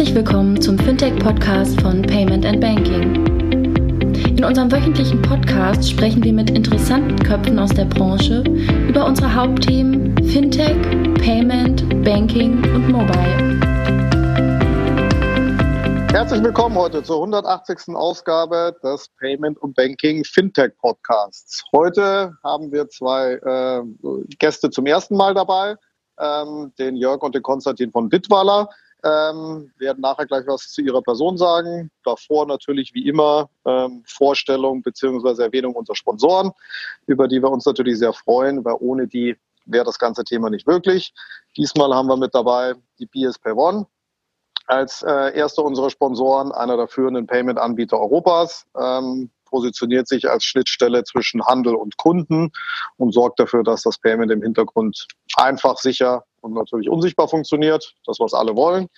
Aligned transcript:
Herzlich 0.00 0.16
willkommen 0.16 0.58
zum 0.62 0.78
Fintech-Podcast 0.78 1.78
von 1.82 2.00
Payment 2.00 2.46
and 2.46 2.58
Banking. 2.58 3.26
In 4.34 4.42
unserem 4.42 4.72
wöchentlichen 4.72 5.20
Podcast 5.20 5.90
sprechen 5.90 6.24
wir 6.24 6.32
mit 6.32 6.48
interessanten 6.48 7.18
Köpfen 7.18 7.58
aus 7.58 7.68
der 7.68 7.84
Branche 7.84 8.42
über 8.88 9.04
unsere 9.04 9.34
Hauptthemen 9.34 10.16
Fintech, 10.26 10.80
Payment, 11.16 11.86
Banking 12.02 12.64
und 12.74 12.88
Mobile. 12.88 13.60
Herzlich 16.12 16.42
willkommen 16.42 16.76
heute 16.76 17.02
zur 17.02 17.16
180. 17.16 17.94
Ausgabe 17.94 18.74
des 18.82 19.06
Payment 19.18 19.58
und 19.58 19.74
Banking 19.74 20.24
Fintech 20.24 20.72
Podcasts. 20.78 21.62
Heute 21.76 22.32
haben 22.42 22.72
wir 22.72 22.88
zwei 22.88 23.32
äh, 23.34 23.82
Gäste 24.38 24.70
zum 24.70 24.86
ersten 24.86 25.18
Mal 25.18 25.34
dabei, 25.34 25.76
ähm, 26.18 26.72
den 26.78 26.96
Jörg 26.96 27.20
und 27.20 27.34
den 27.34 27.42
Konstantin 27.42 27.90
von 27.92 28.08
Bitwaller. 28.08 28.70
Ähm, 29.04 29.72
werden 29.78 30.00
nachher 30.00 30.26
gleich 30.26 30.46
was 30.46 30.70
zu 30.70 30.82
ihrer 30.82 31.02
Person 31.02 31.36
sagen. 31.36 31.90
Davor 32.04 32.46
natürlich 32.46 32.92
wie 32.94 33.08
immer 33.08 33.48
ähm, 33.64 34.02
Vorstellung 34.06 34.82
bzw. 34.82 35.42
Erwähnung 35.42 35.74
unserer 35.74 35.96
Sponsoren, 35.96 36.52
über 37.06 37.28
die 37.28 37.42
wir 37.42 37.50
uns 37.50 37.64
natürlich 37.64 37.98
sehr 37.98 38.12
freuen, 38.12 38.64
weil 38.64 38.76
ohne 38.78 39.06
die 39.06 39.36
wäre 39.66 39.84
das 39.84 39.98
ganze 39.98 40.24
Thema 40.24 40.50
nicht 40.50 40.66
möglich. 40.66 41.12
Diesmal 41.56 41.94
haben 41.94 42.08
wir 42.08 42.16
mit 42.16 42.34
dabei 42.34 42.74
die 42.98 43.06
BSP 43.06 43.52
One 43.52 43.86
als 44.66 45.02
äh, 45.02 45.36
erster 45.36 45.64
unserer 45.64 45.90
Sponsoren, 45.90 46.52
einer 46.52 46.76
der 46.76 46.88
führenden 46.88 47.26
Payment-Anbieter 47.26 47.98
Europas. 47.98 48.66
Ähm, 48.78 49.30
positioniert 49.46 50.06
sich 50.06 50.30
als 50.30 50.44
Schnittstelle 50.44 51.02
zwischen 51.02 51.44
Handel 51.44 51.74
und 51.74 51.96
Kunden 51.96 52.52
und 52.96 53.12
sorgt 53.12 53.40
dafür, 53.40 53.64
dass 53.64 53.82
das 53.82 53.98
Payment 53.98 54.30
im 54.30 54.42
Hintergrund 54.42 55.08
einfach, 55.34 55.76
sicher 55.78 56.24
und 56.40 56.54
natürlich 56.54 56.88
unsichtbar 56.88 57.28
funktioniert. 57.28 57.94
Das, 58.06 58.20
was 58.20 58.34
alle 58.34 58.56
wollen. 58.56 58.88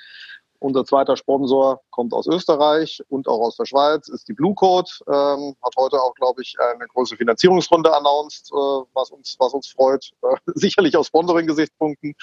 Unser 0.62 0.84
zweiter 0.84 1.16
Sponsor 1.16 1.80
kommt 1.90 2.14
aus 2.14 2.28
Österreich 2.28 3.02
und 3.08 3.26
auch 3.26 3.40
aus 3.40 3.56
der 3.56 3.64
Schweiz, 3.64 4.06
ist 4.08 4.28
die 4.28 4.32
Blue 4.32 4.54
Code. 4.54 4.88
Ähm, 5.08 5.56
hat 5.60 5.74
heute 5.76 6.00
auch, 6.00 6.14
glaube 6.14 6.40
ich, 6.40 6.54
eine 6.60 6.86
große 6.86 7.16
Finanzierungsrunde 7.16 7.92
announced, 7.92 8.52
äh, 8.52 8.84
was, 8.94 9.10
uns, 9.10 9.34
was 9.40 9.54
uns 9.54 9.66
freut. 9.68 10.12
Äh, 10.22 10.36
sicherlich 10.54 10.96
aus 10.96 11.08
Sponsoring-Gesichtspunkten. 11.08 12.14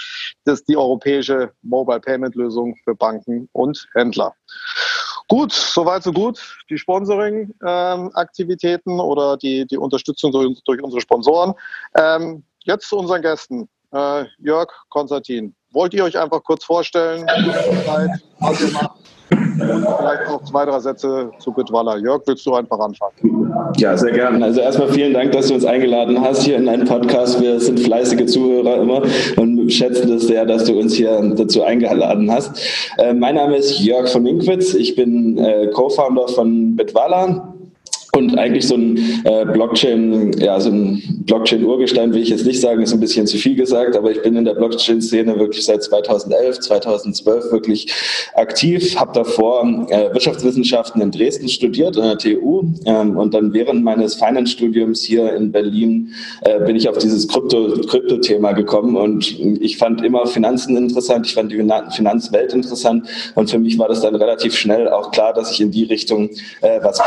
Das 0.46 0.62
ist 0.62 0.70
die 0.70 0.78
europäische 0.78 1.52
Mobile 1.62 2.00
Payment 2.00 2.34
Lösung 2.36 2.78
für 2.86 2.96
Banken 2.96 3.50
und 3.52 3.90
Händler. 3.94 4.34
Gut, 5.28 5.52
soweit 5.52 6.04
so 6.04 6.14
gut. 6.14 6.40
Die 6.70 6.78
Sponsoring-Aktivitäten 6.78 8.92
ähm, 8.92 9.02
oder 9.02 9.36
die, 9.36 9.68
die 9.68 9.78
Unterstützung 9.78 10.32
durch, 10.32 10.62
durch 10.64 10.82
unsere 10.82 11.02
Sponsoren. 11.02 11.56
Ähm, 11.96 12.46
jetzt 12.64 12.88
zu 12.88 12.98
unseren 12.98 13.22
Gästen. 13.22 13.68
Äh, 13.92 14.26
Jörg, 14.40 14.70
Konstantin, 14.90 15.54
wollt 15.72 15.94
ihr 15.94 16.04
euch 16.04 16.18
einfach 16.18 16.44
kurz 16.44 16.64
vorstellen, 16.64 17.26
was 18.40 18.58
vielleicht 19.30 20.28
noch 20.28 20.44
zwei, 20.44 20.66
drei 20.66 20.80
Sätze 20.80 21.32
zu 21.40 21.52
Bitwalla. 21.52 21.98
Jörg, 21.98 22.22
willst 22.26 22.46
du 22.46 22.54
einfach 22.56 22.80
anfangen? 22.80 23.74
Ja, 23.78 23.98
sehr 23.98 24.12
gerne. 24.12 24.44
Also 24.44 24.62
erstmal 24.62 24.90
vielen 24.90 25.14
Dank, 25.14 25.32
dass 25.32 25.48
du 25.48 25.56
uns 25.56 25.66
eingeladen 25.66 26.20
hast 26.22 26.44
hier 26.44 26.58
in 26.58 26.70
einen 26.70 26.86
Podcast. 26.86 27.42
Wir 27.42 27.60
sind 27.60 27.80
fleißige 27.80 28.26
Zuhörer 28.28 28.78
immer 28.78 29.02
und 29.38 29.70
schätzen 29.72 30.12
es 30.14 30.28
sehr, 30.28 30.46
dass 30.46 30.66
du 30.66 30.80
uns 30.80 30.94
hier 30.94 31.22
dazu 31.36 31.64
eingeladen 31.64 32.32
hast. 32.32 32.60
Äh, 32.98 33.14
mein 33.14 33.36
Name 33.36 33.58
ist 33.58 33.80
Jörg 33.80 34.10
von 34.10 34.24
Minkwitz. 34.24 34.74
Ich 34.74 34.96
bin 34.96 35.38
äh, 35.38 35.68
Co-Founder 35.68 36.28
von 36.28 36.76
Bitwalla 36.76 37.49
und 38.20 38.38
eigentlich 38.38 38.68
so 38.68 38.76
ein 38.76 38.98
äh, 39.24 39.46
Blockchain, 39.46 40.34
ja, 40.34 40.60
so 40.60 40.70
ein 40.70 41.02
Blockchain-Urgestein 41.26 42.14
will 42.14 42.22
ich 42.22 42.30
jetzt 42.30 42.46
nicht 42.46 42.60
sagen, 42.60 42.82
ist 42.82 42.94
ein 42.94 43.00
bisschen 43.00 43.26
zu 43.26 43.38
viel 43.38 43.56
gesagt, 43.56 43.96
aber 43.96 44.12
ich 44.12 44.22
bin 44.22 44.36
in 44.36 44.46
der 44.46 44.56
Blockchain-Szene 44.56 45.40
wirklich 45.40 45.66
seit 45.66 45.82
2011, 45.84 46.60
2012 46.60 47.52
wirklich 47.52 47.88
aktiv, 48.36 48.96
habe 49.00 49.14
davor 49.14 49.64
äh, 49.90 50.14
Wirtschaftswissenschaften 50.14 51.02
in 51.02 51.12
Dresden 51.12 51.48
studiert, 51.48 51.98
an 51.98 52.04
der 52.04 52.18
TU 52.18 52.64
ähm, 52.86 53.18
und 53.18 53.34
dann 53.34 53.54
während 53.54 53.84
meines 53.84 54.16
Finance-Studiums 54.16 55.02
hier 55.02 55.34
in 55.34 55.52
Berlin 55.52 56.14
äh, 56.42 56.60
bin 56.66 56.76
ich 56.76 56.90
auf 56.90 56.98
dieses 56.98 57.28
Krypto-Thema 57.28 58.52
gekommen 58.52 58.98
und 58.98 59.40
ich 59.62 59.78
fand 59.78 60.04
immer 60.04 60.28
Finanzen 60.28 60.76
interessant, 60.76 61.26
ich 61.26 61.34
fand 61.34 61.52
die 61.52 61.66
Finanzwelt 61.92 62.54
interessant 62.54 63.08
und 63.36 63.50
für 63.50 63.60
mich 63.60 63.80
war 63.80 63.88
das 63.88 64.02
dann 64.02 64.16
relativ 64.16 64.56
schnell 64.56 64.90
auch 64.90 65.12
klar, 65.12 65.34
dass 65.34 65.52
ich 65.52 65.62
in 65.62 65.72
die 65.72 65.86
Richtung 65.86 66.30
was 66.82 67.00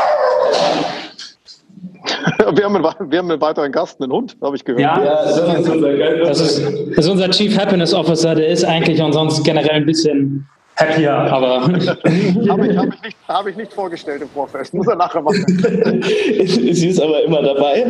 wir, 2.56 2.64
haben 2.64 2.76
einen, 2.76 3.10
wir 3.10 3.18
haben 3.18 3.30
einen 3.30 3.40
weiteren 3.40 3.72
Gast, 3.72 4.00
einen 4.00 4.12
Hund, 4.12 4.36
habe 4.42 4.56
ich 4.56 4.64
gehört. 4.64 4.80
Ja, 4.80 4.98
das 4.98 5.36
ist, 5.36 5.68
unser, 5.68 5.96
das, 6.24 6.40
ist, 6.40 6.62
das 6.96 7.04
ist 7.04 7.10
unser 7.10 7.30
Chief 7.30 7.56
Happiness 7.56 7.94
Officer, 7.94 8.34
der 8.34 8.48
ist 8.48 8.64
eigentlich 8.64 9.00
und 9.00 9.12
sonst 9.12 9.44
generell 9.44 9.70
ein 9.70 9.86
bisschen 9.86 10.48
happier, 10.76 11.12
aber. 11.12 11.62
habe 11.62 11.78
ich, 11.78 12.48
hab 12.48 12.64
ich, 12.64 13.02
nicht, 13.02 13.16
hab 13.28 13.46
ich 13.46 13.56
nicht 13.56 13.72
vorgestellt 13.72 14.22
im 14.22 14.28
Vorfest, 14.28 14.74
muss 14.74 14.86
er 14.86 14.96
nachher 14.96 15.22
machen. 15.22 15.44
Sie 16.44 16.88
ist 16.88 17.00
aber 17.00 17.22
immer 17.24 17.42
dabei. 17.42 17.86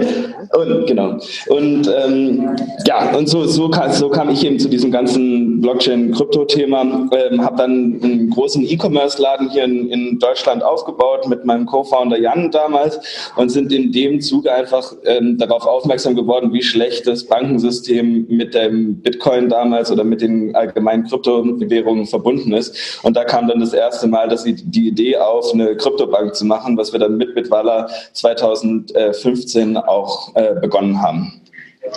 Und 0.54 0.87
genau. 0.87 1.19
Und 1.48 1.91
ähm, 2.04 2.56
ja, 2.87 3.15
und 3.15 3.28
so, 3.28 3.44
so, 3.44 3.69
kam, 3.69 3.93
so 3.93 4.09
kam 4.09 4.31
ich 4.31 4.44
eben 4.44 4.59
zu 4.59 4.69
diesem 4.69 4.91
ganzen 4.91 5.60
Blockchain-Krypto-Thema. 5.60 6.82
Ähm, 6.82 7.44
habe 7.44 7.56
dann 7.56 8.00
einen 8.03 8.31
großen 8.31 8.62
E-Commerce-Laden 8.65 9.50
hier 9.50 9.64
in, 9.64 9.88
in 9.91 10.19
Deutschland 10.19 10.62
aufgebaut 10.62 11.28
mit 11.28 11.44
meinem 11.44 11.66
Co-Founder 11.66 12.19
Jan 12.19 12.50
damals 12.50 13.00
und 13.37 13.50
sind 13.50 13.72
in 13.72 13.93
dem 13.93 14.20
Zuge 14.20 14.53
einfach 14.53 14.93
ähm, 15.04 15.38
darauf 15.38 15.66
aufmerksam 15.66 16.14
geworden, 16.14 16.53
wie 16.53 16.62
schlecht 16.62 17.06
das 17.06 17.25
Bankensystem 17.25 18.26
mit 18.28 18.54
dem 18.54 19.00
Bitcoin 19.00 19.49
damals 19.49 19.91
oder 19.91 20.04
mit 20.04 20.20
den 20.20 20.54
allgemeinen 20.54 21.04
Kryptowährungen 21.04 22.06
verbunden 22.06 22.53
ist. 22.53 22.71
Und 23.02 23.16
da 23.16 23.24
kam 23.24 23.48
dann 23.48 23.60
das 23.60 23.72
erste 23.72 24.06
Mal 24.06 24.28
dass 24.28 24.44
die 24.44 24.88
Idee 24.88 25.16
auf, 25.18 25.52
eine 25.52 25.76
Kryptobank 25.76 26.34
zu 26.34 26.44
machen, 26.44 26.76
was 26.76 26.92
wir 26.92 27.00
dann 27.00 27.16
mit 27.16 27.34
Bitwala 27.34 27.88
2015 28.12 29.76
auch 29.76 30.34
äh, 30.34 30.54
begonnen 30.60 31.00
haben. 31.02 31.41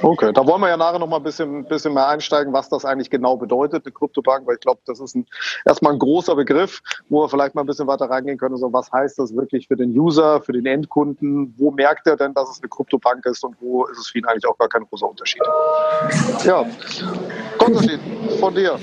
Okay, 0.01 0.31
da 0.33 0.45
wollen 0.45 0.61
wir 0.61 0.69
ja 0.69 0.77
nachher 0.77 0.99
noch 0.99 1.07
mal 1.07 1.17
ein 1.17 1.23
bisschen, 1.23 1.63
bisschen 1.65 1.93
mehr 1.93 2.07
einsteigen, 2.07 2.51
was 2.53 2.69
das 2.69 2.85
eigentlich 2.85 3.09
genau 3.09 3.37
bedeutet, 3.37 3.85
eine 3.85 3.93
Kryptobank, 3.93 4.47
weil 4.47 4.55
ich 4.55 4.61
glaube, 4.61 4.79
das 4.85 4.99
ist 4.99 5.15
ein, 5.15 5.25
erstmal 5.65 5.93
ein 5.93 5.99
großer 5.99 6.35
Begriff, 6.35 6.81
wo 7.09 7.23
wir 7.23 7.29
vielleicht 7.29 7.55
mal 7.55 7.61
ein 7.61 7.67
bisschen 7.67 7.87
weiter 7.87 8.09
reingehen 8.09 8.37
können. 8.37 8.57
So, 8.57 8.73
was 8.73 8.91
heißt 8.91 9.19
das 9.19 9.35
wirklich 9.35 9.67
für 9.67 9.75
den 9.75 9.97
User, 9.97 10.41
für 10.41 10.53
den 10.53 10.65
Endkunden? 10.65 11.53
Wo 11.57 11.71
merkt 11.71 12.07
er 12.07 12.17
denn, 12.17 12.33
dass 12.33 12.49
es 12.49 12.61
eine 12.61 12.69
Kryptobank 12.69 13.25
ist 13.25 13.43
und 13.43 13.55
wo 13.61 13.85
ist 13.85 13.99
es 13.99 14.07
für 14.07 14.19
ihn 14.19 14.25
eigentlich 14.25 14.47
auch 14.47 14.57
gar 14.57 14.69
kein 14.69 14.83
großer 14.89 15.07
Unterschied? 15.07 15.41
Ja, 16.43 16.65
Konstantin, 17.57 17.99
von 18.39 18.55
dir. 18.55 18.77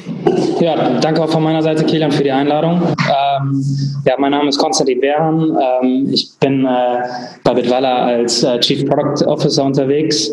Ja, 0.60 0.98
danke 1.00 1.22
auch 1.22 1.30
von 1.30 1.42
meiner 1.42 1.62
Seite, 1.62 1.84
Kilian, 1.84 2.12
für 2.12 2.22
die 2.22 2.32
Einladung. 2.32 2.80
Ähm, 2.82 3.64
ja, 4.04 4.14
mein 4.18 4.30
Name 4.30 4.48
ist 4.48 4.58
Konstantin 4.58 5.00
Behan. 5.00 5.58
Ähm, 5.60 6.08
ich 6.10 6.38
bin 6.38 6.64
äh, 6.64 7.02
bei 7.44 7.54
Bitwala 7.54 8.06
als 8.06 8.42
äh, 8.42 8.58
Chief 8.60 8.88
Product 8.88 9.26
Officer 9.26 9.64
unterwegs. 9.64 10.32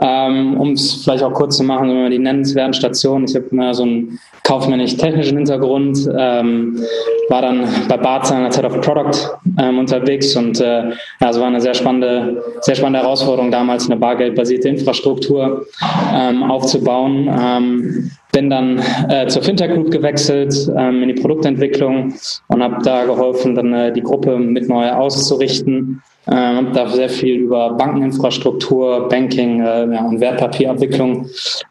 Ähm, 0.00 0.60
um 0.60 0.72
es 0.72 1.02
vielleicht 1.02 1.24
auch 1.24 1.32
kurz 1.32 1.56
zu 1.56 1.64
machen, 1.64 1.90
immer 1.90 2.10
die 2.10 2.18
nennenswerten 2.18 2.74
Stationen. 2.74 3.24
Ich 3.24 3.34
habe 3.34 3.46
immer 3.50 3.72
so 3.74 3.84
einen 3.84 4.18
kaufmännisch-technischen 4.44 5.36
Hintergrund, 5.36 6.08
ähm, 6.16 6.80
war 7.28 7.42
dann 7.42 7.66
bei 7.88 7.96
Barzahn 7.96 8.44
als 8.44 8.56
Head 8.56 8.66
of 8.66 8.80
Product 8.80 9.38
ähm, 9.58 9.78
unterwegs 9.78 10.34
und 10.36 10.60
äh, 10.60 10.90
es 11.20 11.38
war 11.38 11.46
eine 11.46 11.60
sehr 11.60 11.74
spannende, 11.74 12.42
sehr 12.60 12.74
spannende 12.74 13.00
Herausforderung 13.00 13.50
damals, 13.50 13.90
eine 13.90 13.98
bargeldbasierte 13.98 14.68
Infrastruktur 14.68 15.66
ähm, 16.14 16.42
aufzubauen. 16.44 17.28
Ähm, 17.38 18.10
bin 18.32 18.50
dann 18.50 18.80
äh, 19.08 19.26
zur 19.26 19.42
Fintech 19.42 19.72
Group 19.72 19.90
gewechselt 19.90 20.54
ähm, 20.76 21.02
in 21.02 21.08
die 21.08 21.20
Produktentwicklung 21.20 22.14
und 22.48 22.62
habe 22.62 22.82
da 22.84 23.04
geholfen, 23.04 23.54
dann 23.54 23.72
äh, 23.72 23.92
die 23.92 24.02
Gruppe 24.02 24.38
mit 24.38 24.68
neu 24.68 24.90
auszurichten 24.90 26.02
ähm, 26.30 26.72
da 26.72 26.88
sehr 26.88 27.08
viel 27.08 27.36
über 27.36 27.72
Bankeninfrastruktur, 27.74 29.08
Banking 29.08 29.60
äh, 29.60 29.94
ja, 29.94 30.04
und 30.04 30.20
Wertpapierabwicklung 30.20 31.26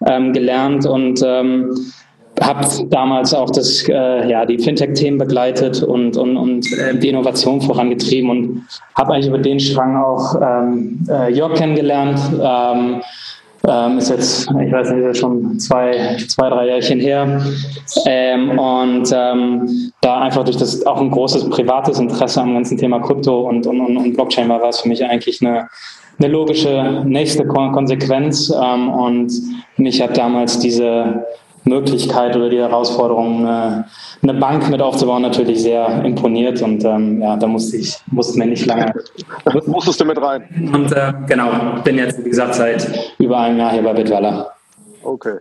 ähm, 0.06 0.34
gelernt 0.34 0.86
und 0.86 1.22
ähm, 1.24 1.76
habe 2.42 2.68
damals 2.90 3.34
auch 3.34 3.50
das, 3.50 3.88
äh, 3.90 4.30
ja, 4.30 4.46
die 4.46 4.60
Fintech-Themen 4.60 5.18
begleitet 5.18 5.82
und, 5.84 6.18
und, 6.18 6.38
und 6.38 6.72
äh, 6.74 6.96
die 6.98 7.10
Innovation 7.10 7.62
vorangetrieben 7.62 8.30
und 8.30 8.68
habe 8.96 9.14
eigentlich 9.14 9.28
über 9.28 9.40
den 9.40 9.60
Strang 9.60 9.98
auch 9.98 10.36
ähm, 10.42 11.06
äh, 11.10 11.32
Jörg 11.34 11.56
kennengelernt. 11.56 12.20
Ähm, 12.42 13.02
ähm, 13.68 13.98
ist 13.98 14.10
jetzt, 14.10 14.50
ich 14.50 14.72
weiß 14.72 14.92
nicht, 14.92 15.04
ist 15.04 15.20
schon 15.20 15.60
zwei, 15.60 16.18
zwei 16.28 16.50
drei 16.50 16.68
Jährchen 16.68 17.00
her. 17.00 17.42
Ähm, 18.06 18.58
und 18.58 19.12
ähm, 19.14 19.92
da 20.02 20.22
einfach 20.22 20.44
durch 20.44 20.58
das 20.58 20.86
auch 20.86 21.02
ein 21.02 21.12
großes 21.12 21.50
privates 21.50 22.00
Interesse 22.00 22.42
am 22.42 22.54
ganzen 22.54 22.78
Thema 22.78 23.00
Krypto 23.00 23.42
und, 23.42 23.66
und, 23.68 23.80
und 23.80 24.14
Blockchain 24.14 24.50
war, 24.50 24.62
war 24.62 24.70
es 24.70 24.82
für 24.82 24.88
mich 24.88 25.04
eigentlich 25.04 25.42
eine, 25.42 25.68
eine 26.20 26.28
logische 26.28 27.04
nächste 27.06 27.46
Konsequenz. 27.46 28.50
Ähm, 28.50 28.90
und 28.90 29.32
mich 29.78 30.02
hat 30.02 30.18
damals 30.18 30.60
diese 30.60 31.26
Möglichkeit 31.68 32.36
oder 32.36 32.50
die 32.50 32.60
Herausforderung, 32.60 33.48
eine, 33.48 33.86
eine 34.24 34.34
Bank 34.34 34.70
mit 34.70 34.82
aufzubauen, 34.82 35.22
natürlich 35.22 35.62
sehr 35.62 36.04
imponiert. 36.04 36.62
Und 36.62 36.84
ähm, 36.84 37.22
ja, 37.22 37.36
da 37.36 37.48
musste 37.48 37.78
ich, 37.78 37.98
musste 38.12 38.40
mir 38.40 38.48
nicht 38.48 38.66
lange. 38.66 38.94
Musstest 39.66 40.00
du 40.00 40.06
mit 40.06 40.22
rein? 40.22 40.72
Und 40.74 40.92
äh, 40.92 41.14
genau, 41.28 41.52
bin 41.84 41.98
jetzt, 41.98 42.24
wie 42.24 42.30
gesagt, 42.30 42.56
seit 42.56 43.14
über 43.20 43.40
einem 43.40 43.60
Jahr 43.60 43.72
hier 43.72 43.84
bei 43.84 43.94
Bitwala. 43.94 44.52
Okay. 45.04 45.38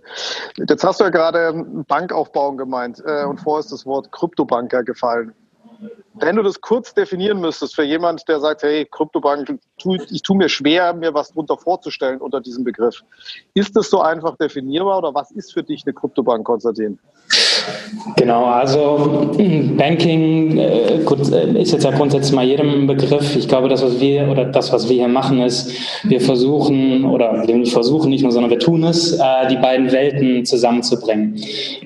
Jetzt 0.69 0.85
hast 0.85 1.01
du 1.01 1.05
ja 1.05 1.11
gerade 1.11 1.53
Bankaufbauen 1.89 2.57
gemeint 2.57 3.03
äh, 3.05 3.25
und 3.25 3.41
vorher 3.41 3.61
ist 3.61 3.73
das 3.73 3.85
Wort 3.85 4.13
Kryptobanker 4.13 4.85
gefallen. 4.85 5.33
Wenn 6.15 6.37
du 6.37 6.43
das 6.43 6.61
kurz 6.61 6.95
definieren 6.95 7.41
müsstest 7.41 7.75
für 7.75 7.83
jemand, 7.83 8.27
der 8.29 8.41
sagt, 8.41 8.63
hey, 8.63 8.87
Kryptobank, 8.91 9.59
ich 10.11 10.23
tue 10.23 10.37
mir 10.37 10.49
schwer, 10.49 10.95
mir 10.95 11.13
was 11.13 11.29
darunter 11.29 11.59
vorzustellen 11.59 12.21
unter 12.21 12.41
diesem 12.41 12.65
Begriff. 12.65 13.03
Ist 13.55 13.77
das 13.77 13.91
so 13.91 14.01
einfach 14.01 14.37
definierbar 14.37 14.99
oder 14.99 15.15
was 15.15 15.31
ist 15.33 15.53
für 15.53 15.63
dich 15.63 15.85
eine 15.85 15.93
Kryptobank, 15.93 16.47
Konstantin? 16.47 16.99
Genau, 18.17 18.45
also 18.47 19.35
Banking 19.77 20.59
äh, 20.59 21.01
äh, 21.01 21.61
ist 21.61 21.73
jetzt 21.73 21.85
ja 21.85 21.91
grundsätzlich 21.91 22.35
mal 22.35 22.47
jedem 22.47 22.87
Begriff. 22.87 23.37
Ich 23.37 23.49
glaube, 23.49 23.69
das, 23.69 23.83
was 23.83 24.01
wir 24.01 24.29
oder 24.29 24.45
das, 24.45 24.73
was 24.73 24.89
wir 24.89 24.97
hier 24.97 25.09
machen, 25.09 25.43
ist, 25.43 25.73
wir 26.05 26.21
versuchen 26.21 27.05
oder 27.05 27.47
wir 27.47 27.67
versuchen 27.67 28.11
nicht 28.11 28.23
nur, 28.23 28.33
sondern 28.33 28.51
wir 28.51 28.59
tun 28.59 28.85
es, 28.85 29.13
äh, 29.13 29.49
die 29.51 29.57
beiden 29.57 29.93
Welten 29.93 30.45
zusammenzubringen. 30.45 31.41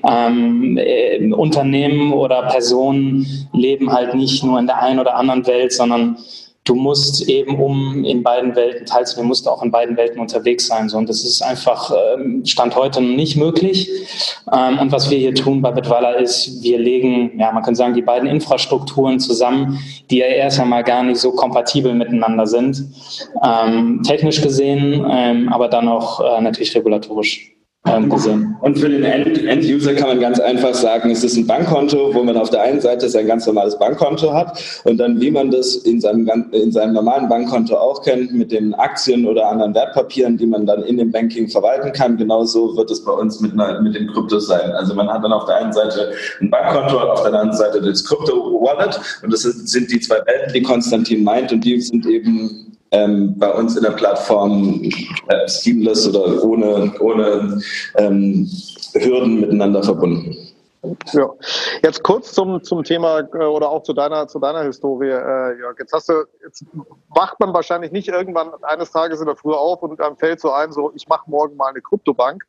Ähm, 0.07 0.77
äh, 0.77 1.31
Unternehmen 1.33 2.13
oder 2.13 2.43
Personen 2.43 3.25
leben 3.53 3.91
halt 3.91 4.13
nicht 4.13 4.43
nur 4.43 4.59
in 4.59 4.67
der 4.67 4.81
einen 4.81 4.99
oder 4.99 5.15
anderen 5.15 5.45
Welt, 5.47 5.73
sondern 5.73 6.17
du 6.63 6.75
musst 6.75 7.27
eben, 7.27 7.59
um 7.59 8.03
in 8.05 8.21
beiden 8.21 8.55
Welten 8.55 8.85
teilzunehmen, 8.85 9.29
musst 9.29 9.45
du 9.45 9.49
auch 9.49 9.63
in 9.63 9.71
beiden 9.71 9.97
Welten 9.97 10.19
unterwegs 10.19 10.67
sein. 10.67 10.89
So. 10.89 10.97
Und 10.97 11.09
das 11.09 11.23
ist 11.23 11.41
einfach 11.41 11.91
ähm, 11.91 12.45
Stand 12.45 12.75
heute 12.75 13.01
nicht 13.01 13.35
möglich. 13.35 13.89
Ähm, 14.53 14.77
und 14.79 14.91
was 14.91 15.09
wir 15.09 15.17
hier 15.17 15.33
tun 15.33 15.61
bei 15.61 15.71
Bitwala 15.71 16.13
ist, 16.13 16.61
wir 16.61 16.77
legen, 16.77 17.39
ja, 17.39 17.51
man 17.51 17.63
kann 17.63 17.75
sagen, 17.75 17.93
die 17.93 18.03
beiden 18.03 18.29
Infrastrukturen 18.29 19.19
zusammen, 19.19 19.79
die 20.09 20.17
ja 20.17 20.27
erst 20.27 20.59
einmal 20.59 20.83
gar 20.83 21.03
nicht 21.03 21.19
so 21.19 21.31
kompatibel 21.31 21.93
miteinander 21.95 22.45
sind. 22.45 22.83
Ähm, 23.43 24.01
technisch 24.03 24.41
gesehen, 24.41 25.05
ähm, 25.09 25.49
aber 25.51 25.67
dann 25.67 25.87
auch 25.87 26.19
äh, 26.19 26.41
natürlich 26.41 26.75
regulatorisch. 26.75 27.51
Und 27.83 28.77
für 28.77 28.89
den 28.89 29.03
End-User 29.03 29.95
kann 29.95 30.09
man 30.09 30.19
ganz 30.19 30.39
einfach 30.39 30.75
sagen, 30.75 31.09
es 31.09 31.23
ist 31.23 31.35
ein 31.35 31.47
Bankkonto, 31.47 32.13
wo 32.13 32.23
man 32.23 32.37
auf 32.37 32.51
der 32.51 32.61
einen 32.61 32.79
Seite 32.79 33.09
sein 33.09 33.25
ganz 33.25 33.47
normales 33.47 33.77
Bankkonto 33.79 34.31
hat 34.31 34.81
und 34.83 34.97
dann, 34.97 35.19
wie 35.19 35.31
man 35.31 35.49
das 35.49 35.77
in 35.77 35.99
seinem, 35.99 36.29
in 36.51 36.71
seinem 36.71 36.93
normalen 36.93 37.27
Bankkonto 37.27 37.75
auch 37.75 38.03
kennt, 38.03 38.33
mit 38.33 38.51
den 38.51 38.75
Aktien 38.75 39.25
oder 39.25 39.49
anderen 39.49 39.73
Wertpapieren, 39.73 40.37
die 40.37 40.45
man 40.45 40.67
dann 40.67 40.83
in 40.83 40.97
dem 40.97 41.11
Banking 41.11 41.49
verwalten 41.49 41.91
kann, 41.91 42.17
genauso 42.17 42.77
wird 42.77 42.91
es 42.91 43.03
bei 43.03 43.13
uns 43.13 43.39
mit, 43.39 43.53
mit 43.55 43.95
den 43.95 44.07
Kryptos 44.07 44.45
sein. 44.45 44.71
Also 44.73 44.93
man 44.93 45.09
hat 45.09 45.23
dann 45.23 45.33
auf 45.33 45.45
der 45.45 45.55
einen 45.55 45.73
Seite 45.73 46.11
ein 46.39 46.51
Bankkonto, 46.51 46.99
auf 46.99 47.23
der 47.23 47.33
anderen 47.33 47.53
Seite 47.53 47.81
das 47.81 48.05
Krypto-Wallet 48.05 48.99
und 49.23 49.33
das 49.33 49.41
sind 49.41 49.91
die 49.91 49.99
zwei 49.99 50.17
Welten, 50.27 50.53
die 50.53 50.61
Konstantin 50.61 51.23
meint 51.23 51.51
und 51.51 51.65
die 51.65 51.81
sind 51.81 52.05
eben 52.05 52.70
ähm, 52.91 53.37
bei 53.37 53.51
uns 53.51 53.75
in 53.75 53.83
der 53.83 53.91
Plattform 53.91 54.83
äh, 54.83 55.47
seamless 55.47 56.07
oder 56.07 56.43
ohne, 56.43 56.93
ohne 56.99 57.61
ähm, 57.95 58.49
Hürden 58.93 59.41
miteinander 59.41 59.81
verbunden. 59.81 60.35
Ja, 61.13 61.29
jetzt 61.83 62.01
kurz 62.01 62.33
zum, 62.33 62.63
zum 62.63 62.83
Thema 62.83 63.19
äh, 63.19 63.37
oder 63.37 63.69
auch 63.69 63.83
zu 63.83 63.93
deiner, 63.93 64.27
zu 64.27 64.39
deiner 64.39 64.63
Historie, 64.63 65.09
äh, 65.09 65.59
Jörg. 65.59 65.77
Jetzt 65.77 65.93
hast 65.93 66.09
du, 66.09 66.23
jetzt 66.43 66.65
wacht 67.09 67.39
man 67.39 67.53
wahrscheinlich 67.53 67.91
nicht 67.91 68.07
irgendwann 68.07 68.51
eines 68.63 68.91
Tages 68.91 69.19
in 69.19 69.27
der 69.27 69.35
Früh 69.35 69.53
auf 69.53 69.83
und 69.83 70.01
einem 70.01 70.17
fällt 70.17 70.39
so 70.39 70.51
ein, 70.51 70.71
so 70.71 70.91
ich 70.95 71.07
mache 71.07 71.29
morgen 71.29 71.55
mal 71.55 71.69
eine 71.69 71.81
Kryptobank. 71.81 72.43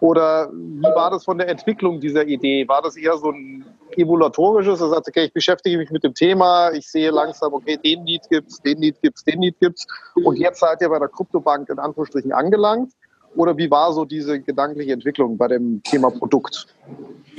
Oder 0.00 0.50
wie 0.52 0.82
war 0.82 1.10
das 1.10 1.24
von 1.24 1.38
der 1.38 1.48
Entwicklung 1.48 1.98
dieser 1.98 2.26
Idee? 2.26 2.68
War 2.68 2.82
das 2.82 2.96
eher 2.96 3.16
so 3.16 3.30
ein 3.30 3.64
evolatorisches, 3.98 4.78
du 4.78 4.88
sagst, 4.88 5.08
okay, 5.08 5.24
ich 5.24 5.32
beschäftige 5.32 5.78
mich 5.78 5.90
mit 5.90 6.04
dem 6.04 6.14
Thema, 6.14 6.70
ich 6.72 6.88
sehe 6.90 7.10
langsam, 7.10 7.52
okay, 7.52 7.76
den 7.76 8.04
Need 8.04 8.22
gibt's, 8.30 8.60
den 8.62 8.78
Need 8.78 9.00
gibt's, 9.02 9.24
den 9.24 9.40
Need 9.40 9.58
gibt's 9.60 9.86
und 10.24 10.36
jetzt 10.36 10.60
seid 10.60 10.80
ihr 10.80 10.88
bei 10.88 10.98
der 10.98 11.08
Kryptobank 11.08 11.68
in 11.68 11.78
Anführungsstrichen 11.78 12.32
angelangt? 12.32 12.92
Oder 13.36 13.56
wie 13.56 13.70
war 13.70 13.92
so 13.92 14.04
diese 14.04 14.40
gedankliche 14.40 14.92
Entwicklung 14.92 15.36
bei 15.36 15.48
dem 15.48 15.82
Thema 15.82 16.10
Produkt? 16.10 16.66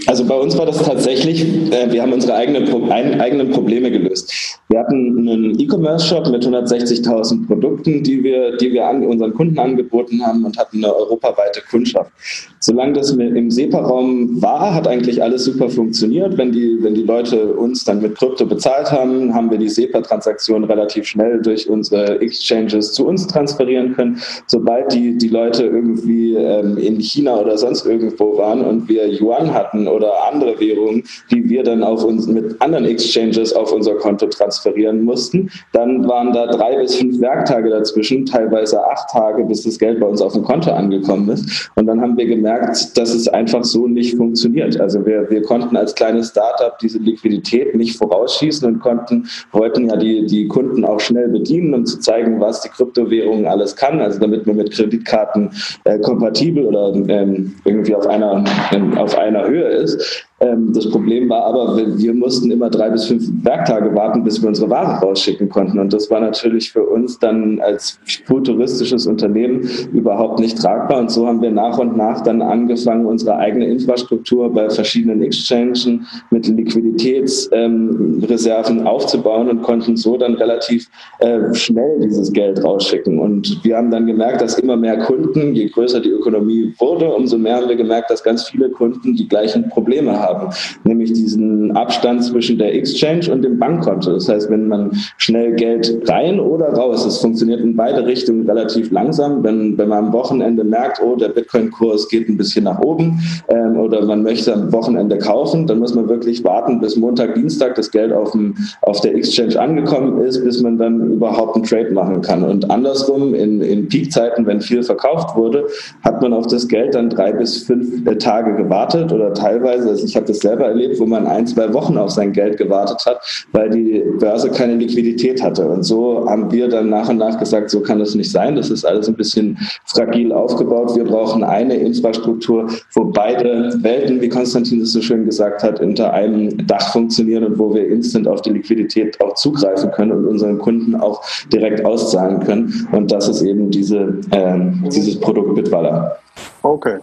Also 0.07 0.25
bei 0.25 0.35
uns 0.35 0.57
war 0.57 0.65
das 0.65 0.81
tatsächlich, 0.81 1.43
äh, 1.71 1.91
wir 1.91 2.01
haben 2.01 2.13
unsere 2.13 2.33
eigene, 2.33 2.59
ein, 2.91 3.19
eigenen 3.19 3.51
Probleme 3.51 3.91
gelöst. 3.91 4.59
Wir 4.69 4.79
hatten 4.79 5.27
einen 5.27 5.59
E-Commerce-Shop 5.59 6.29
mit 6.29 6.45
160.000 6.45 7.47
Produkten, 7.47 8.03
die 8.03 8.23
wir, 8.23 8.55
die 8.57 8.71
wir 8.71 8.87
an, 8.87 9.03
unseren 9.03 9.33
Kunden 9.33 9.59
angeboten 9.59 10.25
haben 10.25 10.45
und 10.45 10.57
hatten 10.57 10.83
eine 10.83 10.95
europaweite 10.95 11.61
Kundschaft. 11.69 12.11
Solange 12.59 12.93
das 12.93 13.11
im 13.11 13.51
SEPA-Raum 13.51 14.41
war, 14.41 14.73
hat 14.73 14.87
eigentlich 14.87 15.21
alles 15.21 15.45
super 15.45 15.69
funktioniert. 15.69 16.37
Wenn 16.37 16.51
die, 16.51 16.77
wenn 16.81 16.93
die 16.93 17.03
Leute 17.03 17.53
uns 17.53 17.83
dann 17.83 18.01
mit 18.01 18.15
Krypto 18.17 18.45
bezahlt 18.45 18.91
haben, 18.91 19.33
haben 19.33 19.49
wir 19.49 19.57
die 19.57 19.69
SEPA-Transaktion 19.69 20.63
relativ 20.65 21.05
schnell 21.05 21.41
durch 21.41 21.69
unsere 21.69 22.21
Exchanges 22.21 22.93
zu 22.93 23.07
uns 23.07 23.27
transferieren 23.27 23.95
können. 23.95 24.19
Sobald 24.47 24.93
die, 24.93 25.17
die 25.17 25.29
Leute 25.29 25.65
irgendwie 25.65 26.35
ähm, 26.35 26.77
in 26.77 26.99
China 26.99 27.39
oder 27.39 27.57
sonst 27.57 27.85
irgendwo 27.85 28.37
waren 28.37 28.61
und 28.61 28.87
wir 28.87 29.07
Yuan 29.07 29.38
hatten 29.47 29.88
oder 29.88 30.12
andere 30.30 30.59
Währungen, 30.59 31.03
die 31.31 31.50
wir 31.50 31.63
dann 31.63 31.83
auf 31.83 32.03
uns 32.03 32.27
mit 32.27 32.62
anderen 32.62 32.86
Exchanges 32.86 33.53
auf 33.53 33.71
unser 33.71 33.95
Konto 33.95 34.27
transferieren 34.27 35.03
mussten. 35.03 35.50
Dann 35.74 36.07
waren 36.07 36.33
da 36.33 36.47
drei 36.47 36.77
bis 36.77 36.95
fünf 36.95 37.19
Werktage 37.21 37.69
dazwischen, 37.69 38.25
teilweise 38.25 38.83
acht 38.83 39.09
Tage, 39.09 39.44
bis 39.45 39.63
das 39.63 39.77
Geld 39.77 40.00
bei 40.00 40.07
uns 40.07 40.21
auf 40.21 40.33
dem 40.33 40.44
Konto 40.44 40.71
angekommen 40.71 41.30
ist. 41.30 41.71
Und 41.75 41.88
dann 41.88 42.01
haben 42.01 42.18
wir 42.18 42.25
gemerkt, 42.25 42.97
dass 42.97 43.13
es 43.13 43.27
einfach 43.27 43.63
so 43.63 43.88
nicht 43.88 44.15
funktioniert. 44.15 44.80
Also 44.80 45.06
wir, 45.06 45.30
wir 45.30 45.42
konnten 45.42 45.75
als 45.75 45.95
kleines 45.95 46.30
Startup 46.30 46.77
diese 46.80 47.00
Liquidität 47.00 47.75
nicht 47.75 47.97
vorausschießen 47.97 48.68
und 48.68 48.80
konnten, 48.80 49.27
wollten 49.51 49.89
ja 49.89 49.95
die, 49.95 50.25
die 50.25 50.47
Kunden 50.47 50.85
auch 50.85 51.00
schnell 51.00 51.30
bedienen, 51.30 51.74
um 51.74 51.85
zu 51.85 52.00
zeigen, 52.00 52.39
was 52.39 52.62
die 52.62 52.69
Kryptowährung 52.69 53.45
alles 53.45 53.75
kann. 53.75 54.01
Also 54.01 54.19
damit 54.19 54.47
man 54.47 54.57
mit 54.57 54.71
Kreditkarten 54.71 55.51
äh, 55.83 56.00
kompatibel 56.00 56.65
oder 56.65 56.94
ähm, 57.07 57.56
irgendwie 57.65 57.95
auf 57.95 58.07
einer, 58.07 58.44
ähm, 58.71 58.97
auf 58.97 59.18
einer 59.18 59.28
Höhe 59.37 59.67
ist. 59.67 60.28
Ähm, 60.41 60.74
das 60.74 60.89
Problem 60.89 61.30
war 61.30 61.45
aber, 61.45 61.77
wir 61.97 62.13
mussten 62.13 62.51
immer 62.51 62.69
drei 62.69 62.89
bis 62.89 63.06
fünf 63.06 63.24
Werktage 63.44 63.95
warten, 63.95 64.24
bis 64.24 64.41
wir 64.41 64.47
unsere 64.47 64.69
Ware 64.69 65.06
rausschicken 65.06 65.50
konnten. 65.50 65.80
Und 65.80 65.91
das 65.91 66.09
war 66.09 66.21
natürlich 66.21 66.71
für 66.71 66.83
uns 66.83 67.19
dann 67.19 67.59
als 67.59 68.00
futuristisches 68.25 69.06
Unternehmen 69.06 69.68
überhaupt 69.91 70.39
nicht 70.39 70.62
tragbar. 70.62 71.00
Und 71.00 71.12
so 71.12 71.27
haben 71.27 71.41
wir 71.41 71.51
nach 71.51 71.77
und 71.77 71.97
nach 71.97 72.21
dann 72.21 72.41
angefangen, 72.41 73.06
unsere 73.06 73.36
eigene 73.36 73.68
Infrastruktur 73.68 74.53
bei 74.53 74.69
verschiedenen 74.69 75.21
Exchanges 75.21 75.89
mit 76.31 76.47
Liquiditätsreserven 76.47 78.88
aufzubauen 78.88 79.50
und 79.50 79.62
konnten 79.62 79.97
so 79.97 80.15
dann 80.18 80.35
relativ 80.35 80.88
äh, 81.19 81.53
schnell 81.53 82.00
dieses 82.01 82.31
Geld 82.31 82.63
rausschicken. 82.63 83.19
Und 83.19 83.59
wir 83.63 83.75
haben 83.75 83.92
dann 83.92 84.07
gemerkt, 84.07 84.39
dass 84.42 84.57
immer 84.57 84.77
mehr 84.77 85.00
Kunden, 85.00 85.53
je 85.53 85.68
größer 85.68 86.00
die 86.00 86.09
Ökonomie 86.09 86.74
wurde, 86.80 87.13
umso 87.13 87.38
mehr 87.38 87.57
haben 87.57 87.68
wir 87.68 87.75
gemerkt, 87.75 88.09
dass 88.09 88.24
ganz 88.24 88.47
viele 88.47 88.69
Kunden 88.69 89.15
die 89.15 89.27
gleichen 89.27 89.68
Probleme 89.69 90.18
haben 90.18 90.28
haben, 90.29 90.53
nämlich 90.83 91.13
diesen 91.13 91.75
Abstand 91.75 92.23
zwischen 92.23 92.57
der 92.57 92.73
Exchange 92.73 93.31
und 93.31 93.42
dem 93.42 93.57
Bankkonto. 93.57 94.13
Das 94.13 94.30
heißt, 94.30 94.49
wenn 94.49 94.68
man 94.68 94.92
schnell 95.18 95.54
Geld 95.56 96.01
rein 96.07 96.39
oder 96.39 96.73
raus, 96.73 97.04
das 97.04 97.19
funktioniert 97.19 97.61
in 97.61 97.75
beide 97.75 98.06
Richtungen 98.06 98.47
relativ 98.47 98.92
langsam. 98.92 99.44
Wenn, 99.44 99.77
wenn 99.77 99.89
man 99.89 100.06
am 100.06 100.13
Wochenende 100.13 100.63
merkt, 100.63 101.01
oh, 101.01 101.15
der 101.15 101.30
Bitcoin-Kurs 101.30 102.07
geht 102.09 102.30
ein 102.30 102.37
bisschen 102.37 102.65
nach 102.65 102.80
oben 102.80 103.19
ähm, 103.49 103.77
oder 103.77 104.06
man 104.06 104.23
möchte 104.23 104.54
am 104.54 104.71
Wochenende 104.71 105.18
kaufen, 105.18 105.68
dann 105.68 105.80
muss 105.80 105.95
man 105.95 106.07
wirklich 106.07 106.44
warten, 106.44 106.80
bis 106.80 106.95
Montag, 106.95 107.35
Dienstag 107.35 107.75
das 107.75 107.92
Geld 107.92 108.13
auf, 108.13 108.31
dem, 108.31 108.56
auf 108.81 109.01
der 109.01 109.15
Exchange 109.15 109.59
angekommen 109.59 110.21
ist, 110.21 110.44
bis 110.44 110.61
man 110.61 110.77
dann 110.77 111.13
überhaupt 111.13 111.56
einen 111.56 111.65
Trade 111.65 111.92
machen 111.92 112.21
kann. 112.21 112.44
Und 112.44 112.69
andersrum, 112.69 113.33
in, 113.33 113.61
in 113.61 113.87
Peakzeiten, 113.87 114.45
wenn 114.45 114.61
viel 114.61 114.83
verkauft 114.83 115.35
wurde, 115.35 115.65
hat 116.04 116.21
man 116.21 116.33
auf 116.33 116.47
das 116.47 116.68
Geld 116.68 116.95
dann 116.95 117.09
drei 117.09 117.31
bis 117.31 117.63
fünf 117.63 118.06
äh, 118.07 118.15
Tage 118.18 118.56
gewartet 118.56 119.11
oder 119.11 119.33
teilweise, 119.33 119.89
also 119.89 120.06
ich 120.06 120.15
habe 120.19 120.28
das 120.28 120.40
selber 120.40 120.66
erlebt, 120.66 120.99
wo 120.99 121.06
man 121.06 121.26
ein, 121.26 121.47
zwei 121.47 121.73
Wochen 121.73 121.97
auf 121.97 122.11
sein 122.11 122.33
Geld 122.33 122.57
gewartet 122.57 123.04
hat, 123.06 123.21
weil 123.54 123.69
die 123.69 124.04
Börse 124.19 124.49
keine 124.52 124.76
Liquidität 124.76 125.42
hatte. 125.42 125.68
Und 125.68 125.83
so 125.83 126.30
haben 126.30 126.52
wir 126.52 126.68
dann 126.68 126.90
nach 126.90 127.09
und 127.09 127.18
nach 127.18 127.40
gesagt, 127.40 127.69
so 127.69 127.80
kann 127.80 127.99
das 127.99 128.16
nicht 128.16 128.31
sein. 128.31 128.56
Das 128.56 128.69
ist 128.69 128.85
alles 128.85 129.07
ein 129.07 129.16
bisschen 129.16 129.57
fragil 129.85 130.31
aufgebaut. 130.31 130.95
Wir 130.95 131.06
brauchen 131.06 131.44
eine 131.44 131.76
Infrastruktur, 131.76 132.68
wo 132.94 133.06
beide 133.06 133.73
Welten, 133.81 134.21
wie 134.21 134.30
Konstantin 134.30 134.81
es 134.81 134.92
so 134.92 135.02
schön 135.02 135.26
gesagt 135.26 135.64
hat, 135.64 135.80
unter 135.80 136.14
einem 136.14 136.68
Dach 136.68 136.92
funktionieren 136.92 137.45
und 137.45 137.57
wo 137.57 137.73
wir 137.73 137.88
instant 137.88 138.28
auf 138.28 138.42
die 138.42 138.52
Liquidität 138.52 139.19
auch 139.21 139.35
zugreifen 139.35 139.92
können 139.92 140.11
und 140.11 140.28
unseren 140.28 140.59
Kunden 140.59 140.95
auch 140.95 141.21
direkt 141.52 141.85
auszahlen 141.85 142.42
können. 142.42 142.88
Und 142.92 143.11
das 143.11 143.30
ist 143.30 143.42
eben 143.42 143.71
diese, 143.71 144.19
äh, 144.31 144.59
dieses 144.90 145.19
Produkt 145.19 145.56
Bitwala. 145.56 146.18
Okay. 146.61 146.97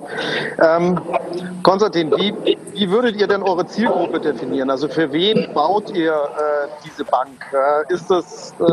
Ähm, 0.62 0.99
Konstantin, 1.62 2.11
wie, 2.12 2.55
wie 2.76 2.90
würdet 2.90 3.16
ihr 3.16 3.26
denn 3.26 3.42
eure 3.42 3.66
Zielgruppe 3.66 4.21
definieren? 4.21 4.71
Also 4.71 4.88
für 4.88 5.11
wen 5.12 5.52
baut 5.54 5.90
ihr 5.90 6.12
äh, 6.12 6.68
diese 6.85 7.04
Bank? 7.04 7.30
Äh, 7.52 7.92
ist 7.92 8.11
das, 8.11 8.54
äh, 8.61 8.64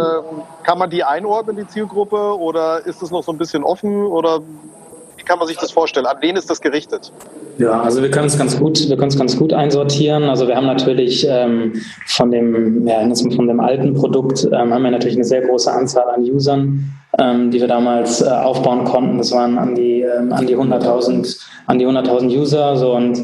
kann 0.64 0.78
man 0.78 0.90
die 0.90 1.04
einordnen, 1.04 1.56
die 1.56 1.68
Zielgruppe, 1.68 2.38
oder 2.38 2.86
ist 2.86 3.02
es 3.02 3.12
noch 3.12 3.24
so 3.24 3.32
ein 3.32 3.38
bisschen 3.38 3.64
offen? 3.64 4.06
Oder 4.06 4.42
wie 5.16 5.24
kann 5.24 5.40
man 5.40 5.48
sich 5.48 5.58
das 5.58 5.72
vorstellen? 5.72 6.06
An 6.06 6.18
wen 6.20 6.36
ist 6.36 6.50
das 6.50 6.60
gerichtet? 6.60 7.14
Ja, 7.60 7.82
also 7.82 8.02
wir 8.02 8.10
können 8.10 8.28
es 8.28 8.38
ganz 8.38 8.58
gut, 8.58 8.90
wir 8.90 8.98
können 8.98 9.10
es 9.10 9.18
ganz 9.18 9.38
gut 9.38 9.54
einsortieren. 9.54 10.24
Also 10.24 10.48
wir 10.48 10.56
haben 10.56 10.66
natürlich 10.66 11.26
ähm, 11.30 11.74
von 12.08 12.32
dem, 12.32 12.88
ja, 12.88 13.08
von 13.16 13.48
dem 13.48 13.60
alten 13.60 13.94
Produkt 13.94 14.48
ähm, 14.52 14.74
haben 14.74 14.84
wir 14.84 14.92
natürlich 14.92 15.16
eine 15.16 15.26
sehr 15.26 15.42
große 15.42 15.72
Anzahl 15.72 16.10
an 16.10 16.24
Usern, 16.24 16.92
ähm, 17.20 17.52
die 17.52 17.60
wir 17.60 17.68
damals 17.68 18.22
äh, 18.22 18.26
aufbauen 18.26 18.86
konnten. 18.86 19.20
Das 19.20 19.32
waren 19.32 19.58
an 19.60 19.76
die, 19.76 20.02
ähm, 20.02 20.34
an 20.34 20.48
die 20.48 20.58
100.000 20.58 21.40
an 21.66 21.80
die 21.80 21.88
100.000 21.88 22.26
User 22.38 22.76
so 22.76 22.94
und 22.94 23.22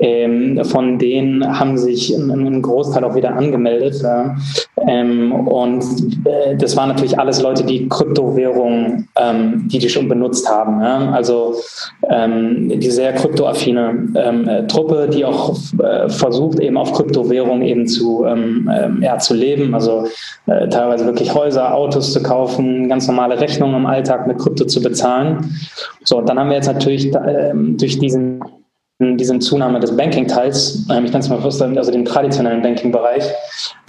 ähm, 0.00 0.64
von 0.64 0.98
denen 0.98 1.58
haben 1.58 1.78
sich 1.78 2.10
ein, 2.10 2.60
Großteil 2.60 3.04
auch 3.04 3.14
wieder 3.14 3.36
angemeldet 3.36 4.02
ja. 4.02 4.34
ähm, 4.88 5.32
und 5.32 5.84
äh, 6.24 6.56
das 6.56 6.76
waren 6.76 6.88
natürlich 6.88 7.16
alles 7.16 7.40
Leute, 7.40 7.64
die 7.64 7.88
Kryptowährungen, 7.88 9.08
die 9.66 9.78
die 9.78 9.88
schon 9.88 10.08
benutzt 10.08 10.48
haben. 10.48 10.80
Ja. 10.82 11.10
Also 11.12 11.54
die 12.10 12.90
sehr 12.90 13.12
kryptoaffine 13.66 14.08
ähm, 14.14 14.48
äh, 14.48 14.66
Truppe, 14.66 15.08
die 15.12 15.24
auch 15.24 15.54
äh, 15.82 16.08
versucht 16.08 16.60
eben 16.60 16.76
auf 16.76 16.92
Kryptowährungen 16.92 17.62
eben 17.62 17.86
zu 17.86 18.24
ähm, 18.24 18.70
äh, 18.72 19.04
ja, 19.04 19.18
zu 19.18 19.34
leben. 19.34 19.74
Also 19.74 20.06
äh, 20.46 20.68
teilweise 20.68 21.06
wirklich 21.06 21.34
Häuser, 21.34 21.74
Autos 21.74 22.12
zu 22.12 22.22
kaufen, 22.22 22.88
ganz 22.88 23.06
normale 23.06 23.40
Rechnungen 23.40 23.76
im 23.76 23.86
Alltag 23.86 24.26
mit 24.26 24.38
Krypto 24.38 24.64
zu 24.64 24.80
bezahlen. 24.80 25.56
So, 26.04 26.20
dann 26.20 26.38
haben 26.38 26.48
wir 26.48 26.56
jetzt 26.56 26.66
natürlich 26.66 27.12
ähm, 27.14 27.76
durch 27.76 27.98
diesen 27.98 28.40
diesen 28.98 29.42
Zunahme 29.42 29.78
des 29.78 29.94
Banking-Teils, 29.94 30.86
ähm, 30.90 31.04
ich 31.04 31.12
nenne 31.12 31.18
es 31.18 31.28
mal 31.28 31.40
fast, 31.40 31.60
also 31.60 31.92
dem 31.92 32.06
traditionellen 32.06 32.62
Banking-Bereich, 32.62 33.24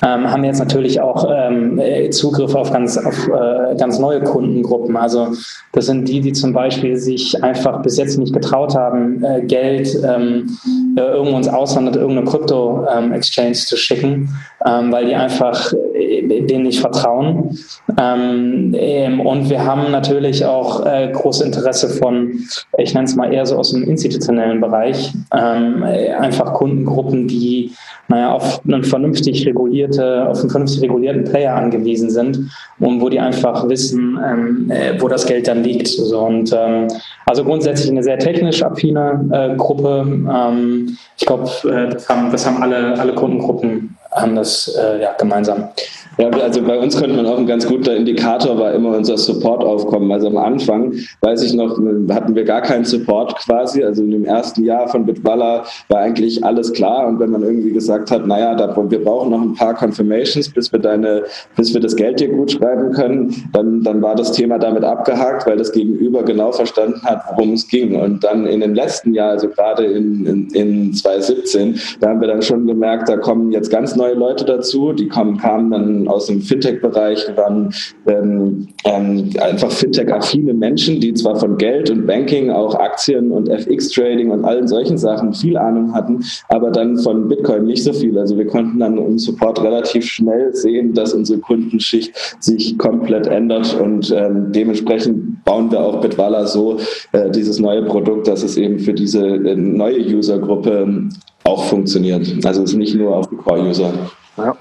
ähm, 0.03 0.29
haben 0.29 0.41
wir 0.41 0.49
jetzt 0.49 0.59
natürlich 0.59 0.99
auch 0.99 1.25
ähm, 1.33 1.81
Zugriff 2.11 2.53
auf 2.55 2.73
ganz, 2.73 2.97
auf 2.97 3.27
äh, 3.27 3.75
ganz 3.77 3.99
neue 3.99 4.21
Kundengruppen. 4.21 4.97
Also 4.97 5.29
das 5.71 5.85
sind 5.85 6.09
die, 6.09 6.19
die 6.19 6.33
zum 6.33 6.51
Beispiel 6.51 6.97
sich 6.97 7.41
einfach 7.41 7.81
bis 7.81 7.97
jetzt 7.97 8.17
nicht 8.17 8.33
getraut 8.33 8.75
haben, 8.75 9.23
äh, 9.23 9.41
Geld 9.43 9.97
ähm, 10.03 10.57
äh, 10.97 11.01
irgendwo 11.01 11.37
ins 11.37 11.47
Ausland 11.47 11.87
oder 11.87 12.01
irgendeine 12.01 12.29
Krypto-Exchange 12.29 13.47
ähm, 13.47 13.53
zu 13.53 13.77
schicken, 13.77 14.29
ähm, 14.67 14.91
weil 14.91 15.05
die 15.05 15.15
einfach 15.15 15.73
äh, 15.93 16.41
denen 16.41 16.63
nicht 16.63 16.79
vertrauen. 16.79 17.57
Ähm, 17.97 19.19
und 19.23 19.49
wir 19.49 19.63
haben 19.63 19.91
natürlich 19.91 20.45
auch 20.45 20.85
äh, 20.85 21.11
großes 21.11 21.45
Interesse 21.45 21.89
von, 21.89 22.39
ich 22.77 22.93
nenne 22.93 23.05
es 23.05 23.15
mal 23.15 23.33
eher 23.33 23.45
so 23.45 23.57
aus 23.57 23.71
dem 23.71 23.83
institutionellen 23.83 24.59
Bereich, 24.59 25.13
ähm, 25.33 25.83
einfach 25.83 26.53
Kundengruppen, 26.53 27.27
die 27.27 27.71
naja, 28.09 28.31
auf 28.31 28.61
einen 28.65 28.83
vernünftig 28.83 29.45
regulierte, 29.45 30.27
auf 30.27 30.39
einen 30.39 30.49
vernünftig 30.49 30.81
regulierten 30.81 31.25
Player 31.25 31.55
angewiesen 31.55 32.09
sind 32.09 32.49
und 32.79 33.01
wo 33.01 33.09
die 33.09 33.19
einfach 33.19 33.67
wissen, 33.67 34.17
ähm, 34.25 34.71
äh, 34.71 34.99
wo 35.01 35.07
das 35.07 35.25
Geld 35.25 35.47
dann 35.47 35.63
liegt. 35.63 35.87
So, 35.87 36.19
und 36.19 36.53
ähm, 36.57 36.87
also 37.25 37.43
grundsätzlich 37.43 37.91
eine 37.91 38.03
sehr 38.03 38.17
technisch 38.17 38.63
affine 38.63 39.27
äh, 39.31 39.55
Gruppe. 39.57 40.05
Ähm, 40.07 40.97
ich 41.17 41.25
glaube, 41.25 41.49
äh, 41.69 41.89
das, 41.93 42.07
haben, 42.07 42.31
das 42.31 42.45
haben 42.45 42.61
alle, 42.63 42.97
alle 42.97 43.13
Kundengruppen 43.13 43.97
haben 44.19 44.35
das 44.35 44.67
äh, 44.75 45.01
ja, 45.01 45.13
gemeinsam. 45.13 45.69
Ja, 46.17 46.29
also 46.29 46.63
bei 46.63 46.79
uns 46.79 46.99
könnte 46.99 47.15
man 47.15 47.27
auch 47.27 47.37
ein 47.37 47.45
ganz 47.45 47.67
guter 47.67 47.95
Indikator 47.95 48.57
war 48.57 48.73
immer 48.73 48.97
unser 48.97 49.17
Support-Aufkommen. 49.17 50.11
Also 50.11 50.27
am 50.27 50.37
Anfang, 50.37 50.93
weiß 51.21 51.43
ich 51.43 51.53
noch, 51.53 51.77
hatten 52.09 52.33
wir 52.33 52.43
gar 52.43 52.61
keinen 52.61 52.85
Support 52.85 53.35
quasi. 53.37 53.83
Also 53.83 54.03
in 54.03 54.09
dem 54.09 54.25
ersten 54.25 54.63
Jahr 54.63 54.87
von 54.87 55.05
Bitwalla 55.05 55.63
war 55.89 55.99
eigentlich 55.99 56.43
alles 56.43 56.73
klar. 56.73 57.07
Und 57.07 57.19
wenn 57.19 57.29
man 57.29 57.43
irgendwie 57.43 57.71
gesagt 57.71 58.09
hat, 58.09 58.25
naja, 58.25 58.55
da, 58.55 58.75
wir 58.89 59.03
brauchen 59.03 59.29
noch 59.29 59.41
ein 59.41 59.53
paar 59.53 59.75
Confirmations, 59.75 60.49
bis 60.49 60.71
wir 60.71 60.79
deine, 60.79 61.23
bis 61.55 61.73
wir 61.75 61.81
das 61.81 61.95
Geld 61.95 62.19
dir 62.19 62.29
gut 62.29 62.51
schreiben 62.51 62.93
können, 62.93 63.49
dann, 63.53 63.83
dann 63.83 64.01
war 64.01 64.15
das 64.15 64.31
Thema 64.31 64.57
damit 64.57 64.83
abgehakt, 64.83 65.45
weil 65.45 65.57
das 65.57 65.71
Gegenüber 65.71 66.23
genau 66.23 66.51
verstanden 66.51 66.99
hat, 67.03 67.25
worum 67.29 67.53
es 67.53 67.67
ging. 67.67 67.95
Und 67.95 68.23
dann 68.23 68.47
in 68.47 68.61
dem 68.61 68.73
letzten 68.73 69.13
Jahr, 69.13 69.31
also 69.31 69.49
gerade 69.49 69.85
in, 69.85 70.25
in, 70.25 70.49
in 70.49 70.93
2017, 70.93 71.79
da 71.99 72.09
haben 72.09 72.21
wir 72.21 72.27
dann 72.27 72.41
schon 72.41 72.65
gemerkt, 72.65 73.07
da 73.07 73.17
kommen 73.17 73.51
jetzt 73.51 73.69
ganz 73.69 73.95
neue 73.95 74.15
Leute 74.15 74.45
dazu, 74.45 74.93
die 74.93 75.07
kommen, 75.07 75.37
kamen 75.37 75.69
dann 75.69 76.06
aus 76.07 76.27
dem 76.27 76.41
Fintech-Bereich, 76.41 77.35
waren 77.35 77.73
ähm, 78.07 78.67
ähm, 78.85 79.29
einfach 79.39 79.71
Fintech-affine 79.71 80.53
Menschen, 80.53 80.99
die 80.99 81.13
zwar 81.13 81.35
von 81.35 81.57
Geld 81.57 81.89
und 81.89 82.05
Banking, 82.05 82.49
auch 82.51 82.75
Aktien 82.75 83.31
und 83.31 83.49
FX-Trading 83.49 84.31
und 84.31 84.45
allen 84.45 84.67
solchen 84.67 84.97
Sachen 84.97 85.33
viel 85.33 85.57
Ahnung 85.57 85.93
hatten, 85.93 86.23
aber 86.49 86.71
dann 86.71 86.97
von 86.97 87.27
Bitcoin 87.27 87.65
nicht 87.65 87.83
so 87.83 87.93
viel. 87.93 88.17
Also 88.17 88.37
wir 88.37 88.47
konnten 88.47 88.79
dann 88.79 88.97
im 88.97 89.17
Support 89.17 89.61
relativ 89.63 90.05
schnell 90.05 90.53
sehen, 90.53 90.93
dass 90.93 91.13
unsere 91.13 91.39
Kundenschicht 91.39 92.13
sich 92.39 92.77
komplett 92.77 93.27
ändert 93.27 93.79
und 93.79 94.11
ähm, 94.11 94.51
dementsprechend 94.51 95.43
bauen 95.43 95.71
wir 95.71 95.79
auch 95.79 96.01
Bitwala 96.01 96.45
so 96.45 96.77
äh, 97.11 97.29
dieses 97.31 97.59
neue 97.59 97.83
Produkt, 97.83 98.27
dass 98.27 98.43
es 98.43 98.57
eben 98.57 98.79
für 98.79 98.93
diese 98.93 99.25
äh, 99.25 99.55
neue 99.55 99.99
Usergruppe 99.99 101.09
auch 101.43 101.63
funktioniert. 101.65 102.45
Also 102.45 102.63
es 102.63 102.71
ist 102.71 102.77
nicht 102.77 102.95
nur 102.95 103.15
auf 103.15 103.27
die 103.29 103.35
Core-User. 103.35 103.93
Ja. 104.37 104.55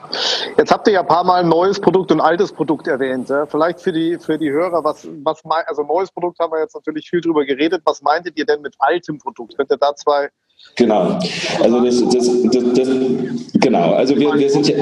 Jetzt 0.56 0.73
habt 0.73 0.87
ihr 0.88 0.95
ja 0.95 1.00
ein 1.00 1.06
paar 1.06 1.25
Mal 1.25 1.45
neues 1.45 1.78
Produkt 1.78 2.11
und 2.11 2.21
altes 2.21 2.52
Produkt 2.52 2.88
erwähnt. 2.88 3.28
Ja? 3.28 3.47
Vielleicht 3.47 3.80
für 3.80 3.92
die, 3.92 4.18
für 4.18 4.38
die 4.38 4.50
Hörer, 4.50 4.83
was, 4.83 5.06
was 5.23 5.45
also 5.45 5.83
neues 5.83 6.11
Produkt 6.11 6.38
haben 6.38 6.52
wir 6.52 6.61
jetzt 6.61 6.75
natürlich 6.75 7.09
viel 7.11 7.21
drüber 7.21 7.45
geredet. 7.45 7.83
Was 7.85 8.00
meintet 8.00 8.38
ihr 8.38 8.47
denn 8.47 8.62
mit 8.62 8.75
altem 8.78 9.18
Produkt? 9.18 9.56
Könnt 9.56 9.71
ihr 9.71 9.76
da 9.76 9.95
zwei 9.95 10.30
Genau. 10.76 11.18
Also 11.62 11.80
das, 11.80 12.02
das, 12.10 12.30
das, 12.52 12.64
das, 12.75 12.88
genau. 13.60 13.92
Also 13.92 14.14
wir, 14.18 14.34
wir 14.34 14.50
sind 14.50 14.72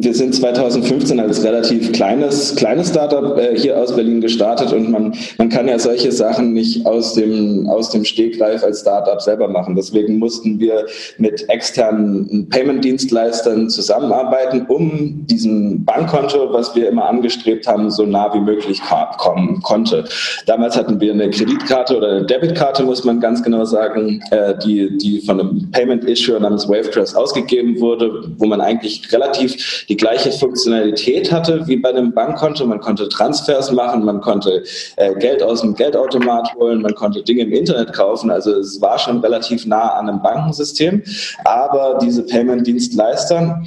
wir 0.00 0.14
sind 0.14 0.34
2015 0.34 1.18
als 1.18 1.42
relativ 1.42 1.92
kleines 1.92 2.54
kleines 2.54 2.90
Startup 2.90 3.36
äh, 3.36 3.58
hier 3.58 3.76
aus 3.78 3.94
Berlin 3.96 4.20
gestartet 4.20 4.72
und 4.72 4.90
man 4.90 5.14
man 5.38 5.48
kann 5.48 5.66
ja 5.66 5.78
solche 5.78 6.12
Sachen 6.12 6.52
nicht 6.52 6.86
aus 6.86 7.14
dem 7.14 7.66
aus 7.68 7.90
dem 7.90 8.04
Stegreif 8.04 8.62
als 8.62 8.80
Startup 8.80 9.20
selber 9.20 9.48
machen. 9.48 9.74
Deswegen 9.74 10.18
mussten 10.18 10.60
wir 10.60 10.86
mit 11.16 11.48
externen 11.48 12.48
Payment-Dienstleistern 12.50 13.70
zusammenarbeiten, 13.70 14.66
um 14.68 15.26
diesem 15.26 15.84
Bankkonto, 15.84 16.52
was 16.52 16.76
wir 16.76 16.88
immer 16.88 17.06
angestrebt 17.06 17.66
haben, 17.66 17.90
so 17.90 18.04
nah 18.04 18.32
wie 18.34 18.40
möglich 18.40 18.80
kommen 19.16 19.60
konnte. 19.62 20.04
Damals 20.46 20.76
hatten 20.76 21.00
wir 21.00 21.12
eine 21.12 21.30
Kreditkarte 21.30 21.96
oder 21.96 22.08
eine 22.08 22.26
Debitkarte, 22.26 22.84
muss 22.84 23.04
man 23.04 23.18
ganz 23.18 23.42
genau 23.42 23.64
sagen, 23.64 24.20
äh, 24.30 24.54
die 24.58 24.96
die 24.98 25.17
von 25.20 25.40
einem 25.40 25.70
Payment 25.70 26.04
Issuer 26.04 26.40
namens 26.40 26.68
Wavecrest 26.68 27.16
ausgegeben 27.16 27.80
wurde, 27.80 28.32
wo 28.38 28.46
man 28.46 28.60
eigentlich 28.60 29.12
relativ 29.12 29.86
die 29.88 29.96
gleiche 29.96 30.32
Funktionalität 30.32 31.30
hatte 31.32 31.66
wie 31.66 31.76
bei 31.76 31.90
einem 31.90 32.12
Bankkonto. 32.12 32.66
Man 32.66 32.80
konnte 32.80 33.08
Transfers 33.08 33.72
machen, 33.72 34.04
man 34.04 34.20
konnte 34.20 34.62
äh, 34.96 35.14
Geld 35.14 35.42
aus 35.42 35.60
dem 35.62 35.74
Geldautomat 35.74 36.54
holen, 36.54 36.82
man 36.82 36.94
konnte 36.94 37.22
Dinge 37.22 37.42
im 37.42 37.52
Internet 37.52 37.92
kaufen. 37.92 38.30
Also 38.30 38.52
es 38.52 38.80
war 38.80 38.98
schon 38.98 39.20
relativ 39.20 39.66
nah 39.66 39.94
an 39.94 40.08
einem 40.08 40.22
Bankensystem. 40.22 41.02
Aber 41.44 41.98
diese 42.02 42.24
Payment-Dienstleister, 42.24 43.62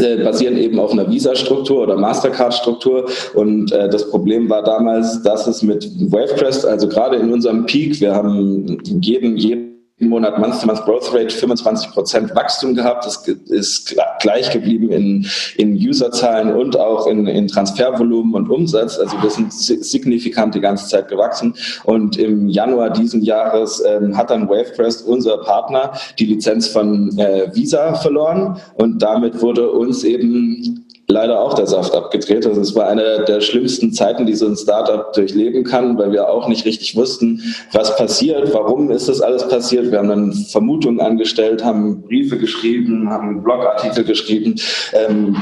äh, 0.00 0.16
basieren 0.24 0.56
eben 0.56 0.78
auf 0.78 0.92
einer 0.92 1.10
Visa-Struktur 1.10 1.82
oder 1.82 1.96
Mastercard-Struktur. 1.96 3.08
Und 3.34 3.72
äh, 3.72 3.88
das 3.88 4.08
Problem 4.10 4.48
war 4.48 4.62
damals, 4.62 5.22
dass 5.22 5.46
es 5.46 5.62
mit 5.62 5.88
Wavecrest, 6.10 6.64
also 6.64 6.88
gerade 6.88 7.16
in 7.16 7.32
unserem 7.32 7.66
Peak, 7.66 8.00
wir 8.00 8.14
haben 8.14 8.78
jeden, 8.84 9.36
jeden 9.36 9.69
Monat 10.08 10.38
Month-to-Month 10.38 10.84
Growth 10.84 11.12
Rate 11.12 11.30
25 11.30 11.90
Prozent 11.90 12.34
Wachstum 12.34 12.74
gehabt. 12.74 13.04
Das 13.04 13.26
ist 13.26 13.96
gleich 14.20 14.50
geblieben 14.50 14.90
in, 14.90 15.26
in 15.56 15.74
Userzahlen 15.76 16.54
und 16.54 16.78
auch 16.78 17.06
in, 17.06 17.26
in 17.26 17.48
Transfervolumen 17.48 18.34
und 18.34 18.50
Umsatz. 18.50 18.98
Also 18.98 19.20
wir 19.22 19.30
sind 19.30 19.52
signifikant 19.52 20.54
die 20.54 20.60
ganze 20.60 20.88
Zeit 20.88 21.08
gewachsen. 21.08 21.54
Und 21.84 22.16
im 22.16 22.48
Januar 22.48 22.90
diesen 22.90 23.22
Jahres 23.22 23.82
ähm, 23.86 24.16
hat 24.16 24.30
dann 24.30 24.48
Wavecrest, 24.48 25.06
unser 25.06 25.38
Partner, 25.38 25.92
die 26.18 26.26
Lizenz 26.26 26.68
von 26.68 27.16
äh, 27.18 27.54
Visa 27.54 27.94
verloren. 27.94 28.58
Und 28.74 29.02
damit 29.02 29.42
wurde 29.42 29.70
uns 29.70 30.04
eben 30.04 30.79
leider 31.10 31.40
auch 31.40 31.54
der 31.54 31.66
Saft 31.66 31.94
abgedreht. 31.94 32.46
Also 32.46 32.60
es 32.60 32.74
war 32.74 32.88
eine 32.88 33.24
der 33.26 33.40
schlimmsten 33.40 33.92
Zeiten, 33.92 34.26
die 34.26 34.34
so 34.34 34.46
ein 34.46 34.56
Startup 34.56 35.12
durchleben 35.12 35.64
kann, 35.64 35.98
weil 35.98 36.12
wir 36.12 36.28
auch 36.28 36.48
nicht 36.48 36.64
richtig 36.64 36.96
wussten, 36.96 37.42
was 37.72 37.96
passiert, 37.96 38.52
warum 38.54 38.90
ist 38.90 39.08
das 39.08 39.20
alles 39.20 39.46
passiert. 39.48 39.90
Wir 39.90 39.98
haben 39.98 40.08
dann 40.08 40.32
Vermutungen 40.32 41.00
angestellt, 41.00 41.64
haben 41.64 42.02
Briefe 42.02 42.38
geschrieben, 42.38 43.10
haben 43.10 43.42
Blogartikel 43.42 44.04
geschrieben 44.04 44.54
ähm, 44.92 45.36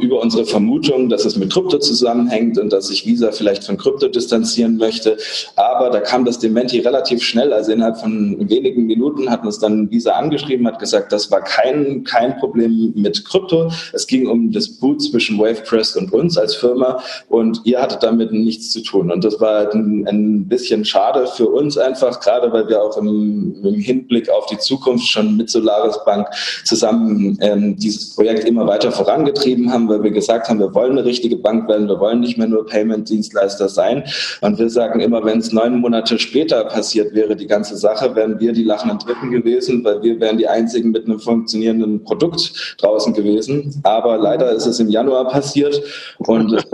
über 0.00 0.20
unsere 0.22 0.44
Vermutung, 0.44 1.08
dass 1.08 1.24
es 1.24 1.36
mit 1.36 1.52
Krypto 1.52 1.78
zusammenhängt 1.78 2.58
und 2.58 2.72
dass 2.72 2.88
sich 2.88 3.06
Visa 3.06 3.32
vielleicht 3.32 3.64
von 3.64 3.76
Krypto 3.76 4.08
distanzieren 4.08 4.76
möchte. 4.76 5.16
Aber 5.56 5.90
da 5.90 6.00
kam 6.00 6.24
das 6.24 6.38
Dementi 6.38 6.78
relativ 6.80 7.22
schnell. 7.22 7.52
Also 7.52 7.72
innerhalb 7.72 7.98
von 7.98 8.48
wenigen 8.48 8.86
Minuten 8.86 9.30
hat 9.30 9.44
uns 9.44 9.58
dann 9.58 9.90
Visa 9.90 10.12
angeschrieben, 10.12 10.66
hat 10.66 10.78
gesagt, 10.78 11.12
das 11.12 11.30
war 11.30 11.40
kein, 11.40 12.04
kein 12.04 12.36
Problem 12.38 12.92
mit 12.94 13.24
Krypto. 13.24 13.70
Es 13.92 14.06
ging 14.06 14.26
um 14.26 14.52
das 14.52 14.68
Boot 14.68 15.07
zwischen 15.10 15.38
WaveCrest 15.38 15.96
und 15.96 16.12
uns 16.12 16.36
als 16.38 16.54
Firma 16.54 17.00
und 17.28 17.60
ihr 17.64 17.80
hattet 17.80 18.02
damit 18.02 18.32
nichts 18.32 18.70
zu 18.70 18.82
tun. 18.82 19.10
Und 19.10 19.24
das 19.24 19.40
war 19.40 19.72
ein, 19.72 20.06
ein 20.08 20.48
bisschen 20.48 20.84
schade 20.84 21.26
für 21.26 21.48
uns 21.48 21.78
einfach, 21.78 22.20
gerade 22.20 22.52
weil 22.52 22.68
wir 22.68 22.82
auch 22.82 22.96
im, 22.96 23.56
im 23.62 23.74
Hinblick 23.74 24.28
auf 24.30 24.46
die 24.46 24.58
Zukunft 24.58 25.08
schon 25.08 25.36
mit 25.36 25.50
Solaris 25.50 25.98
Bank 26.04 26.28
zusammen 26.64 27.38
ähm, 27.40 27.76
dieses 27.76 28.14
Projekt 28.14 28.44
immer 28.44 28.66
weiter 28.66 28.92
vorangetrieben 28.92 29.72
haben, 29.72 29.88
weil 29.88 30.02
wir 30.02 30.10
gesagt 30.10 30.48
haben, 30.48 30.58
wir 30.58 30.74
wollen 30.74 30.92
eine 30.92 31.04
richtige 31.04 31.36
Bank 31.36 31.68
werden, 31.68 31.88
wir 31.88 32.00
wollen 32.00 32.20
nicht 32.20 32.38
mehr 32.38 32.48
nur 32.48 32.66
Payment-Dienstleister 32.66 33.68
sein. 33.68 34.04
Und 34.40 34.58
wir 34.58 34.70
sagen 34.70 35.00
immer, 35.00 35.24
wenn 35.24 35.38
es 35.38 35.52
neun 35.52 35.78
Monate 35.80 36.18
später 36.18 36.64
passiert 36.64 37.14
wäre, 37.14 37.36
die 37.36 37.46
ganze 37.46 37.76
Sache, 37.76 38.14
wären 38.14 38.38
wir 38.40 38.52
die 38.52 38.64
lachenden 38.64 38.98
Dritten 38.98 39.30
gewesen, 39.30 39.84
weil 39.84 40.02
wir 40.02 40.20
wären 40.20 40.38
die 40.38 40.48
einzigen 40.48 40.90
mit 40.90 41.06
einem 41.06 41.18
funktionierenden 41.18 42.04
Produkt 42.04 42.76
draußen 42.78 43.12
gewesen. 43.14 43.80
Aber 43.82 44.18
leider 44.18 44.52
ist 44.52 44.66
es 44.66 44.80
im 44.80 44.88
Januar 44.98 45.28
passiert 45.28 45.80
und 46.18 46.50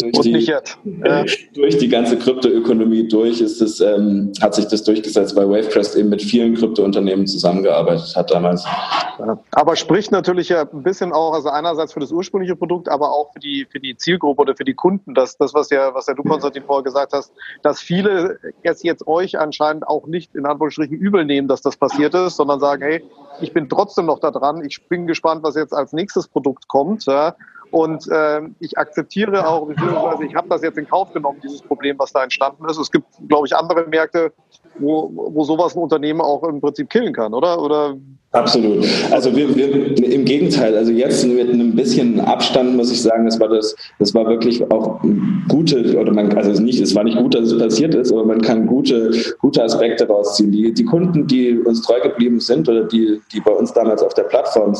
durch, 0.00 0.20
die, 0.20 0.52
durch 1.54 1.78
die 1.78 1.88
ganze 1.88 2.18
Kryptoökonomie 2.18 3.08
durch 3.08 3.40
ist 3.40 3.60
es, 3.62 3.80
ähm, 3.80 4.32
hat 4.40 4.54
sich 4.54 4.66
das 4.66 4.84
durchgesetzt, 4.84 5.34
weil 5.36 5.48
Wavecrest 5.48 5.96
eben 5.96 6.10
mit 6.10 6.22
vielen 6.22 6.54
Kryptounternehmen 6.54 7.26
zusammengearbeitet 7.26 8.14
hat 8.14 8.30
damals. 8.30 8.64
Aber 9.52 9.76
spricht 9.76 10.12
natürlich 10.12 10.48
ja 10.48 10.62
ein 10.62 10.82
bisschen 10.82 11.12
auch, 11.12 11.32
also 11.32 11.48
einerseits 11.48 11.92
für 11.92 12.00
das 12.00 12.12
ursprüngliche 12.12 12.56
Produkt, 12.56 12.88
aber 12.88 13.12
auch 13.12 13.32
für 13.32 13.40
die, 13.40 13.66
für 13.70 13.80
die 13.80 13.96
Zielgruppe 13.96 14.42
oder 14.42 14.56
für 14.56 14.64
die 14.64 14.74
Kunden, 14.74 15.14
dass 15.14 15.36
das, 15.36 15.54
was 15.54 15.70
ja, 15.70 15.94
was 15.94 16.06
ja 16.06 16.14
du, 16.14 16.22
Konstantin, 16.22 16.62
vorher 16.64 16.84
gesagt 16.84 17.12
hast, 17.12 17.32
dass 17.62 17.80
viele 17.80 18.38
jetzt, 18.62 18.84
jetzt 18.84 19.06
euch 19.06 19.38
anscheinend 19.38 19.86
auch 19.86 20.06
nicht 20.06 20.34
in 20.34 20.46
Anführungsstrichen 20.46 20.96
übel 20.96 21.24
nehmen, 21.24 21.48
dass 21.48 21.62
das 21.62 21.76
passiert 21.76 22.14
ist, 22.14 22.36
sondern 22.36 22.60
sagen, 22.60 22.82
hey, 22.82 23.02
ich 23.42 23.52
bin 23.52 23.68
trotzdem 23.68 24.06
noch 24.06 24.20
da 24.20 24.30
dran, 24.30 24.64
ich 24.64 24.86
bin 24.88 25.06
gespannt, 25.06 25.42
was 25.42 25.54
jetzt 25.54 25.72
als 25.72 25.92
nächstes 25.92 26.28
Produkt 26.28 26.68
kommt. 26.68 27.06
Ja? 27.06 27.36
Und 27.70 28.08
äh, 28.08 28.42
ich 28.58 28.78
akzeptiere 28.78 29.46
auch, 29.46 29.66
beziehungsweise 29.66 30.24
ich 30.24 30.34
habe 30.34 30.48
das 30.48 30.62
jetzt 30.62 30.76
in 30.76 30.88
Kauf 30.88 31.12
genommen, 31.12 31.40
dieses 31.42 31.62
Problem, 31.62 31.98
was 31.98 32.12
da 32.12 32.22
entstanden 32.22 32.64
ist. 32.68 32.78
Es 32.78 32.90
gibt, 32.90 33.06
glaube 33.28 33.46
ich, 33.46 33.54
andere 33.54 33.86
Märkte, 33.86 34.32
wo, 34.78 35.10
wo 35.32 35.44
sowas 35.44 35.74
ein 35.74 35.82
Unternehmen 35.82 36.20
auch 36.20 36.42
im 36.44 36.60
Prinzip 36.60 36.88
killen 36.90 37.12
kann, 37.12 37.34
oder? 37.34 37.60
Oder 37.62 37.96
Absolut. 38.32 38.86
Also 39.10 39.34
wir, 39.34 39.56
wir 39.56 40.04
im 40.04 40.24
Gegenteil, 40.24 40.76
also 40.76 40.92
jetzt 40.92 41.26
mit 41.26 41.50
einem 41.50 41.74
bisschen 41.74 42.20
Abstand 42.20 42.76
muss 42.76 42.92
ich 42.92 43.02
sagen, 43.02 43.24
das 43.24 43.40
war 43.40 43.48
das, 43.48 43.74
das 43.98 44.14
war 44.14 44.24
wirklich 44.28 44.62
auch 44.70 45.00
gute, 45.48 45.98
oder 45.98 46.12
man, 46.12 46.32
also 46.36 46.62
nicht, 46.62 46.80
es 46.80 46.94
war 46.94 47.02
nicht 47.02 47.18
gut, 47.18 47.34
dass 47.34 47.50
es 47.50 47.58
passiert 47.58 47.92
ist, 47.96 48.12
aber 48.12 48.24
man 48.24 48.40
kann 48.40 48.68
gute, 48.68 49.10
gute 49.40 49.64
Aspekte 49.64 50.06
rausziehen. 50.06 50.52
Die, 50.52 50.72
die 50.72 50.84
Kunden, 50.84 51.26
die 51.26 51.58
uns 51.58 51.82
treu 51.82 52.00
geblieben 52.00 52.38
sind 52.38 52.68
oder 52.68 52.84
die, 52.84 53.20
die 53.32 53.40
bei 53.40 53.50
uns 53.50 53.72
damals 53.72 54.00
auf 54.00 54.14
der 54.14 54.22
Plattform 54.24 54.74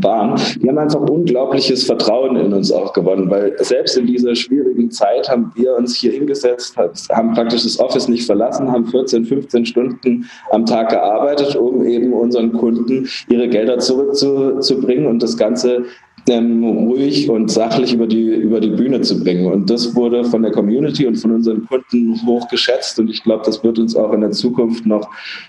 waren, 0.00 0.40
die 0.62 0.68
haben 0.68 0.78
einfach 0.78 1.00
unglaubliches 1.00 1.82
Vertrauen 1.82 2.36
in 2.36 2.52
uns 2.52 2.70
auch 2.70 2.92
gewonnen, 2.92 3.28
weil 3.28 3.56
selbst 3.58 3.96
in 3.98 4.06
dieser 4.06 4.36
schwierigen 4.36 4.92
Zeit 4.92 5.28
haben 5.28 5.50
wir 5.56 5.74
uns 5.74 5.96
hier 5.96 6.12
hingesetzt, 6.12 6.76
haben 7.10 7.34
praktisch 7.34 7.64
das 7.64 7.80
Office 7.80 8.06
nicht 8.06 8.24
verlassen, 8.24 8.70
haben 8.70 8.86
14, 8.86 9.23
15 9.24 9.66
Stunden 9.66 10.26
am 10.50 10.66
Tag 10.66 10.90
gearbeitet, 10.90 11.56
um 11.56 11.84
eben 11.84 12.12
unseren 12.12 12.52
Kunden 12.52 13.08
ihre 13.28 13.48
Gelder 13.48 13.78
zurückzubringen 13.78 15.06
und 15.06 15.22
das 15.22 15.36
Ganze 15.36 15.84
ähm, 16.28 16.64
ruhig 16.64 17.28
und 17.28 17.50
sachlich 17.50 17.92
über 17.92 18.06
die, 18.06 18.26
über 18.26 18.60
die 18.60 18.70
Bühne 18.70 19.00
zu 19.02 19.22
bringen. 19.22 19.46
Und 19.46 19.68
das 19.68 19.94
wurde 19.94 20.24
von 20.24 20.42
der 20.42 20.52
Community 20.52 21.06
und 21.06 21.16
von 21.16 21.32
unseren 21.32 21.66
Kunden 21.66 22.18
hoch 22.26 22.48
geschätzt. 22.48 22.98
Und 22.98 23.10
ich 23.10 23.22
glaube, 23.22 23.42
das 23.44 23.62
wird 23.62 23.78
uns 23.78 23.94
auch 23.94 24.12
in 24.12 24.22
der 24.22 24.30
Zukunft 24.30 24.86
noch 24.86 25.08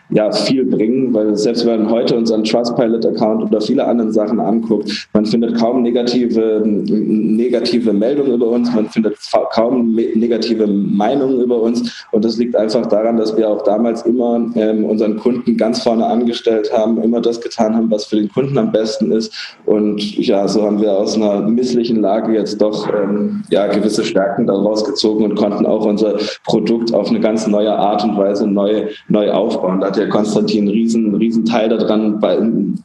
ja, 0.10 0.32
viel 0.32 0.66
bringen, 0.66 1.14
weil 1.14 1.36
selbst 1.36 1.66
wenn 1.66 1.84
man 1.84 1.92
heute 1.92 2.18
unseren 2.18 2.44
Trustpilot-Account 2.44 3.44
oder 3.44 3.62
viele 3.62 3.86
andere 3.86 4.12
Sachen 4.12 4.40
anguckt, 4.40 5.08
man 5.14 5.26
findet 5.26 5.56
kaum 5.58 5.82
negative, 5.82 6.62
negative 6.66 7.94
Meldungen 7.94 8.34
über 8.34 8.48
uns, 8.48 8.74
man 8.74 8.90
findet 8.90 9.18
kaum 9.54 9.96
negative 9.96 10.68
Meinungen 10.68 11.42
über 11.42 11.62
uns. 11.62 12.06
Und 12.12 12.26
das 12.26 12.38
liegt 12.38 12.56
einfach 12.56 12.86
daran, 12.88 13.18
dass 13.18 13.36
wir 13.38 13.50
auch 13.50 13.64
damals 13.64 14.02
immer 14.02 14.46
ähm, 14.56 14.84
unseren 14.84 15.18
Kunden 15.18 15.56
ganz 15.56 15.84
vorne 15.84 16.06
angestellt 16.06 16.72
haben, 16.74 17.02
immer 17.02 17.22
das 17.22 17.40
getan 17.40 17.76
haben, 17.76 17.90
was 17.90 18.06
für 18.06 18.18
den 18.18 18.30
Kunden 18.30 18.58
am 18.58 18.72
besten 18.72 19.12
ist. 19.12 19.34
Und 19.66 20.18
ja, 20.18 20.48
so 20.48 20.65
haben 20.66 20.82
wir 20.82 20.92
aus 20.92 21.16
einer 21.16 21.42
misslichen 21.42 22.02
Lage 22.02 22.34
jetzt 22.34 22.62
doch 22.62 22.88
ähm, 22.94 23.44
ja, 23.50 23.68
gewisse 23.68 24.04
Stärken 24.04 24.48
daraus 24.48 24.84
gezogen 24.84 25.24
und 25.24 25.36
konnten 25.36 25.66
auch 25.66 25.86
unser 25.86 26.18
Produkt 26.44 26.94
auf 26.94 27.10
eine 27.10 27.20
ganz 27.20 27.48
neue 27.48 27.74
Art 27.74 28.04
und 28.04 28.18
Weise 28.18 28.48
neu, 28.48 28.88
neu 29.08 29.32
aufbauen. 29.32 29.82
Da 29.82 29.88
hat 29.88 29.98
ja 29.98 30.08
Konstantin 30.08 30.64
einen 30.66 30.70
riesen, 30.70 31.16
riesen 31.16 31.46
Teil 31.46 31.70
daran 31.70 32.20
bei, 32.20 32.38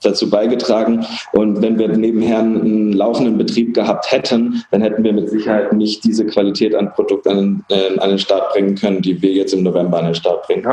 dazu 0.03 0.31
beigetragen. 0.31 1.05
Und 1.33 1.63
wenn 1.63 1.79
wir 1.79 1.89
nebenher 1.89 2.41
einen 2.41 2.93
laufenden 2.93 3.39
Betrieb 3.39 3.75
gehabt 3.75 4.11
hätten, 4.11 4.65
dann 4.71 4.83
hätten 4.83 5.03
wir 5.03 5.13
mit 5.13 5.31
Sicherheit 5.31 5.73
nicht 5.73 6.05
diese 6.05 6.27
Qualität 6.27 6.75
an 6.75 6.93
Produkt 6.93 7.27
an, 7.27 7.65
äh, 7.71 7.99
an 7.99 8.11
den 8.11 8.19
Start 8.19 8.53
bringen 8.53 8.75
können, 8.75 9.03
die 9.03 9.21
wir 9.21 9.33
jetzt 9.33 9.55
im 9.55 9.63
November 9.63 9.99
an 9.99 10.07
den 10.07 10.15
Start 10.15 10.47
bringen. 10.47 10.65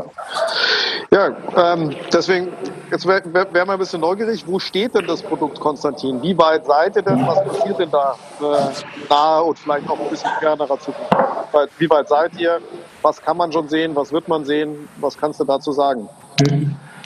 Ja, 1.11 1.29
ja 1.57 1.73
ähm, 1.73 1.91
deswegen, 2.11 2.47
jetzt 2.91 3.05
wäre 3.07 3.21
wär, 3.33 3.53
wär 3.53 3.65
mal 3.65 3.73
ein 3.73 3.79
bisschen 3.79 4.01
neugierig, 4.01 4.45
wo 4.47 4.59
steht 4.59 4.95
denn 4.95 5.07
das 5.07 5.21
Produkt, 5.21 5.59
Konstantin? 5.59 6.21
Wie 6.21 6.37
weit 6.37 6.65
seid 6.65 6.95
ihr 6.95 7.01
denn? 7.01 7.25
Was 7.27 7.43
passiert 7.43 7.79
denn 7.79 7.91
da 7.91 8.15
äh, 8.41 9.09
nahe 9.09 9.43
und 9.43 9.59
vielleicht 9.59 9.89
auch 9.89 9.99
ein 9.99 10.09
bisschen? 10.09 10.29
Wie 10.39 11.53
weit, 11.53 11.69
wie 11.77 11.89
weit 11.89 12.09
seid 12.09 12.39
ihr? 12.39 12.59
Was 13.01 13.21
kann 13.21 13.37
man 13.37 13.51
schon 13.51 13.67
sehen? 13.69 13.95
Was 13.95 14.11
wird 14.11 14.27
man 14.27 14.45
sehen? 14.45 14.87
Was 14.97 15.17
kannst 15.17 15.39
du 15.39 15.43
dazu 15.43 15.71
sagen? 15.71 16.09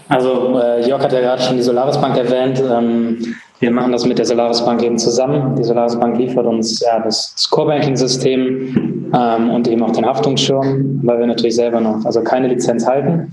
Also 0.10 0.60
äh, 0.60 0.88
Jörg 0.88 1.02
hat 1.02 1.13
ja 1.13 1.22
gerade 1.22 1.41
schon 1.41 1.56
die 1.56 1.63
Solaris 1.63 2.00
Bank 2.00 2.17
erwähnt. 2.17 2.60
Ähm, 2.60 3.36
wir 3.62 3.69
machen 3.69 3.91
das 3.91 4.06
mit 4.08 4.17
der 4.17 4.26
Solaris 4.26 4.65
Bank 4.65 4.82
eben 4.82 4.97
zusammen. 4.97 5.56
Die 5.56 5.63
Solaris 5.63 5.95
Bank 5.95 6.17
liefert 6.17 6.47
uns 6.47 6.80
ja 6.80 7.00
das, 7.00 7.47
Core 7.52 7.67
Banking 7.67 7.95
System 7.95 9.12
ähm, 9.13 9.52
und 9.52 9.67
eben 9.67 9.84
auch 9.84 9.91
den 9.91 10.04
Haftungsschirm, 10.04 11.00
weil 11.04 11.19
wir 11.19 11.28
natürlich 11.28 11.56
selber 11.56 11.80
noch 11.80 12.04
also 12.04 12.24
keine 12.24 12.47
Lizenz 12.47 12.88
halten. 12.88 13.32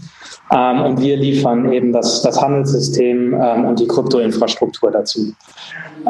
Ähm, 0.54 0.82
und 0.82 1.00
wir 1.00 1.16
liefern 1.16 1.72
eben 1.72 1.92
das, 1.92 2.20
das 2.20 2.40
Handelssystem 2.42 3.34
ähm, 3.40 3.64
und 3.64 3.80
die 3.80 3.86
Kryptoinfrastruktur 3.86 4.90
dazu. 4.90 5.32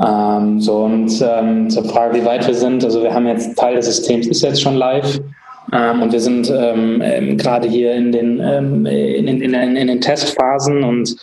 Ähm, 0.05 0.61
so 0.61 0.79
und 0.79 1.13
ähm, 1.23 1.71
zur 1.71 1.85
Frage, 1.85 2.21
wie 2.21 2.25
weit 2.25 2.45
wir 2.45 2.55
sind. 2.55 2.85
Also 2.85 3.03
wir 3.05 3.15
haben 3.15 3.27
jetzt 3.29 3.57
Teil 3.57 3.77
des 3.77 3.87
Systems 3.87 4.27
ist 4.27 4.43
jetzt 4.43 4.61
schon 4.61 4.75
live. 4.75 5.21
Ähm, 5.73 6.03
und 6.03 6.13
wir 6.13 6.21
sind 6.21 6.51
ähm, 6.51 7.03
ähm, 7.03 7.37
gerade 7.37 7.69
hier 7.69 7.95
in 7.95 8.13
den, 8.13 8.41
ähm, 8.41 8.87
in, 8.87 9.29
in, 9.29 9.43
in, 9.43 9.77
in, 9.77 9.87
den 9.87 10.01
Testphasen 10.01 10.83
und 10.83 11.17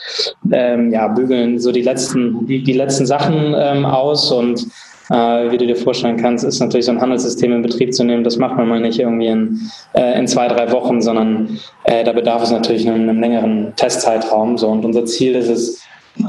ähm, 0.51 0.91
ja, 0.91 1.08
bügeln 1.08 1.60
so 1.60 1.71
die 1.71 1.81
letzten, 1.81 2.45
die, 2.45 2.63
die 2.63 2.73
letzten 2.73 3.05
Sachen 3.05 3.55
ähm, 3.58 3.86
aus 3.86 4.31
und 4.31 4.67
äh, 5.10 5.51
wie 5.51 5.58
du 5.58 5.67
dir 5.67 5.75
vorstellen 5.75 6.17
kannst, 6.17 6.43
ist 6.43 6.60
natürlich 6.60 6.86
so 6.86 6.91
ein 6.91 7.01
Handelssystem 7.01 7.51
in 7.53 7.62
Betrieb 7.62 7.93
zu 7.93 8.03
nehmen. 8.03 8.23
Das 8.23 8.38
macht 8.38 8.58
man 8.58 8.67
mal 8.67 8.79
nicht 8.79 8.99
irgendwie 8.99 9.27
in, 9.27 9.60
äh, 9.93 10.17
in 10.17 10.27
zwei, 10.27 10.47
drei 10.47 10.71
Wochen, 10.71 11.01
sondern 11.01 11.60
äh, 11.84 12.03
da 12.03 12.12
bedarf 12.12 12.43
es 12.43 12.51
natürlich 12.51 12.88
einem, 12.88 13.08
einem 13.10 13.19
längeren 13.19 13.73
Testzeitraum. 13.75 14.58
So. 14.58 14.69
Und 14.69 14.84
unser 14.84 15.05
Ziel 15.05 15.36
ist 15.36 15.49
es, 15.49 15.84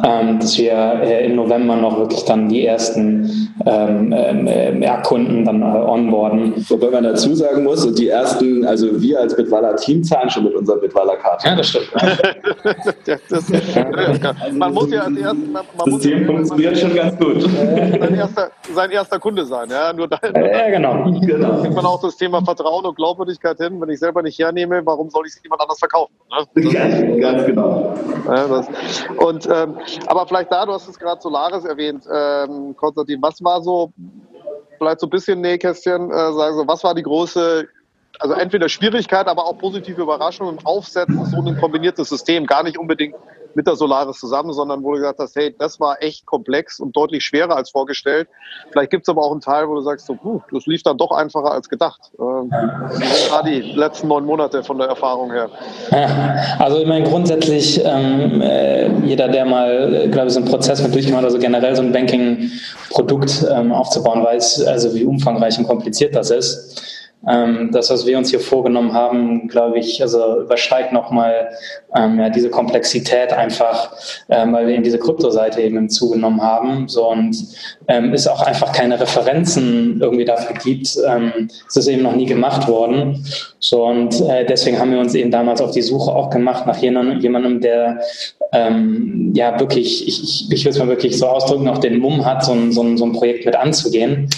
ähm, 0.04 0.40
dass 0.40 0.58
wir 0.58 0.72
äh, 0.72 1.26
im 1.26 1.36
November 1.36 1.76
noch 1.76 1.98
wirklich 1.98 2.24
dann 2.24 2.48
die 2.48 2.66
ersten 2.66 3.54
ähm, 3.64 4.12
ähm, 4.16 4.82
ja, 4.82 5.00
Kunden 5.00 5.44
dann 5.44 5.62
äh, 5.62 5.64
onboarden. 5.64 6.54
Wobei 6.68 6.90
man 6.90 7.04
dazu 7.04 7.34
sagen 7.34 7.62
muss, 7.64 7.94
die 7.94 8.08
ersten, 8.08 8.66
also 8.66 9.00
wir 9.00 9.20
als 9.20 9.36
Bitwala 9.36 9.74
Team 9.74 10.02
zahlen 10.02 10.28
schon 10.28 10.44
mit 10.44 10.54
unserer 10.54 10.78
Bitwala 10.78 11.16
Karte. 11.16 11.48
Ja, 11.48 11.56
das 11.56 11.68
stimmt. 11.68 11.88
ja, 13.06 13.16
das, 13.28 13.44
man 14.52 14.74
muss 14.74 14.90
ja 14.90 15.02
als 15.02 15.16
erstes, 15.16 15.46
man, 15.46 15.64
man 15.76 15.90
das 15.90 16.00
Team 16.00 16.26
funktioniert 16.26 16.78
schon 16.78 16.94
ganz 16.94 17.18
gut. 17.18 17.42
Sein 17.42 18.14
erster, 18.14 18.50
sein 18.74 18.90
erster 18.90 19.18
Kunde 19.18 19.46
sein, 19.46 19.68
ja, 19.70 19.92
nur 19.92 20.08
da, 20.08 20.18
ja, 20.22 20.70
genau. 20.70 21.04
genau. 21.20 21.60
kriegt 21.60 21.74
man 21.74 21.86
auch 21.86 22.00
das 22.02 22.16
Thema 22.16 22.44
Vertrauen 22.44 22.84
und 22.84 22.96
Glaubwürdigkeit 22.96 23.56
hin. 23.58 23.80
Wenn 23.80 23.88
ich 23.88 24.00
selber 24.00 24.22
nicht 24.22 24.38
hernehme, 24.38 24.84
warum 24.84 25.10
soll 25.10 25.26
ich 25.26 25.34
es 25.34 25.42
jemand 25.42 25.62
anders 25.62 25.78
verkaufen? 25.78 26.12
Ne? 26.30 26.72
Ganz, 26.72 27.20
ganz 27.20 27.46
genau. 27.46 27.94
Ja, 28.26 28.48
das, 28.48 28.66
und 29.18 29.48
ähm, 29.50 29.75
aber 30.06 30.26
vielleicht 30.26 30.52
da, 30.52 30.66
du 30.66 30.72
hast 30.72 30.88
es 30.88 30.98
gerade 30.98 31.20
Solaris 31.20 31.64
erwähnt, 31.64 32.04
ähm, 32.12 32.76
Konstantin, 32.76 33.20
was 33.22 33.42
war 33.42 33.62
so, 33.62 33.92
vielleicht 34.78 35.00
so 35.00 35.06
ein 35.06 35.10
bisschen 35.10 35.40
Nähkästchen, 35.40 36.10
äh, 36.10 36.32
sagen 36.32 36.56
so, 36.56 36.66
was 36.66 36.84
war 36.84 36.94
die 36.94 37.02
große, 37.02 37.68
also 38.18 38.34
entweder 38.34 38.68
Schwierigkeit, 38.68 39.26
aber 39.26 39.46
auch 39.46 39.58
positive 39.58 40.00
Überraschung 40.00 40.48
im 40.48 40.66
Aufsetzen 40.66 41.24
so 41.26 41.42
ein 41.42 41.56
kombiniertes 41.58 42.08
System, 42.08 42.46
gar 42.46 42.62
nicht 42.62 42.78
unbedingt 42.78 43.14
mit 43.56 43.66
der 43.66 43.74
Solaris 43.74 44.18
zusammen, 44.18 44.52
sondern 44.52 44.84
wo 44.84 44.92
du 44.92 44.98
gesagt 44.98 45.18
hast, 45.18 45.34
hey, 45.34 45.54
das 45.58 45.80
war 45.80 46.02
echt 46.02 46.26
komplex 46.26 46.78
und 46.78 46.94
deutlich 46.94 47.24
schwerer 47.24 47.56
als 47.56 47.70
vorgestellt. 47.70 48.28
Vielleicht 48.70 48.90
gibt 48.90 49.04
es 49.04 49.08
aber 49.08 49.22
auch 49.22 49.32
einen 49.32 49.40
Teil, 49.40 49.66
wo 49.68 49.74
du 49.74 49.80
sagst, 49.80 50.06
so, 50.06 50.14
puh, 50.14 50.40
das 50.52 50.66
lief 50.66 50.82
dann 50.82 50.98
doch 50.98 51.10
einfacher 51.10 51.52
als 51.52 51.68
gedacht. 51.68 52.12
Ähm, 52.20 52.50
gerade 53.28 53.50
die 53.50 53.72
letzten 53.72 54.08
neun 54.08 54.26
Monate 54.26 54.62
von 54.62 54.78
der 54.78 54.88
Erfahrung 54.88 55.32
her. 55.32 55.48
Also 56.58 56.78
ich 56.78 56.86
meine 56.86 57.08
grundsätzlich, 57.08 57.80
ähm, 57.84 58.40
äh, 58.40 58.88
jeder, 59.06 59.28
der 59.28 59.44
mal, 59.44 60.08
glaube 60.10 60.26
ich, 60.26 60.34
so 60.34 60.40
einen 60.40 60.48
Prozess 60.48 60.82
mit 60.82 60.92
durchgemacht 60.94 61.22
hat, 61.22 61.26
also 61.26 61.38
generell 61.38 61.74
so 61.74 61.82
ein 61.82 61.92
Banking-Produkt 61.92 63.46
ähm, 63.50 63.72
aufzubauen, 63.72 64.22
weiß, 64.22 64.66
also 64.66 64.94
wie 64.94 65.04
umfangreich 65.04 65.58
und 65.58 65.66
kompliziert 65.66 66.14
das 66.14 66.30
ist. 66.30 66.95
Ähm, 67.28 67.70
das, 67.72 67.90
was 67.90 68.06
wir 68.06 68.18
uns 68.18 68.30
hier 68.30 68.40
vorgenommen 68.40 68.92
haben, 68.92 69.48
glaube 69.48 69.78
ich, 69.78 70.00
also 70.02 70.40
übersteigt 70.40 70.92
nochmal 70.92 71.50
ähm, 71.94 72.18
ja, 72.18 72.30
diese 72.30 72.50
Komplexität 72.50 73.32
einfach, 73.32 73.92
ähm, 74.28 74.52
weil 74.52 74.66
wir 74.66 74.74
eben 74.74 74.84
diese 74.84 74.98
Kryptoseite 74.98 75.60
eben 75.60 75.88
zugenommen 75.88 76.40
haben. 76.40 76.88
So 76.88 77.10
und 77.10 77.36
ähm, 77.88 78.12
es 78.12 78.26
auch 78.26 78.42
einfach 78.42 78.72
keine 78.72 79.00
Referenzen 79.00 80.00
irgendwie 80.00 80.24
dafür 80.24 80.56
gibt. 80.56 80.96
Ähm, 81.06 81.48
es 81.68 81.76
ist 81.76 81.88
eben 81.88 82.02
noch 82.02 82.14
nie 82.14 82.26
gemacht 82.26 82.68
worden. 82.68 83.24
So 83.58 83.84
und 83.84 84.20
äh, 84.20 84.44
deswegen 84.44 84.78
haben 84.78 84.92
wir 84.92 85.00
uns 85.00 85.14
eben 85.14 85.30
damals 85.30 85.60
auf 85.60 85.72
die 85.72 85.82
Suche 85.82 86.12
auch 86.12 86.30
gemacht 86.30 86.66
nach 86.66 86.76
jemandem, 86.76 87.60
der 87.60 88.00
ähm, 88.52 89.32
ja 89.34 89.58
wirklich, 89.58 90.06
ich, 90.06 90.22
ich, 90.22 90.52
ich 90.52 90.64
will 90.64 90.70
es 90.70 90.78
mal 90.78 90.88
wirklich 90.88 91.18
so 91.18 91.26
ausdrücken, 91.26 91.64
noch 91.64 91.78
den 91.78 91.98
Mumm 91.98 92.24
hat, 92.24 92.44
so 92.44 92.52
ein, 92.52 92.72
so 92.72 92.96
so 92.96 93.04
ein 93.04 93.12
Projekt 93.12 93.44
mit 93.44 93.56
anzugehen. 93.56 94.28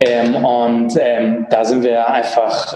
Ähm, 0.00 0.36
und 0.36 0.92
ähm, 1.00 1.46
da 1.50 1.64
sind 1.64 1.82
wir 1.82 2.08
einfach, 2.08 2.27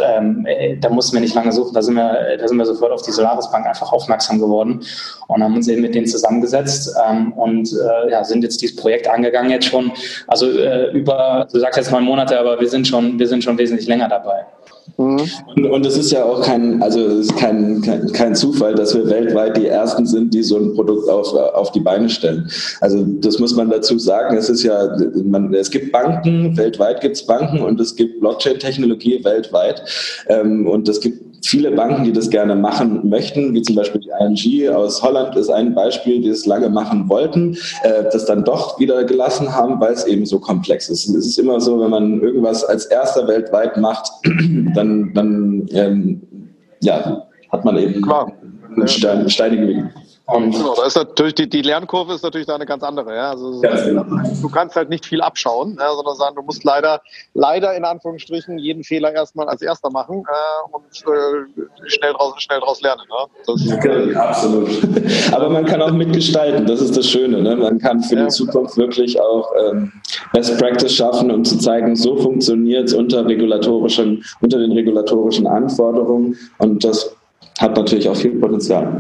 ähm, 0.02 0.46
äh, 0.46 0.76
da 0.76 0.88
mussten 0.88 1.14
wir 1.14 1.20
nicht 1.20 1.34
lange 1.34 1.52
suchen, 1.52 1.74
da 1.74 1.82
sind 1.82 1.94
wir, 1.94 2.36
da 2.38 2.48
sind 2.48 2.56
wir 2.56 2.66
sofort 2.66 2.92
auf 2.92 3.02
die 3.02 3.12
Solaris 3.12 3.50
Bank 3.50 3.66
einfach 3.66 3.92
aufmerksam 3.92 4.38
geworden 4.38 4.80
und 5.28 5.42
haben 5.42 5.54
uns 5.54 5.68
eben 5.68 5.82
mit 5.82 5.94
denen 5.94 6.06
zusammengesetzt 6.06 6.94
ähm, 7.08 7.32
und 7.32 7.72
äh, 7.72 8.10
ja, 8.10 8.24
sind 8.24 8.42
jetzt 8.42 8.60
dieses 8.62 8.76
Projekt 8.76 9.08
angegangen 9.08 9.50
jetzt 9.50 9.66
schon, 9.66 9.92
also 10.26 10.50
äh, 10.50 10.90
über, 10.90 11.46
du 11.52 11.58
sagst 11.58 11.76
jetzt 11.76 11.90
neun 11.90 12.04
Monate, 12.04 12.38
aber 12.38 12.60
wir 12.60 12.68
sind 12.68 12.86
schon, 12.86 13.18
wir 13.18 13.28
sind 13.28 13.44
schon 13.44 13.58
wesentlich 13.58 13.86
länger 13.86 14.08
dabei. 14.08 14.44
Mhm. 14.98 15.20
Und, 15.57 15.66
und 15.66 15.87
es 15.87 15.96
ist 15.96 16.12
ja 16.12 16.24
auch 16.24 16.42
kein, 16.42 16.83
also 16.83 17.00
es 17.00 17.26
ist 17.26 17.37
kein, 17.37 17.81
kein, 17.83 18.12
kein, 18.12 18.35
Zufall, 18.35 18.74
dass 18.74 18.94
wir 18.94 19.09
weltweit 19.09 19.57
die 19.57 19.66
ersten 19.66 20.07
sind, 20.07 20.33
die 20.35 20.42
so 20.42 20.57
ein 20.57 20.74
Produkt 20.74 21.09
auf, 21.09 21.33
auf 21.35 21.72
die 21.72 21.81
Beine 21.81 22.09
stellen. 22.09 22.48
Also 22.81 23.05
das 23.20 23.38
muss 23.38 23.55
man 23.55 23.70
dazu 23.70 23.98
sagen. 23.98 24.37
Es 24.37 24.48
ist 24.48 24.62
ja, 24.62 24.96
man, 25.24 25.52
es 25.55 25.70
gibt 25.70 25.92
Banken, 25.92 26.57
weltweit 26.57 27.00
gibt 27.00 27.16
es 27.16 27.26
Banken 27.26 27.61
und 27.61 27.81
es 27.81 27.94
gibt 27.94 28.20
Blockchain-Technologie 28.20 29.24
weltweit. 29.24 29.83
Ähm, 30.28 30.66
und 30.66 30.88
es 30.88 31.00
gibt 31.00 31.33
viele 31.44 31.72
Banken, 31.72 32.05
die 32.05 32.12
das 32.12 32.31
gerne 32.31 32.55
machen 32.55 33.09
möchten, 33.09 33.52
wie 33.52 33.62
zum 33.62 33.76
Beispiel 33.76 34.00
die 34.00 34.11
ING 34.20 34.74
aus 34.74 35.02
Holland 35.02 35.37
ist 35.37 35.50
ein 35.50 35.74
Beispiel, 35.74 36.20
die 36.20 36.28
es 36.28 36.46
lange 36.46 36.68
machen 36.68 37.09
wollten, 37.09 37.57
äh, 37.83 38.05
das 38.12 38.26
dann 38.26 38.44
doch 38.44 38.78
wieder 38.78 39.05
gelassen 39.05 39.55
haben, 39.55 39.81
weil 39.81 39.92
es 39.92 40.07
eben 40.07 40.24
so 40.24 40.38
komplex 40.38 40.88
ist. 40.88 41.09
Es 41.09 41.26
ist 41.26 41.38
immer 41.38 41.61
so, 41.61 41.81
wenn 41.81 41.90
man 41.90 42.20
irgendwas 42.20 42.64
als 42.64 42.87
erster 42.87 43.26
weltweit 43.26 43.76
macht, 43.76 44.11
dann, 44.74 45.12
dann 45.14 45.66
ähm, 45.72 46.22
ja, 46.82 47.26
hat 47.50 47.64
man 47.64 47.76
eben 47.78 48.02
Klar. 48.02 48.32
einen 48.76 48.88
Stein, 48.88 49.28
steinigen 49.30 49.68
Weg. 49.68 49.85
Und 50.26 50.52
genau, 50.52 50.74
da 50.76 50.87
ist 50.87 50.96
natürlich 50.96 51.35
die, 51.35 51.48
die 51.48 51.62
Lernkurve 51.62 52.14
ist 52.14 52.22
natürlich 52.22 52.46
da 52.46 52.54
eine 52.54 52.64
ganz 52.64 52.82
andere. 52.85 53.14
Ja? 53.14 53.30
Also, 53.30 53.61
genau. 53.61 54.04
Du 54.40 54.48
kannst 54.48 54.76
halt 54.76 54.88
nicht 54.88 55.04
viel 55.04 55.20
abschauen, 55.20 55.76
ja, 55.78 55.92
sondern 55.94 56.14
sagen, 56.14 56.37
du 56.37 56.42
musst 56.42 56.62
leider, 56.62 57.02
leider 57.35 57.74
in 57.74 57.85
Anführungsstrichen 57.85 58.56
jeden 58.58 58.85
Fehler 58.85 59.12
erstmal 59.12 59.48
als 59.48 59.62
erster 59.62 59.90
machen 59.90 60.22
äh, 60.26 60.74
und 60.74 60.85
äh, 60.85 61.88
schnell 61.88 62.12
draus, 62.12 62.35
schnell 62.38 62.61
draus 62.61 62.80
lernen. 62.82 63.02
Ne? 63.08 63.26
Das, 63.46 64.12
ja, 64.12 64.20
absolut. 64.20 64.70
Aber 65.32 65.48
man 65.50 65.64
kann 65.64 65.82
auch 65.82 65.92
mitgestalten, 65.92 66.66
das 66.66 66.80
ist 66.80 66.96
das 66.96 67.11
Schöne. 67.11 67.42
Ne? 67.42 67.56
Man 67.56 67.78
kann 67.78 68.00
für 68.02 68.14
ja. 68.14 68.24
die 68.24 68.28
Zukunft 68.28 68.76
wirklich 68.76 69.20
auch 69.20 69.50
ähm, 69.61 69.92
Best 70.32 70.56
Practice 70.58 70.94
schaffen 70.94 71.32
und 71.32 71.46
zu 71.46 71.58
zeigen, 71.58 71.96
so 71.96 72.16
funktioniert 72.16 72.88
es 72.88 72.94
unter 72.94 73.26
regulatorischen, 73.26 74.24
unter 74.40 74.58
den 74.58 74.70
regulatorischen 74.70 75.48
Anforderungen. 75.48 76.38
Und 76.58 76.85
das 76.85 77.16
hat 77.60 77.76
natürlich 77.76 78.08
auch 78.08 78.16
viel 78.16 78.38
Potenzial. 78.40 78.92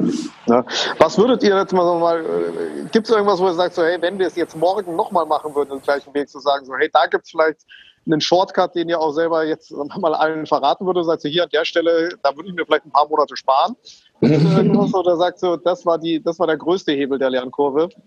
Ja. 0.46 0.64
Was 0.98 1.18
würdet 1.18 1.42
ihr 1.42 1.56
jetzt 1.56 1.72
mal 1.72 1.84
so 1.84 1.94
mal, 1.98 2.20
äh, 2.20 2.88
gibt 2.92 3.08
es 3.08 3.14
irgendwas, 3.14 3.40
wo 3.40 3.46
ihr 3.46 3.54
sagt, 3.54 3.74
so, 3.74 3.82
hey, 3.82 3.96
wenn 4.00 4.18
wir 4.18 4.26
es 4.26 4.36
jetzt 4.36 4.56
morgen 4.56 4.94
nochmal 4.94 5.26
machen 5.26 5.54
würden, 5.54 5.70
den 5.70 5.82
gleichen 5.82 6.12
Weg 6.14 6.28
zu 6.28 6.38
sagen, 6.38 6.64
so, 6.66 6.74
hey, 6.76 6.90
da 6.92 7.06
gibt 7.06 7.24
es 7.24 7.30
vielleicht 7.30 7.60
einen 8.04 8.20
Shortcut, 8.20 8.74
den 8.74 8.88
ihr 8.88 8.98
auch 8.98 9.12
selber 9.12 9.44
jetzt 9.44 9.72
mal 10.00 10.14
allen 10.14 10.46
verraten 10.46 10.84
würdet, 10.86 11.06
sagt 11.06 11.24
ihr 11.24 11.30
hier 11.30 11.42
an 11.44 11.50
der 11.52 11.64
Stelle, 11.64 12.10
da 12.22 12.36
würde 12.36 12.48
ich 12.48 12.54
mir 12.54 12.66
vielleicht 12.66 12.84
ein 12.86 12.92
paar 12.92 13.08
Monate 13.08 13.36
sparen. 13.36 13.76
Oder 14.20 15.16
sagst 15.16 15.42
du, 15.42 15.56
das 15.56 15.84
war 15.84 15.98
die, 15.98 16.22
das 16.22 16.38
war 16.38 16.46
der 16.46 16.56
größte 16.56 16.92
Hebel 16.92 17.18
der 17.18 17.30
Lernkurve? 17.30 17.88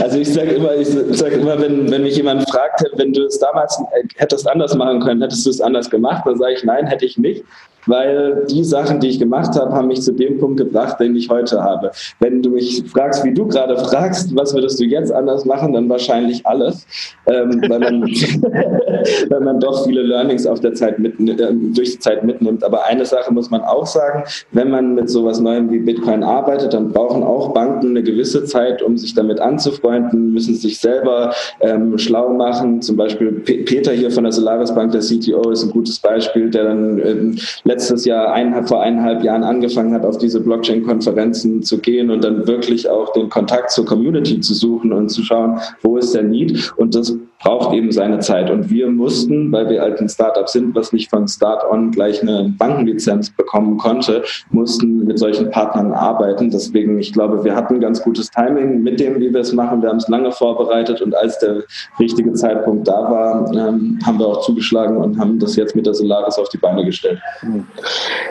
Also 0.00 0.18
ich 0.18 0.32
sage 0.32 0.52
immer, 0.52 0.74
ich 0.76 0.88
sage 0.88 1.34
immer, 1.34 1.60
wenn, 1.60 1.90
wenn 1.90 2.02
mich 2.02 2.16
jemand 2.16 2.48
fragt, 2.48 2.84
wenn 2.94 3.12
du 3.12 3.24
es 3.24 3.40
damals 3.40 3.76
hättest 4.16 4.48
anders 4.48 4.76
machen 4.76 5.00
können, 5.00 5.20
hättest 5.20 5.44
du 5.44 5.50
es 5.50 5.60
anders 5.60 5.90
gemacht, 5.90 6.22
dann 6.24 6.38
sage 6.38 6.52
ich, 6.52 6.62
nein, 6.62 6.86
hätte 6.86 7.06
ich 7.06 7.18
nicht 7.18 7.44
weil 7.90 8.46
die 8.48 8.64
Sachen, 8.64 9.00
die 9.00 9.08
ich 9.08 9.18
gemacht 9.18 9.54
habe, 9.56 9.72
haben 9.72 9.88
mich 9.88 10.02
zu 10.02 10.12
dem 10.12 10.38
Punkt 10.38 10.58
gebracht, 10.58 11.00
den 11.00 11.16
ich 11.16 11.28
heute 11.28 11.62
habe. 11.62 11.90
Wenn 12.20 12.42
du 12.42 12.50
mich 12.50 12.84
fragst, 12.86 13.24
wie 13.24 13.34
du 13.34 13.46
gerade 13.46 13.76
fragst, 13.76 14.34
was 14.36 14.54
würdest 14.54 14.80
du 14.80 14.84
jetzt 14.84 15.12
anders 15.12 15.44
machen, 15.44 15.72
dann 15.72 15.88
wahrscheinlich 15.88 16.46
alles, 16.46 16.86
ähm, 17.26 17.60
weil, 17.68 17.80
man, 17.80 18.02
weil 19.28 19.40
man 19.40 19.60
doch 19.60 19.84
viele 19.84 20.02
Learnings 20.02 20.46
auf 20.46 20.60
der 20.60 20.74
Zeit 20.74 20.98
mit, 20.98 21.18
äh, 21.20 21.52
durch 21.74 21.92
die 21.92 21.98
Zeit 21.98 22.24
mitnimmt. 22.24 22.62
Aber 22.62 22.86
eine 22.86 23.04
Sache 23.04 23.32
muss 23.32 23.50
man 23.50 23.62
auch 23.62 23.86
sagen, 23.86 24.24
wenn 24.52 24.70
man 24.70 24.94
mit 24.94 25.10
sowas 25.10 25.40
Neuem 25.40 25.70
wie 25.70 25.78
Bitcoin 25.78 26.22
arbeitet, 26.22 26.72
dann 26.72 26.92
brauchen 26.92 27.22
auch 27.22 27.52
Banken 27.52 27.90
eine 27.90 28.02
gewisse 28.02 28.44
Zeit, 28.44 28.82
um 28.82 28.96
sich 28.96 29.14
damit 29.14 29.40
anzufreunden, 29.40 30.32
müssen 30.32 30.54
sich 30.54 30.78
selber 30.78 31.34
ähm, 31.60 31.98
schlau 31.98 32.30
machen. 32.30 32.82
Zum 32.82 32.96
Beispiel 32.96 33.32
Peter 33.32 33.92
hier 33.92 34.10
von 34.10 34.24
der 34.24 34.32
Solaris 34.32 34.72
Bank, 34.72 34.92
der 34.92 35.00
CTO, 35.00 35.50
ist 35.50 35.64
ein 35.64 35.70
gutes 35.70 35.98
Beispiel, 35.98 36.50
der 36.50 36.64
dann 36.64 36.98
ähm, 37.00 37.36
letztes 37.80 38.04
Jahr 38.04 38.34
eineinhalb, 38.34 38.68
vor 38.68 38.82
eineinhalb 38.82 39.24
Jahren 39.24 39.42
angefangen 39.42 39.94
hat, 39.94 40.04
auf 40.04 40.18
diese 40.18 40.38
Blockchain-Konferenzen 40.40 41.62
zu 41.62 41.78
gehen 41.78 42.10
und 42.10 42.22
dann 42.22 42.46
wirklich 42.46 42.90
auch 42.90 43.10
den 43.14 43.30
Kontakt 43.30 43.70
zur 43.70 43.86
Community 43.86 44.38
zu 44.40 44.52
suchen 44.52 44.92
und 44.92 45.08
zu 45.08 45.22
schauen, 45.22 45.58
wo 45.80 45.96
ist 45.96 46.14
der 46.14 46.22
Need. 46.22 46.74
Und 46.76 46.94
das 46.94 47.16
braucht 47.40 47.74
eben 47.74 47.90
seine 47.90 48.20
Zeit. 48.20 48.50
Und 48.50 48.70
wir 48.70 48.88
mussten, 48.88 49.50
weil 49.50 49.68
wir 49.70 49.80
halt 49.80 50.00
ein 50.00 50.08
Startup 50.08 50.48
sind, 50.48 50.74
was 50.74 50.92
nicht 50.92 51.08
von 51.08 51.26
Start 51.26 51.64
on 51.68 51.90
gleich 51.90 52.20
eine 52.22 52.54
Bankenlizenz 52.56 53.30
bekommen 53.30 53.78
konnte, 53.78 54.22
mussten 54.50 55.06
mit 55.06 55.18
solchen 55.18 55.50
Partnern 55.50 55.92
arbeiten. 55.92 56.50
Deswegen, 56.50 56.98
ich 56.98 57.12
glaube, 57.12 57.42
wir 57.42 57.56
hatten 57.56 57.80
ganz 57.80 58.02
gutes 58.02 58.30
Timing 58.30 58.82
mit 58.82 59.00
dem, 59.00 59.18
wie 59.20 59.32
wir 59.32 59.40
es 59.40 59.52
machen. 59.52 59.80
Wir 59.80 59.88
haben 59.88 59.96
es 59.96 60.08
lange 60.08 60.30
vorbereitet 60.32 61.00
und 61.00 61.14
als 61.16 61.38
der 61.38 61.64
richtige 61.98 62.34
Zeitpunkt 62.34 62.86
da 62.86 63.10
war, 63.10 63.52
ähm, 63.54 63.98
haben 64.04 64.18
wir 64.18 64.26
auch 64.26 64.42
zugeschlagen 64.42 64.98
und 64.98 65.18
haben 65.18 65.38
das 65.38 65.56
jetzt 65.56 65.74
mit 65.74 65.86
der 65.86 65.94
Solaris 65.94 66.38
auf 66.38 66.50
die 66.50 66.58
Beine 66.58 66.84
gestellt. 66.84 67.20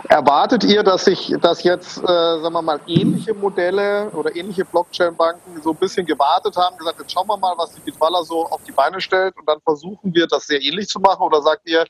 Erwartet 0.08 0.64
ihr, 0.64 0.84
dass 0.84 1.06
sich, 1.06 1.34
dass 1.42 1.64
jetzt, 1.64 1.98
äh, 1.98 2.06
sagen 2.06 2.54
wir 2.54 2.62
mal, 2.62 2.80
ähnliche 2.86 3.34
Modelle 3.34 4.10
oder 4.14 4.36
ähnliche 4.36 4.66
Blockchain-Banken 4.66 5.62
so 5.64 5.72
ein 5.72 5.78
bisschen 5.78 6.06
gewartet 6.06 6.56
haben, 6.56 6.78
gesagt, 6.78 7.00
jetzt 7.00 7.12
schauen 7.12 7.28
wir 7.28 7.38
mal, 7.38 7.54
was 7.58 7.74
die 7.74 7.82
Bitwala 7.82 8.22
so 8.24 8.46
auf 8.46 8.62
die 8.68 8.72
Beine 8.72 8.99
stellt 9.02 9.36
und 9.38 9.48
dann 9.48 9.60
versuchen 9.64 10.14
wir, 10.14 10.28
das 10.28 10.48
sehr 10.48 10.62
ähnlich 10.62 10.88
zu 10.88 11.00
machen? 11.00 11.22
Oder 11.22 11.42
sagt 11.42 11.70
ihr, 11.70 11.86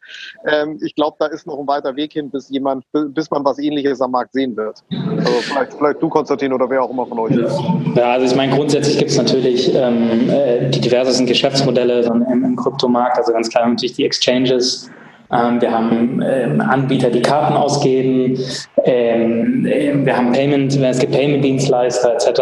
ähm, 0.47 0.79
ich 0.83 0.95
glaube, 0.95 1.17
da 1.19 1.27
ist 1.27 1.47
noch 1.47 1.59
ein 1.59 1.67
weiter 1.67 1.95
Weg 1.95 2.13
hin, 2.13 2.29
bis 2.29 2.49
jemand, 2.49 2.85
bis 2.91 3.29
man 3.31 3.43
was 3.43 3.59
Ähnliches 3.59 4.01
am 4.01 4.11
Markt 4.11 4.33
sehen 4.33 4.55
wird? 4.55 4.83
Also 4.91 5.31
vielleicht, 5.41 5.73
vielleicht 5.73 6.01
du, 6.01 6.09
Konstantin, 6.09 6.53
oder 6.53 6.69
wer 6.69 6.83
auch 6.83 6.89
immer 6.89 7.05
von 7.05 7.19
euch. 7.19 7.35
Ja, 7.95 8.11
also 8.11 8.25
ich 8.25 8.35
meine, 8.35 8.55
grundsätzlich 8.55 8.97
gibt 8.97 9.11
es 9.11 9.17
natürlich 9.17 9.73
ähm, 9.73 10.29
äh, 10.29 10.69
die 10.69 10.81
diversesten 10.81 11.25
Geschäftsmodelle 11.25 12.01
im, 12.03 12.43
im 12.43 12.55
Kryptomarkt, 12.55 13.17
also 13.17 13.31
ganz 13.33 13.49
klar 13.49 13.67
natürlich 13.67 13.93
die 13.93 14.05
Exchanges, 14.05 14.89
wir 15.29 15.71
haben 15.71 16.23
ähm, 16.25 16.59
Anbieter, 16.59 17.11
die 17.11 17.21
Karten 17.21 17.53
ausgeben. 17.53 18.37
Ähm, 18.83 19.63
wir 19.63 20.17
haben 20.17 20.31
Payment, 20.31 20.75
es 20.75 20.99
gibt 20.99 21.11
Payment-Dienstleister 21.11 22.13
etc. 22.15 22.41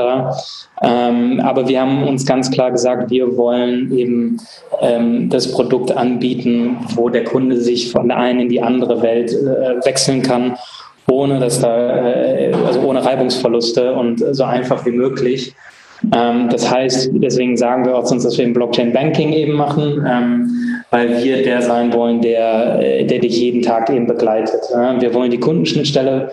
aber 0.80 1.68
wir 1.68 1.82
haben 1.82 2.08
uns 2.08 2.26
ganz 2.26 2.50
klar 2.50 2.72
gesagt, 2.72 3.10
wir 3.10 3.36
wollen 3.36 3.92
eben 3.92 4.38
das 5.30 5.52
Produkt 5.52 5.92
anbieten, 5.92 6.78
wo 6.96 7.10
der 7.10 7.24
Kunde 7.24 7.60
sich 7.60 7.92
von 7.92 8.08
der 8.08 8.18
einen 8.18 8.42
in 8.42 8.50
die 8.50 8.62
andere 8.62 9.02
Welt 9.02 9.32
äh, 9.34 9.84
wechseln 9.86 10.22
kann 10.22 10.56
ohne 11.10 11.40
dass 11.40 11.62
da, 11.62 12.10
äh, 12.10 12.54
also 12.66 12.82
ohne 12.82 13.04
Reibungsverluste 13.04 13.94
und 13.94 14.24
so 14.32 14.44
einfach 14.44 14.86
wie 14.86 14.92
möglich. 14.92 15.56
das 16.12 16.70
heißt, 16.70 17.10
deswegen 17.14 17.58
sagen 17.58 17.86
wir 17.86 17.96
auch 17.96 18.12
uns, 18.12 18.24
dass 18.24 18.38
wir 18.38 18.46
im 18.46 18.54
Blockchain 18.54 18.94
Banking 18.94 19.34
eben 19.34 19.54
machen 19.54 20.06
weil 20.90 21.24
wir 21.24 21.44
der 21.44 21.62
sein 21.62 21.92
wollen, 21.94 22.22
der, 22.22 22.80
äh, 22.80 23.06
der 23.06 23.20
dich 23.20 23.40
jeden 23.40 23.62
Tag 23.62 23.90
eben 23.90 24.08
begleitet. 24.08 24.62
Wir 25.00 25.14
wollen 25.14 25.32
die 25.32 25.40
Kundenschnittstelle 25.40 26.32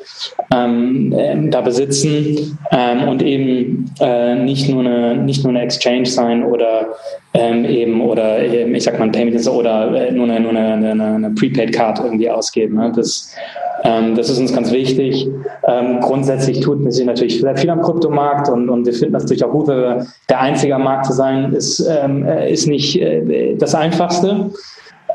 ähm, 0.55 1.12
äh, 1.12 1.49
da 1.51 1.61
besitzen 1.61 2.59
ähm, 2.71 3.09
und 3.09 3.23
eben 3.23 3.90
äh, 4.01 4.35
nicht, 4.37 4.69
nur 4.69 4.81
eine, 4.81 5.17
nicht 5.17 5.43
nur 5.43 5.51
eine 5.51 5.62
Exchange 5.62 6.07
sein 6.07 6.45
oder 6.45 6.88
ähm, 7.35 7.64
eben 7.64 8.01
oder 8.01 8.38
ähm, 8.38 8.75
ich 8.75 8.85
sag 8.85 8.99
mal 8.99 9.07
ein 9.07 9.12
Payment 9.12 9.47
oder 9.49 9.93
äh, 9.93 10.12
nur 10.12 10.27
eine, 10.27 10.40
nur 10.40 10.51
eine, 10.51 10.90
eine, 10.90 11.05
eine 11.05 11.31
Prepaid-Card 11.31 12.01
irgendwie 12.01 12.31
ausgeben. 12.31 12.77
Ne? 12.77 12.93
Das, 12.95 13.35
ähm, 13.83 14.14
das 14.14 14.31
ist 14.31 14.38
uns 14.38 14.55
ganz 14.55 14.71
wichtig. 14.73 15.29
Ähm, 15.67 16.01
grundsätzlich 16.01 16.61
tut 16.61 16.93
sich 16.93 17.05
natürlich 17.05 17.40
sehr 17.40 17.57
viel 17.57 17.71
am 17.71 17.83
Kryptomarkt 17.83 18.49
und, 18.49 18.69
und 18.71 18.87
wir 18.87 18.95
finden 18.95 19.14
das 19.14 19.25
natürlich 19.25 19.45
auch 19.45 19.51
gut, 19.51 19.69
der 19.69 20.40
einzige 20.40 20.79
Markt 20.79 21.07
zu 21.07 21.12
sein, 21.12 21.53
ist, 21.53 21.81
ähm, 21.81 22.25
äh, 22.25 22.53
ist 22.53 22.67
nicht 22.67 23.01
äh, 23.01 23.57
das 23.57 23.75
Einfachste. 23.75 24.43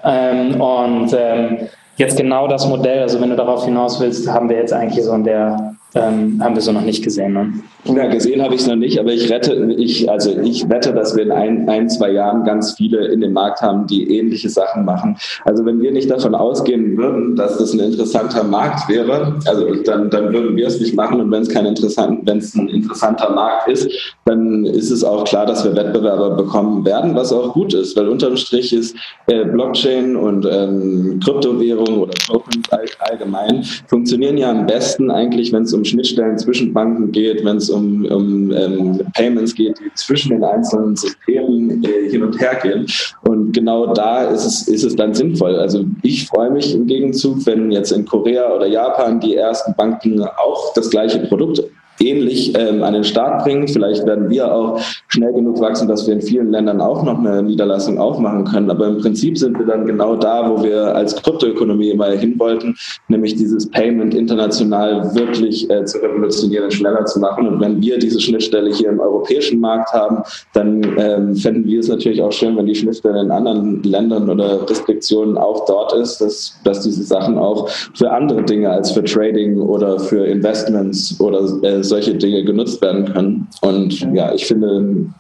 Ähm, 0.04 0.60
und 0.60 1.14
ähm, 1.18 1.58
jetzt 1.98 2.18
genau 2.18 2.48
das 2.48 2.68
Modell, 2.68 3.02
also 3.02 3.20
wenn 3.22 3.30
du 3.30 3.36
darauf 3.36 3.66
hinaus 3.66 4.00
willst, 4.00 4.28
haben 4.30 4.50
wir 4.50 4.58
jetzt 4.58 4.74
eigentlich 4.74 5.04
so 5.04 5.14
in 5.14 5.24
der, 5.24 5.76
ähm, 5.96 6.42
haben 6.42 6.56
wir 6.56 6.62
so 6.62 6.72
noch 6.72 6.82
nicht 6.82 7.04
gesehen. 7.04 7.34
Ne? 7.34 7.54
Ja, 7.86 8.08
gesehen 8.08 8.42
habe 8.44 8.56
ich 8.56 8.62
es 8.62 8.68
noch 8.68 8.76
nicht, 8.76 9.00
aber 9.00 9.14
ich 9.14 9.32
rette, 9.32 9.54
ich, 9.78 10.10
also 10.10 10.38
ich 10.44 10.70
wette, 10.70 10.94
dass 10.94 11.16
wir 11.16 11.24
in 11.24 11.32
ein, 11.32 11.70
ein, 11.70 11.90
zwei 11.90 12.12
Jahren 12.12 12.44
ganz 12.44 12.74
viele 12.74 13.08
in 13.08 13.22
dem 13.22 13.32
Markt 13.32 13.62
haben, 13.62 13.88
die 13.88 14.18
ähnliche 14.18 14.50
Sachen 14.50 14.84
machen. 14.84 15.16
Also 15.46 15.66
wenn 15.66 15.82
wir 15.82 15.92
nicht 15.92 16.12
davon 16.12 16.36
ausgehen 16.36 16.98
würden, 16.98 17.38
dass 17.38 17.58
das 17.58 17.72
ein 17.72 17.80
interessanter 17.80 18.44
Markt 18.44 18.90
wäre, 18.90 19.40
also 19.46 19.74
dann, 19.86 20.10
dann 20.10 20.34
würden 20.34 20.58
wir 20.58 20.68
es 20.68 20.80
nicht 20.82 20.94
machen 20.94 21.22
und 21.22 21.32
wenn 21.32 21.42
es 21.42 21.50
kein 21.50 21.66
interessant, 21.66 22.20
wenn 22.26 22.40
es 22.40 22.54
ein 22.54 22.68
interessanter 22.68 23.30
Markt 23.32 23.70
ist, 23.70 23.90
dann 24.26 24.66
ist 24.66 24.92
es 24.92 25.04
auch 25.06 25.24
klar, 25.24 25.46
dass 25.46 25.64
wir 25.64 25.74
Wettbewerber 25.74 26.32
bekommen 26.32 26.84
werden, 26.84 27.16
was 27.16 27.32
auch 27.32 27.54
gut 27.54 27.74
ist, 27.74 27.96
weil 27.96 28.10
unterm 28.10 28.36
Strich 28.36 28.74
ist 28.74 28.96
äh, 29.28 29.46
Blockchain 29.46 30.18
und 30.18 30.46
ähm, 30.52 31.20
Kryptowährung 31.24 32.00
oder 32.00 32.14
Tokens 32.14 32.70
all, 32.72 32.86
allgemein 33.00 33.64
funktionieren 33.88 34.38
ja 34.38 34.52
am 34.52 34.66
besten 34.66 35.10
eigentlich, 35.10 35.54
wenn 35.54 35.64
es 35.64 35.74
um 35.74 35.86
Schnittstellen 35.86 36.38
zwischen 36.38 36.74
Banken 36.74 37.14
geht, 37.14 37.46
wenn 37.46 37.56
es 37.56 37.69
um, 37.70 38.06
um 38.06 38.52
ähm, 38.52 39.02
Payments 39.14 39.54
geht, 39.56 39.80
die 39.80 39.94
zwischen 39.96 40.32
den 40.32 40.44
einzelnen 40.44 40.96
Systemen 40.96 41.84
äh, 41.84 42.10
hin 42.10 42.24
und 42.24 42.40
her 42.40 42.60
gehen. 42.62 42.86
Und 43.24 43.54
genau 43.54 43.94
da 43.94 44.24
ist 44.26 44.46
es, 44.46 44.68
ist 44.68 44.84
es 44.84 44.96
dann 44.96 45.14
sinnvoll. 45.14 45.56
Also 45.56 45.86
ich 46.02 46.28
freue 46.28 46.52
mich 46.52 46.74
im 46.74 46.88
Gegenzug, 46.88 47.46
wenn 47.46 47.72
jetzt 47.72 47.92
in 47.92 48.06
Korea 48.06 48.54
oder 48.54 48.68
Japan 48.68 49.20
die 49.20 49.36
ersten 49.36 49.74
Banken 49.76 50.24
auch 50.24 50.74
das 50.74 50.90
gleiche 50.90 51.20
Produkt 51.20 51.64
ähnlich 52.00 52.54
ähm, 52.58 52.84
an 52.84 52.94
den 52.94 53.04
Start 53.04 53.44
bringen. 53.44 53.68
Vielleicht 53.68 54.06
werden 54.06 54.30
wir 54.30 54.54
auch 54.54 54.80
schnell 55.08 55.34
genug 55.34 55.60
wachsen, 55.60 55.88
dass 55.88 56.08
wir 56.08 56.14
in 56.14 56.22
vielen 56.22 56.52
Ländern 56.52 56.82
auch 56.82 57.04
noch 57.04 57.20
eine 57.20 57.44
Niederlassung 57.44 57.98
aufmachen 57.98 58.46
können. 58.46 58.70
Aber 58.70 58.88
im 58.88 58.98
Prinzip 59.00 59.38
sind 59.38 59.58
wir 59.58 59.66
dann 59.66 59.86
genau 59.86 60.16
da, 60.16 60.50
wo 60.50 60.64
wir 60.64 60.96
als 60.96 61.16
Kryptoökonomie 61.16 61.90
immer 61.90 62.10
hin 62.12 62.38
wollten, 62.38 62.76
nämlich 63.08 63.36
dieses 63.36 63.70
Payment 63.70 64.14
international 64.14 65.14
wirklich 65.16 65.70
äh, 65.70 65.86
zu 65.86 65.98
revolutionieren, 66.00 66.72
schneller 66.72 67.06
zu 67.06 67.20
machen. 67.20 67.48
Und 67.48 67.60
wenn 67.60 67.82
wir 67.82 67.98
diese 67.98 68.20
Schnittstelle 68.20 68.72
hier 68.72 68.90
im 68.90 69.00
europäischen 69.00 69.60
Markt 69.60 69.94
haben, 69.94 70.24
dann 70.54 70.84
ähm, 70.98 71.36
fänden 71.36 71.66
wir 71.66 71.80
es 71.80 71.88
natürlich 71.88 72.22
auch 72.22 72.32
schön, 72.32 72.56
wenn 72.58 72.66
die 72.66 72.76
Schnittstelle 72.76 73.22
in 73.22 73.32
anderen 73.32 73.84
Ländern 73.84 74.30
oder 74.30 74.70
Restriktionen 74.70 75.38
auch 75.38 75.66
dort 75.66 75.94
ist, 75.94 76.20
dass, 76.20 76.60
dass 76.64 76.82
diese 76.82 77.04
Sachen 77.04 77.38
auch 77.38 77.70
für 77.70 78.12
andere 78.12 78.44
Dinge 78.44 78.70
als 78.70 78.92
für 78.92 79.04
Trading 79.04 79.60
oder 79.60 80.00
für 80.00 80.26
Investments 80.26 81.20
oder 81.20 81.42
äh, 81.64 81.84
solche 81.90 82.16
Dinge 82.16 82.44
genutzt 82.44 82.82
werden 82.82 83.12
können. 83.12 83.48
Und 83.62 84.00
ja, 84.14 84.34
ich 84.34 84.46
finde, 84.46 85.12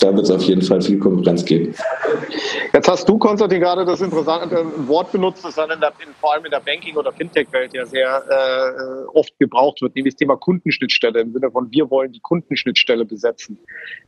da 0.00 0.14
wird 0.14 0.24
es 0.24 0.30
auf 0.30 0.42
jeden 0.42 0.62
Fall 0.62 0.80
viel 0.80 0.98
Konkurrenz 0.98 1.44
geben. 1.44 1.74
Jetzt 2.72 2.88
hast 2.88 3.08
du, 3.08 3.18
Konstantin, 3.18 3.60
gerade 3.60 3.84
das 3.84 4.00
interessante 4.00 4.64
Wort 4.86 5.10
benutzt, 5.10 5.44
das 5.44 5.56
dann 5.56 5.70
in 5.70 5.80
der, 5.80 5.92
in, 6.04 6.12
vor 6.20 6.34
allem 6.34 6.44
in 6.44 6.50
der 6.50 6.60
Banking- 6.60 6.96
oder 6.96 7.12
Fintech-Welt 7.12 7.74
ja 7.74 7.84
sehr 7.86 8.22
äh, 8.28 9.16
oft 9.16 9.36
gebraucht 9.38 9.82
wird, 9.82 9.96
nämlich 9.96 10.14
das 10.14 10.18
Thema 10.18 10.36
Kundenschnittstelle 10.36 11.20
im 11.20 11.32
Sinne 11.32 11.50
von 11.50 11.70
wir 11.70 11.90
wollen 11.90 12.12
die 12.12 12.20
Kundenschnittstelle 12.20 13.04
besetzen. 13.04 13.58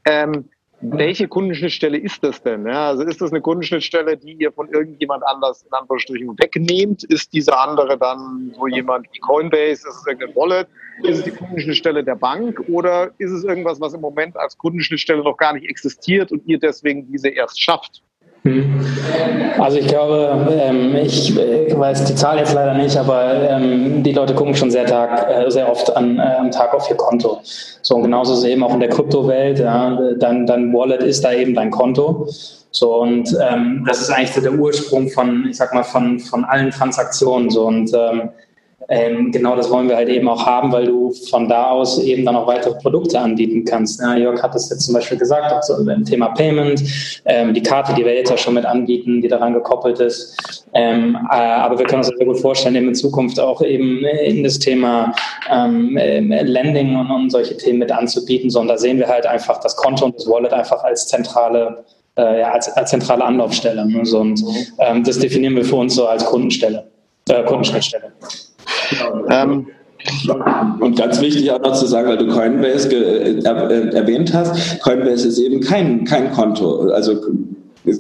Ähm, 0.05 0.49
welche 0.83 1.29
Kundenschnittstelle 1.29 1.99
ist 1.99 2.25
das 2.25 2.43
denn? 2.43 2.67
Ja, 2.67 2.89
also 2.89 3.03
ist 3.03 3.21
das 3.21 3.31
eine 3.31 3.41
Kundenschnittstelle, 3.41 4.17
die 4.17 4.33
ihr 4.33 4.51
von 4.51 4.69
irgendjemand 4.69 5.23
anders 5.27 5.63
in 5.63 5.73
Anführungsstrichen 5.73 6.39
wegnehmt? 6.39 7.05
Ist 7.05 7.33
diese 7.33 7.57
andere 7.57 7.99
dann 7.99 8.53
so 8.57 8.67
jemand 8.67 9.07
wie 9.13 9.19
Coinbase? 9.19 9.87
Ist 9.87 9.87
es 9.87 10.07
irgendein 10.07 10.35
Wallet? 10.35 10.69
Ist 11.03 11.19
es 11.19 11.25
die 11.25 11.31
Kundenschnittstelle 11.33 12.03
der 12.03 12.15
Bank? 12.15 12.63
Oder 12.69 13.11
ist 13.19 13.31
es 13.31 13.45
irgendwas, 13.45 13.81
was 13.81 13.93
im 13.93 14.01
Moment 14.01 14.37
als 14.37 14.57
Kundenschnittstelle 14.57 15.23
noch 15.23 15.37
gar 15.37 15.53
nicht 15.53 15.69
existiert 15.69 16.33
und 16.33 16.47
ihr 16.47 16.59
deswegen 16.59 17.07
diese 17.11 17.29
erst 17.29 17.61
schafft? 17.61 18.03
Hm. 18.43 18.81
Also 19.59 19.77
ich 19.79 19.87
glaube, 19.87 20.49
ähm, 20.51 20.97
ich 20.97 21.37
weiß 21.37 22.05
die 22.07 22.15
Zahl 22.15 22.39
jetzt 22.39 22.55
leider 22.55 22.73
nicht, 22.75 22.97
aber 22.97 23.35
ähm, 23.35 24.03
die 24.03 24.13
Leute 24.13 24.35
gucken 24.35 24.55
schon 24.55 24.71
sehr, 24.71 24.87
Tag, 24.87 25.29
äh, 25.29 25.51
sehr 25.51 25.71
oft 25.71 25.95
an, 25.95 26.19
äh, 26.19 26.23
am 26.23 26.51
Tag 26.51 26.73
auf 26.73 26.89
ihr 26.89 26.97
Konto. 26.97 27.41
So 27.43 27.97
und 27.97 28.03
genauso 28.03 28.33
ist 28.33 28.39
es 28.41 28.45
eben 28.47 28.63
auch 28.63 28.73
in 28.73 28.81
der 28.81 28.89
Kryptowelt. 28.89 29.59
Ja, 29.59 29.99
dein, 30.19 30.47
dein 30.47 30.73
Wallet 30.73 31.03
ist 31.03 31.23
da 31.23 31.33
eben 31.33 31.55
dein 31.55 31.71
Konto. 31.71 32.27
So 32.71 33.03
und 33.03 33.37
ähm, 33.47 33.85
das 33.87 34.01
ist 34.01 34.11
eigentlich 34.11 34.33
der 34.33 34.53
Ursprung 34.53 35.11
von, 35.11 35.47
ich 35.51 35.57
sag 35.57 35.75
mal, 35.75 35.83
von, 35.83 36.19
von 36.19 36.45
allen 36.45 36.71
Transaktionen. 36.71 37.51
So 37.51 37.67
und 37.67 37.93
ähm, 37.93 38.31
ähm, 38.89 39.31
genau 39.31 39.57
das 39.57 39.71
wollen 39.71 39.89
wir 39.89 39.97
halt 39.97 40.09
eben 40.09 40.29
auch 40.29 40.47
haben, 40.47 40.73
weil 40.73 40.87
du 40.87 41.13
von 41.29 41.49
da 41.49 41.71
aus 41.71 42.03
eben 42.03 42.25
dann 42.25 42.35
auch 42.35 42.47
weitere 42.47 42.75
Produkte 42.75 43.21
anbieten 43.21 43.65
kannst. 43.65 44.01
Ja, 44.01 44.17
Jörg 44.17 44.43
hat 44.43 44.55
das 44.55 44.71
jetzt 44.71 44.87
zum 44.87 44.95
Beispiel 44.95 45.19
gesagt, 45.19 45.53
auch 45.53 45.63
so 45.63 45.77
im 45.77 46.05
Thema 46.05 46.29
Payment, 46.29 46.83
ähm, 47.27 47.53
die 47.53 47.63
Karte, 47.63 47.95
die 47.95 48.05
wir 48.05 48.15
jetzt 48.15 48.31
ja 48.31 48.37
schon 48.37 48.55
mit 48.55 48.65
anbieten, 48.65 49.21
die 49.21 49.29
daran 49.29 49.53
gekoppelt 49.53 50.01
ist. 50.01 50.65
Ähm, 50.73 51.17
äh, 51.31 51.35
aber 51.35 51.79
wir 51.79 51.87
können 51.87 51.99
uns 51.99 52.09
sehr 52.09 52.27
gut 52.27 52.41
vorstellen, 52.41 52.75
eben 52.75 52.89
in 52.89 52.95
Zukunft 52.95 53.39
auch 53.39 53.63
eben 53.63 54.05
in 54.05 54.43
das 54.43 54.59
Thema 54.59 55.13
ähm, 55.51 55.97
äh, 55.97 56.43
Lending 56.43 56.97
und, 56.97 57.11
und 57.11 57.31
solche 57.31 57.57
Themen 57.57 57.81
mit 57.81 57.93
anzubieten, 57.93 58.51
sondern 58.51 58.77
da 58.77 58.81
sehen 58.81 58.99
wir 58.99 59.09
halt 59.09 59.27
einfach 59.27 59.61
das 59.61 59.77
Konto 59.77 60.07
und 60.07 60.17
das 60.17 60.27
Wallet 60.27 60.53
einfach 60.53 60.83
als 60.83 61.07
zentrale 61.07 61.85
äh, 62.17 62.41
ja, 62.41 62.53
als, 62.53 62.69
als 62.69 62.91
zentrale 62.91 63.25
Anlaufstelle. 63.25 63.87
Ne? 63.87 64.05
So, 64.05 64.21
und 64.21 64.43
ähm, 64.79 65.05
das 65.05 65.19
definieren 65.19 65.55
wir 65.55 65.65
für 65.65 65.77
uns 65.77 65.95
so 65.95 66.07
als 66.07 66.25
Kundenstelle, 66.25 66.87
äh, 67.29 67.45
Kundenschnittstelle. 67.45 68.13
Ähm, 69.29 69.67
und 70.81 70.97
ganz 70.97 71.21
wichtig 71.21 71.51
auch 71.53 71.61
noch 71.61 71.75
zu 71.75 71.87
sagen, 71.87 72.09
weil 72.09 72.19
du 72.19 72.29
Coinbase 72.29 72.89
äh, 72.95 73.95
erwähnt 73.95 74.33
hast, 74.33 74.81
Coinbase 74.81 75.29
ist 75.29 75.39
eben 75.39 75.61
kein, 75.61 76.05
kein 76.05 76.33
Konto. 76.33 76.91
Also 76.91 77.17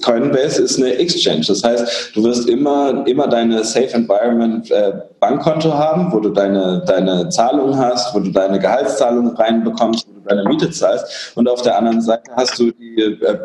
Coinbase 0.02 0.62
ist 0.62 0.78
eine 0.78 0.94
Exchange. 0.94 1.44
Das 1.46 1.64
heißt, 1.64 2.12
du 2.14 2.24
wirst 2.24 2.48
immer, 2.48 3.04
immer 3.06 3.26
deine 3.28 3.64
Safe 3.64 3.92
Environment 3.92 4.70
äh, 4.70 4.92
Bankkonto 5.20 5.72
haben, 5.72 6.12
wo 6.12 6.20
du 6.20 6.30
deine, 6.30 6.82
deine 6.86 7.28
Zahlungen 7.30 7.76
hast, 7.78 8.14
wo 8.14 8.20
du 8.20 8.30
deine 8.30 8.58
Gehaltszahlungen 8.58 9.34
reinbekommst, 9.36 10.06
wo 10.08 10.19
deine 10.30 10.48
Miete 10.48 10.70
zahlst. 10.70 11.32
Und 11.34 11.48
auf 11.48 11.62
der 11.62 11.76
anderen 11.76 12.00
Seite 12.00 12.30
hast 12.36 12.58
du 12.58 12.70
die 12.72 13.00
äh, 13.00 13.38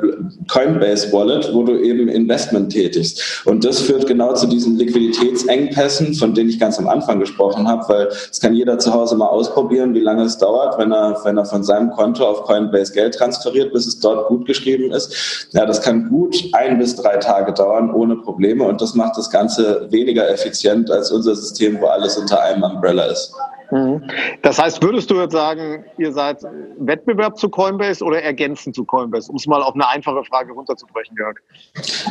Coinbase 0.48 1.12
Wallet, 1.12 1.54
wo 1.54 1.64
du 1.64 1.78
eben 1.80 2.08
Investment 2.08 2.72
tätigst. 2.72 3.44
Und 3.46 3.66
das 3.66 3.82
führt 3.82 4.08
genau 4.08 4.34
zu 4.34 4.48
diesen 4.48 4.78
Liquiditätsengpässen, 4.78 6.14
von 6.14 6.34
denen 6.34 6.50
ich 6.50 6.60
ganz 6.60 6.80
am 6.80 6.88
Anfang 6.88 7.20
gesprochen 7.20 7.68
habe, 7.68 7.88
weil 7.90 8.08
es 8.08 8.40
kann 8.40 8.54
jeder 8.54 8.80
zu 8.80 8.94
Hause 8.94 9.16
mal 9.16 9.28
ausprobieren, 9.28 9.94
wie 9.94 10.00
lange 10.00 10.24
es 10.24 10.38
dauert, 10.38 10.78
wenn 10.78 10.92
er, 10.92 11.20
wenn 11.24 11.38
er 11.38 11.46
von 11.46 11.64
seinem 11.64 11.92
Konto 11.92 12.26
auf 12.26 12.44
Coinbase 12.44 12.94
Geld 12.94 13.16
transferiert, 13.16 13.74
bis 13.74 13.88
es 13.88 14.00
dort 14.00 14.28
gut 14.28 14.46
geschrieben 14.46 14.92
ist. 14.92 15.48
Ja, 15.52 15.66
das 15.66 15.82
kann 15.82 16.10
gut 16.10 16.36
ein 16.54 16.78
bis 16.78 16.96
drei 16.96 17.18
Tage 17.18 17.54
dauern, 17.54 17.94
ohne 17.94 18.16
Probleme. 18.18 18.64
Und 18.64 18.82
das 18.82 18.96
macht 18.96 19.18
das 19.18 19.30
Ganze 19.30 19.88
weniger 19.92 20.30
effizient 20.30 20.92
als 20.92 21.12
unser 21.12 21.36
System, 21.36 21.80
wo 21.82 21.88
alles 21.88 22.18
unter 22.18 22.42
einem 22.42 22.64
Umbrella 22.64 23.06
ist. 23.06 23.34
Mhm. 23.72 24.02
Das 24.42 24.60
heißt, 24.60 24.82
würdest 24.84 25.10
du 25.10 25.16
jetzt 25.16 25.34
sagen, 25.34 25.86
ihr 25.98 26.12
seid 26.12 26.38
Wettbewerb 26.78 27.38
zu 27.38 27.50
Coinbase 27.50 28.04
oder 28.04 28.22
ergänzend 28.22 28.76
zu 28.76 28.84
Coinbase, 28.86 29.30
um 29.32 29.38
es 29.38 29.48
mal 29.48 29.62
auf 29.62 29.74
eine 29.74 29.88
einfache 29.88 30.24
Frage 30.24 30.54
runterzubrechen, 30.54 31.16
Jörg? 31.18 31.38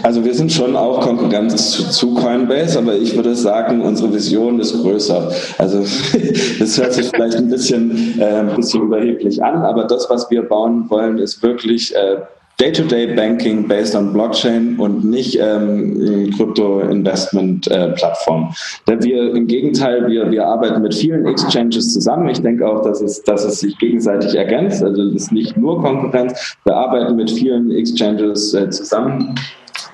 Also 0.03 0.25
wir 0.25 0.35
sind 0.35 0.53
schon 0.53 0.77
auch 0.77 1.01
Konkurrenz 1.01 1.93
zu, 1.93 2.15
Coinbase, 2.15 2.79
aber 2.79 2.95
ich 2.95 3.15
würde 3.15 3.35
sagen, 3.35 3.81
unsere 3.83 4.13
Vision 4.13 4.61
ist 4.61 4.81
größer. 4.83 5.31
Also 5.59 5.81
das 6.59 6.79
hört 6.79 6.93
sich 6.93 7.09
vielleicht 7.09 7.37
ein 7.37 7.49
bisschen, 7.49 8.21
äh, 8.21 8.25
ein 8.25 8.55
bisschen 8.55 8.83
überheblich 8.83 9.43
an, 9.43 9.63
aber 9.63 9.85
das, 9.85 10.09
was 10.11 10.31
wir 10.31 10.43
bauen 10.43 10.89
wollen, 10.91 11.19
ist 11.19 11.43
wirklich 11.43 11.95
äh, 11.95 12.17
Day-to-Day-Banking 12.61 13.67
based 13.67 13.97
on 13.97 14.13
Blockchain 14.13 14.79
und 14.79 15.05
nicht 15.05 15.37
ähm, 15.41 16.31
Krypto-Investment-Plattform. 16.37 18.55
Äh, 18.87 19.03
wir 19.03 19.35
im 19.35 19.49
Gegenteil, 19.49 20.07
wir, 20.07 20.31
wir 20.31 20.47
arbeiten 20.47 20.83
mit 20.83 20.95
vielen 20.95 21.27
Exchanges 21.27 21.93
zusammen. 21.93 22.29
Ich 22.29 22.41
denke 22.41 22.69
auch, 22.69 22.83
dass 22.83 23.01
es, 23.01 23.21
dass 23.23 23.45
es 23.45 23.59
sich 23.61 23.77
gegenseitig 23.79 24.37
ergänzt. 24.37 24.85
Also 24.85 25.03
es 25.03 25.15
ist 25.15 25.33
nicht 25.33 25.57
nur 25.57 25.83
Konkurrenz. 25.83 26.57
Wir 26.65 26.77
arbeiten 26.77 27.17
mit 27.17 27.31
vielen 27.31 27.71
Exchanges 27.73 28.53
äh, 28.55 28.71
zusammen. 28.71 29.35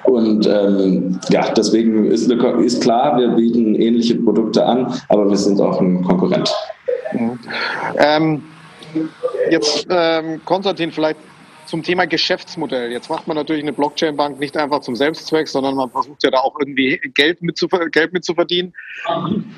Und 0.05 0.47
ähm, 0.47 1.21
ja, 1.31 1.51
deswegen 1.53 2.11
ist, 2.11 2.31
ist 2.31 2.83
klar, 2.83 3.19
wir 3.19 3.29
bieten 3.29 3.75
ähnliche 3.75 4.17
Produkte 4.17 4.65
an, 4.65 4.93
aber 5.09 5.29
wir 5.29 5.37
sind 5.37 5.61
auch 5.61 5.81
ein 5.81 6.03
Konkurrent. 6.03 6.53
Mhm. 7.13 7.39
Ähm, 7.97 8.43
jetzt, 9.51 9.87
ähm, 9.91 10.41
Konstantin, 10.45 10.91
vielleicht 10.91 11.19
zum 11.71 11.85
Thema 11.85 12.05
Geschäftsmodell. 12.07 12.91
Jetzt 12.91 13.09
macht 13.09 13.29
man 13.29 13.37
natürlich 13.37 13.63
eine 13.63 13.73
Blockchain-Bank 13.73 14.41
nicht 14.41 14.57
einfach 14.57 14.81
zum 14.81 14.97
Selbstzweck, 14.97 15.47
sondern 15.47 15.77
man 15.77 15.89
versucht 15.89 16.23
ja 16.25 16.31
da 16.31 16.39
auch 16.39 16.59
irgendwie 16.59 17.01
Geld 17.15 17.41
mit 17.43 17.57
zu, 17.57 17.69
Geld 17.69 18.13
mit 18.13 18.25
zu 18.25 18.35
verdienen. 18.35 18.75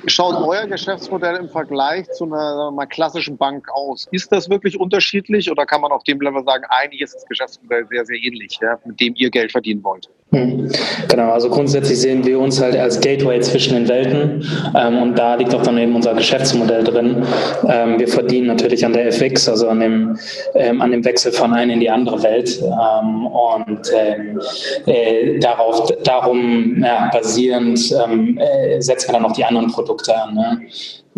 Schaut 0.06 0.36
euer 0.46 0.66
Geschäftsmodell 0.66 1.36
im 1.36 1.48
Vergleich 1.48 2.10
zu 2.12 2.24
einer 2.24 2.70
mal, 2.70 2.86
klassischen 2.86 3.38
Bank 3.38 3.66
aus? 3.72 4.08
Ist 4.12 4.30
das 4.30 4.50
wirklich 4.50 4.78
unterschiedlich 4.78 5.50
oder 5.50 5.64
kann 5.64 5.80
man 5.80 5.90
auf 5.90 6.04
dem 6.04 6.20
Level 6.20 6.44
sagen, 6.44 6.64
eigentlich 6.68 7.00
ist 7.00 7.14
das 7.14 7.24
Geschäftsmodell 7.26 7.86
sehr, 7.90 8.04
sehr 8.04 8.18
ähnlich, 8.18 8.58
ja, 8.60 8.78
mit 8.84 9.00
dem 9.00 9.14
ihr 9.16 9.30
Geld 9.30 9.50
verdienen 9.50 9.82
wollt? 9.82 10.10
Hm. 10.32 10.70
Genau, 11.08 11.30
also 11.30 11.50
grundsätzlich 11.50 12.00
sehen 12.00 12.24
wir 12.24 12.38
uns 12.38 12.60
halt 12.60 12.74
als 12.74 13.00
Gateway 13.00 13.38
zwischen 13.40 13.74
den 13.74 13.88
Welten 13.88 14.46
ähm, 14.74 15.02
und 15.02 15.18
da 15.18 15.34
liegt 15.34 15.54
auch 15.54 15.62
dann 15.62 15.76
eben 15.76 15.94
unser 15.94 16.14
Geschäftsmodell 16.14 16.84
drin. 16.84 17.26
Ähm, 17.68 17.98
wir 17.98 18.08
verdienen 18.08 18.46
natürlich 18.46 18.84
an 18.84 18.94
der 18.94 19.08
FX, 19.08 19.48
also 19.48 19.68
an 19.68 19.80
dem, 19.80 20.18
ähm, 20.54 20.80
an 20.80 20.90
dem 20.90 21.04
Wechsel 21.04 21.32
von 21.32 21.52
einer 21.52 21.74
in 21.74 21.80
die 21.80 21.90
andere 21.90 22.01
andere 22.02 22.22
Welt. 22.22 22.62
Ähm, 22.62 23.26
und 23.26 23.90
ähm, 23.94 24.40
äh, 24.86 25.38
darauf, 25.38 25.90
darum 26.04 26.82
ja, 26.82 27.10
basierend 27.12 27.80
ähm, 28.04 28.38
äh, 28.38 28.80
setzen 28.80 29.08
wir 29.08 29.14
dann 29.14 29.22
noch 29.22 29.32
die 29.32 29.44
anderen 29.44 29.68
Produkte 29.68 30.14
an. 30.14 30.34
Ne? 30.34 30.60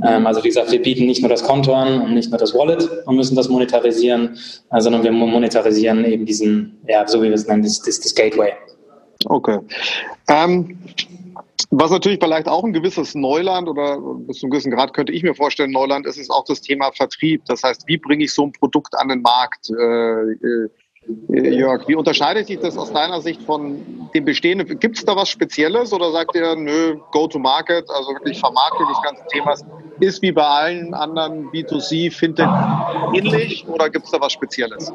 Ähm, 0.03 0.27
also 0.27 0.43
wie 0.43 0.49
gesagt, 0.49 0.71
wir 0.71 0.83
bieten 0.83 1.07
nicht 1.07 1.21
nur 1.21 1.31
das 1.31 1.43
Konto 1.43 1.73
an 1.73 2.01
und 2.03 2.15
nicht 2.15 2.31
nur 2.31 2.39
das 2.39 2.55
Wallet 2.55 2.89
und 3.07 3.17
müssen 3.17 3.37
das 3.37 3.49
monetarisieren, 3.49 4.37
äh, 4.71 4.81
sondern 4.81 5.03
wir 5.03 5.13
monetarisieren 5.13 6.05
eben 6.05 6.27
diesen, 6.27 6.79
ja, 6.87 7.07
so 7.07 7.23
wie 7.23 7.29
wir 7.29 7.35
es 7.35 7.47
nennen, 7.47 7.63
das, 7.63 7.81
das, 7.81 8.01
das 8.01 8.15
Gateway. 8.15 8.53
Okay. 9.27 9.59
Ähm, 10.29 10.79
was 11.71 11.91
natürlich 11.91 12.19
vielleicht 12.21 12.49
auch 12.49 12.65
ein 12.65 12.73
gewisses 12.73 13.15
Neuland 13.15 13.69
oder 13.69 13.99
bis 13.99 14.39
zu 14.39 14.47
einem 14.47 14.53
gewissen 14.53 14.73
Grad 14.73 14.95
könnte 14.95 15.13
ich 15.13 15.23
mir 15.23 15.35
vorstellen, 15.35 15.71
Neuland 15.71 16.07
ist, 16.07 16.19
ist 16.19 16.31
auch 16.31 16.45
das 16.45 16.61
Thema 16.61 16.93
Vertrieb. 16.93 17.45
Das 17.47 17.63
heißt, 17.63 17.85
wie 17.87 17.97
bringe 17.97 18.25
ich 18.25 18.33
so 18.33 18.45
ein 18.45 18.53
Produkt 18.53 18.95
an 18.97 19.09
den 19.09 19.23
Markt? 19.23 19.71
Äh, 19.71 20.33
äh 20.33 20.69
Jörg, 21.29 21.87
wie 21.89 21.95
unterscheidet 21.95 22.47
sich 22.47 22.59
das 22.61 22.79
aus 22.79 22.91
deiner 22.93 23.21
Sicht 23.21 23.43
von 23.43 24.09
dem 24.15 24.25
bestehenden? 24.25 24.79
Gibt 24.79 24.97
es 24.97 25.05
da 25.05 25.15
was 25.17 25.29
Spezielles 25.29 25.93
oder 25.93 26.11
sagt 26.13 26.35
ihr, 26.35 26.57
nö, 26.57 26.97
Go-to-Market, 27.13 27.85
also 27.91 28.13
wirklich 28.13 28.41
Vermarktung 28.41 28.89
des 28.89 29.03
ganzen 29.03 29.29
Themas, 29.29 29.63
ist 30.01 30.23
wie 30.23 30.33
bei 30.33 30.43
allen 30.43 30.93
anderen 30.95 31.51
B2C, 31.51 32.11
Fintech 32.13 32.49
ähnlich 33.15 33.65
oder 33.69 33.89
gibt 33.91 34.07
es 34.07 34.11
da 34.11 34.21
was 34.21 34.33
Spezielles? 34.33 34.93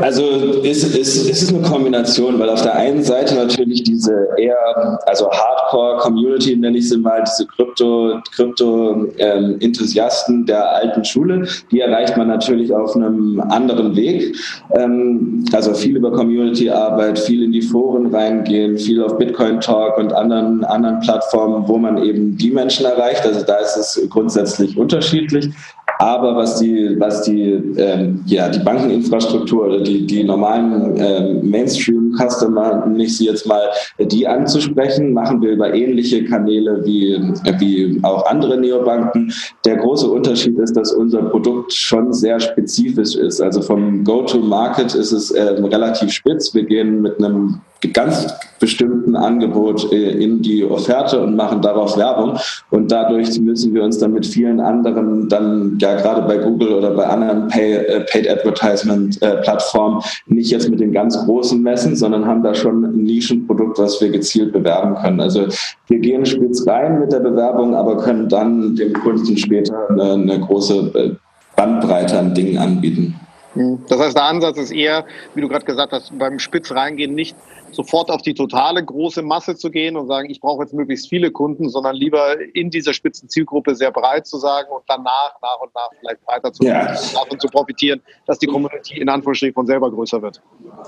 Also 0.00 0.24
es, 0.64 0.82
es, 0.82 0.96
es 0.96 1.42
ist 1.42 1.54
eine 1.54 1.62
Kombination, 1.62 2.36
weil 2.38 2.48
auf 2.50 2.62
der 2.62 2.74
einen 2.74 3.02
Seite 3.02 3.34
natürlich 3.34 3.82
diese 3.84 4.28
eher, 4.38 4.98
also 5.06 5.30
Hardcore-Community, 5.30 6.56
nenne 6.56 6.78
ich 6.78 6.88
sie 6.88 6.96
mal, 6.96 7.22
diese 7.24 7.46
Krypto-Enthusiasten 7.46 10.36
ähm, 10.36 10.46
der 10.46 10.72
alten 10.72 11.04
Schule, 11.04 11.46
die 11.70 11.80
erreicht 11.80 12.16
man 12.16 12.28
natürlich 12.28 12.74
auf 12.74 12.96
einem 12.96 13.40
anderen 13.40 13.94
Weg. 13.94 14.34
Ähm, 14.76 14.85
ähm, 14.86 15.44
also 15.52 15.74
viel 15.74 15.96
über 15.96 16.12
Community-Arbeit, 16.12 17.18
viel 17.18 17.42
in 17.42 17.52
die 17.52 17.62
Foren 17.62 18.14
reingehen, 18.14 18.78
viel 18.78 19.02
auf 19.02 19.18
Bitcoin 19.18 19.60
Talk 19.60 19.98
und 19.98 20.12
anderen, 20.12 20.64
anderen 20.64 21.00
Plattformen, 21.00 21.66
wo 21.68 21.78
man 21.78 22.02
eben 22.02 22.36
die 22.36 22.50
Menschen 22.50 22.86
erreicht. 22.86 23.24
Also 23.26 23.44
da 23.44 23.56
ist 23.56 23.76
es 23.76 24.08
grundsätzlich 24.08 24.76
unterschiedlich. 24.76 25.50
Aber 25.98 26.36
was 26.36 26.58
die, 26.58 26.94
was 26.98 27.22
die, 27.22 27.52
ähm, 27.76 28.22
ja, 28.26 28.48
die 28.48 28.58
Bankeninfrastruktur 28.58 29.66
oder 29.66 29.80
die, 29.80 30.06
die 30.06 30.24
normalen 30.24 30.94
ähm, 30.96 31.50
Mainstream-Customer, 31.50 32.86
nicht 32.86 33.16
sie 33.16 33.26
jetzt 33.26 33.46
mal 33.46 33.70
die 33.98 34.26
anzusprechen, 34.26 35.12
machen 35.12 35.40
wir 35.40 35.50
über 35.50 35.72
ähnliche 35.72 36.24
Kanäle 36.24 36.84
wie, 36.84 37.18
wie 37.58 37.98
auch 38.02 38.26
andere 38.26 38.58
Neobanken. 38.58 39.32
Der 39.64 39.76
große 39.76 40.08
Unterschied 40.08 40.58
ist, 40.58 40.76
dass 40.76 40.92
unser 40.92 41.22
Produkt 41.22 41.72
schon 41.72 42.12
sehr 42.12 42.40
spezifisch 42.40 43.14
ist. 43.16 43.40
Also 43.40 43.62
vom 43.62 44.04
Go-to-Market 44.04 44.94
ist 44.94 45.12
es 45.12 45.30
äh, 45.30 45.42
relativ 45.42 46.12
spitz. 46.12 46.54
Wir 46.54 46.64
gehen 46.64 47.00
mit 47.00 47.18
einem 47.18 47.60
ganz 47.92 48.26
bestimmten 48.58 49.16
Angebot 49.16 49.92
äh, 49.92 50.10
in 50.12 50.42
die 50.42 50.64
Offerte 50.64 51.20
und 51.20 51.36
machen 51.36 51.60
darauf 51.60 51.96
Werbung. 51.96 52.38
Und 52.70 52.90
dadurch 52.90 53.38
müssen 53.38 53.74
wir 53.74 53.82
uns 53.82 53.98
dann 53.98 54.12
mit 54.12 54.26
vielen 54.26 54.60
anderen, 54.60 55.28
dann 55.28 55.76
ja 55.78 55.94
gerade 55.96 56.22
bei 56.22 56.38
Google 56.38 56.72
oder 56.72 56.90
bei 56.92 57.06
anderen 57.06 57.48
Pay, 57.48 57.74
äh, 57.74 58.00
Paid 58.00 58.28
Advertisement 58.28 59.20
äh, 59.22 59.36
Plattformen 59.42 60.02
nicht 60.26 60.50
jetzt 60.50 60.70
mit 60.70 60.80
den 60.80 60.92
ganz 60.92 61.22
großen 61.24 61.62
messen, 61.62 61.96
sondern 61.96 62.26
haben 62.26 62.42
da 62.42 62.54
schon 62.54 62.84
ein 62.84 63.04
Nischenprodukt, 63.04 63.78
was 63.78 64.00
wir 64.00 64.10
gezielt 64.10 64.52
bewerben 64.52 64.94
können. 64.96 65.20
Also 65.20 65.46
wir 65.88 65.98
gehen 65.98 66.24
spitz 66.24 66.66
rein 66.66 67.00
mit 67.00 67.12
der 67.12 67.20
Bewerbung, 67.20 67.74
aber 67.74 67.98
können 67.98 68.28
dann 68.28 68.74
dem 68.76 68.92
Kunden 68.94 69.36
später 69.36 69.88
eine, 69.90 70.12
eine 70.12 70.40
große 70.40 71.16
Bandbreite 71.56 72.18
an 72.18 72.34
Dingen 72.34 72.58
anbieten. 72.58 73.18
Hm. 73.54 73.78
Das 73.88 73.98
heißt, 73.98 74.16
der 74.16 74.24
Ansatz 74.24 74.58
ist 74.58 74.70
eher, 74.70 75.04
wie 75.34 75.40
du 75.40 75.48
gerade 75.48 75.64
gesagt 75.64 75.92
hast, 75.92 76.16
beim 76.18 76.38
Spitz 76.38 76.70
reingehen 76.70 77.14
nicht 77.14 77.34
sofort 77.76 78.10
auf 78.10 78.22
die 78.22 78.34
totale 78.34 78.84
große 78.84 79.22
Masse 79.22 79.56
zu 79.56 79.70
gehen 79.70 79.96
und 79.96 80.08
sagen, 80.08 80.30
ich 80.30 80.40
brauche 80.40 80.62
jetzt 80.62 80.74
möglichst 80.74 81.08
viele 81.08 81.30
Kunden, 81.30 81.68
sondern 81.68 81.94
lieber 81.94 82.36
in 82.54 82.70
dieser 82.70 82.92
spitzen 82.92 83.28
Zielgruppe 83.28 83.74
sehr 83.74 83.92
breit 83.92 84.26
zu 84.26 84.38
sagen 84.38 84.68
und 84.70 84.82
danach 84.88 85.34
nach 85.40 85.60
und 85.60 85.74
nach 85.74 85.90
vielleicht 86.00 86.26
weiter 86.26 86.52
zu, 86.52 86.64
ja. 86.64 86.86
davon 87.14 87.38
zu 87.38 87.48
profitieren, 87.48 88.00
dass 88.26 88.38
die 88.38 88.46
Community 88.46 88.98
in 88.98 89.08
Anführungsstrichen 89.08 89.54
von 89.54 89.66
selber 89.66 89.90
größer 89.90 90.20
wird. 90.22 90.40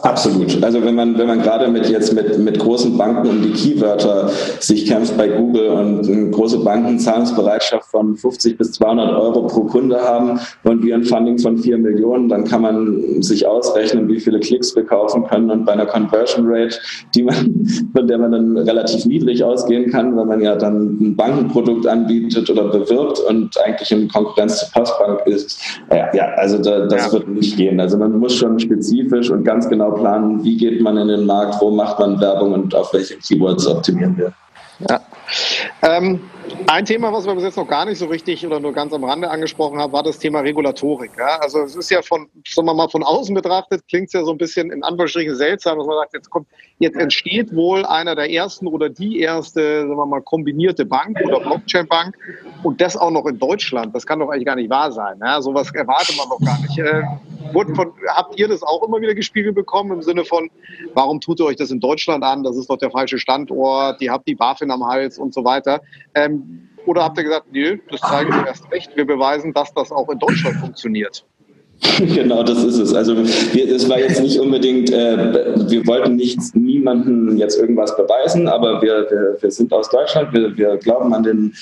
Absolut. 0.03 0.63
Also 0.63 0.83
wenn 0.83 0.95
man, 0.95 1.17
wenn 1.19 1.27
man 1.27 1.43
gerade 1.43 1.69
mit 1.69 1.89
jetzt 1.89 2.13
mit, 2.13 2.39
mit 2.39 2.59
großen 2.59 2.97
Banken 2.97 3.29
um 3.29 3.43
die 3.43 3.53
Keywörter 3.53 4.29
sich 4.61 4.87
kämpft 4.87 5.17
bei 5.17 5.29
Google 5.29 5.69
und 5.69 6.33
große 6.33 6.59
Banken 6.61 6.99
Zahlungsbereitschaft 6.99 7.91
von 7.91 8.17
50 8.17 8.57
bis 8.57 8.73
200 8.73 9.15
Euro 9.15 9.47
pro 9.47 9.65
Kunde 9.65 10.01
haben 10.01 10.41
und 10.65 10.83
wir 10.83 10.95
ein 10.95 11.05
Funding 11.05 11.39
von 11.39 11.59
4 11.59 11.79
Millionen, 11.79 12.29
dann 12.29 12.45
kann 12.45 12.63
man 12.63 13.23
sich 13.23 13.47
ausrechnen, 13.47 14.09
wie 14.09 14.21
viele 14.21 14.41
Klicks 14.41 14.75
wir 14.75 14.85
kaufen 14.85 15.25
können 15.27 15.51
und 15.51 15.65
bei 15.65 15.73
einer 15.73 15.87
Conversion 15.87 16.47
Rate 16.49 16.78
die 17.15 17.23
man, 17.23 17.67
von 17.95 18.07
der 18.07 18.19
man 18.19 18.33
dann 18.33 18.57
relativ 18.59 19.05
niedrig 19.07 19.43
ausgehen 19.43 19.91
kann, 19.91 20.17
weil 20.17 20.27
man 20.27 20.41
ja 20.41 20.57
dann 20.57 20.99
ein 21.01 21.17
Bankenprodukt 21.17 21.87
anbietet 21.87 22.49
oder 22.51 22.65
bewirbt 22.69 23.21
und 23.21 23.59
eigentlich 23.65 23.91
in 23.91 24.09
Konkurrenz 24.09 24.59
zur 24.59 24.69
Postbank 24.71 25.21
ist. 25.27 25.61
Ja, 25.91 26.15
ja 26.15 26.25
also 26.37 26.59
da, 26.59 26.87
das 26.87 27.07
ja. 27.07 27.13
wird 27.13 27.29
nicht 27.29 27.57
gehen. 27.57 27.81
Also 27.81 27.99
man 27.99 28.19
muss 28.19 28.35
schon 28.35 28.59
spezifisch 28.59 29.31
und 29.31 29.45
ganz 29.45 29.69
genau 29.69 29.93
planen, 29.93 30.43
wie 30.45 30.57
geht 30.57 30.81
man 30.81 30.97
in 30.97 31.09
den 31.09 31.27
Markt, 31.27 31.61
wo 31.61 31.71
macht 31.71 31.99
man 31.99 32.21
Werbung 32.21 32.53
und 32.53 32.75
auf 32.75 32.93
welche 32.93 33.17
Keywords 33.17 33.67
optimieren 33.67 34.17
wir. 34.17 34.33
Ja. 34.89 35.01
Ähm, 35.83 36.21
ein 36.67 36.85
Thema, 36.85 37.13
was 37.13 37.27
wir 37.27 37.35
bis 37.35 37.45
jetzt 37.45 37.57
noch 37.57 37.69
gar 37.69 37.85
nicht 37.85 37.99
so 37.99 38.07
richtig 38.07 38.47
oder 38.47 38.61
nur 38.61 38.73
ganz 38.73 38.93
am 38.93 39.05
Rande 39.05 39.31
angesprochen 39.31 39.79
haben, 39.79 39.93
war 39.93 40.03
das 40.03 40.19
Thema 40.19 40.41
Regulatorik. 40.41 41.11
Ja? 41.19 41.39
Also 41.41 41.61
es 41.61 41.77
ist 41.77 41.91
ja 41.91 42.03
von, 42.03 42.29
sagen 42.47 42.67
wir 42.67 42.75
mal, 42.75 42.89
von 42.89 43.03
außen 43.03 43.35
betrachtet, 43.35 43.87
klingt 43.89 44.09
es 44.09 44.13
ja 44.13 44.25
so 44.25 44.33
ein 44.33 44.39
bisschen 44.39 44.71
in 44.71 44.83
Anführungsstrichen 44.83 45.35
seltsam, 45.35 45.79
dass 45.79 45.87
man 45.87 45.97
sagt, 45.97 46.15
jetzt 46.15 46.31
kommt, 46.31 46.49
jetzt 46.79 46.97
entsteht 46.97 47.55
wohl 47.55 47.85
einer 47.85 48.15
der 48.15 48.31
ersten 48.31 48.67
oder 48.67 48.89
die 48.89 49.21
erste, 49.21 49.81
sagen 49.81 49.97
wir 49.97 50.07
mal, 50.07 50.23
kombinierte 50.23 50.85
Bank 50.85 51.19
oder 51.25 51.41
Blockchain-Bank 51.41 52.17
und 52.63 52.81
das 52.81 52.97
auch 52.97 53.11
noch 53.11 53.27
in 53.27 53.39
Deutschland. 53.39 53.95
Das 53.95 54.07
kann 54.07 54.21
doch 54.21 54.31
eigentlich 54.31 54.47
gar 54.47 54.57
nicht 54.57 54.71
wahr 54.71 54.93
sein. 54.93 55.19
Ja? 55.21 55.41
Sowas 55.43 55.71
erwartet 55.75 56.17
man 56.17 56.29
doch 56.29 56.41
gar 56.45 56.61
nicht. 56.61 56.79
Äh, 56.79 57.03
von, 57.53 57.93
habt 58.09 58.39
ihr 58.39 58.49
das 58.49 58.63
auch 58.63 58.87
immer 58.87 59.01
wieder 59.01 59.15
gespiegelt 59.15 59.55
bekommen 59.55 59.93
im 59.93 60.03
Sinne 60.03 60.25
von, 60.25 60.51
warum 60.95 61.21
tut 61.21 61.41
ihr 61.41 61.47
euch 61.47 61.57
das 61.57 61.71
in 61.71 61.81
Deutschland 61.81 62.23
an? 62.25 62.43
Das 62.43 62.57
ist 62.57 62.69
doch 62.69 62.77
der 62.77 62.91
falsche 62.91 63.19
Standort, 63.19 64.01
ihr 64.01 64.13
habt 64.13 64.29
die 64.29 64.35
BaFin 64.35 64.71
am 64.71 64.87
Hals 64.87 65.18
und 65.19 65.35
so 65.35 65.45
weiter. 65.45 65.81
Ähm, 66.15 66.69
oder 66.87 67.05
habt 67.05 67.19
ihr 67.19 67.25
gesagt, 67.25 67.47
nee, 67.53 67.81
das 67.91 68.01
zeigen 68.01 68.33
wir 68.33 68.47
erst 68.47 68.71
recht, 68.73 68.97
wir 68.97 69.07
beweisen, 69.07 69.53
dass 69.53 69.73
das 69.75 69.93
auch 69.93 70.09
in 70.09 70.19
Deutschland 70.19 70.57
funktioniert? 70.57 71.25
Genau, 71.99 72.43
das 72.43 72.65
ist 72.65 72.79
es. 72.79 72.93
Also 72.93 73.15
es 73.15 73.89
war 73.89 74.01
jetzt 74.01 74.21
nicht 74.21 74.41
unbedingt, 74.41 74.91
äh, 74.91 75.71
wir 75.71 75.87
wollten 75.87 76.17
nicht 76.17 76.39
niemanden 76.55 77.37
jetzt 77.37 77.59
irgendwas 77.59 77.97
beweisen, 77.97 78.49
aber 78.49 78.83
wir, 78.83 79.07
wir, 79.11 79.37
wir 79.41 79.51
sind 79.51 79.73
aus 79.73 79.89
Deutschland, 79.89 80.33
wir, 80.33 80.57
wir 80.57 80.77
glauben 80.79 81.15
an 81.15 81.23
den 81.23 81.55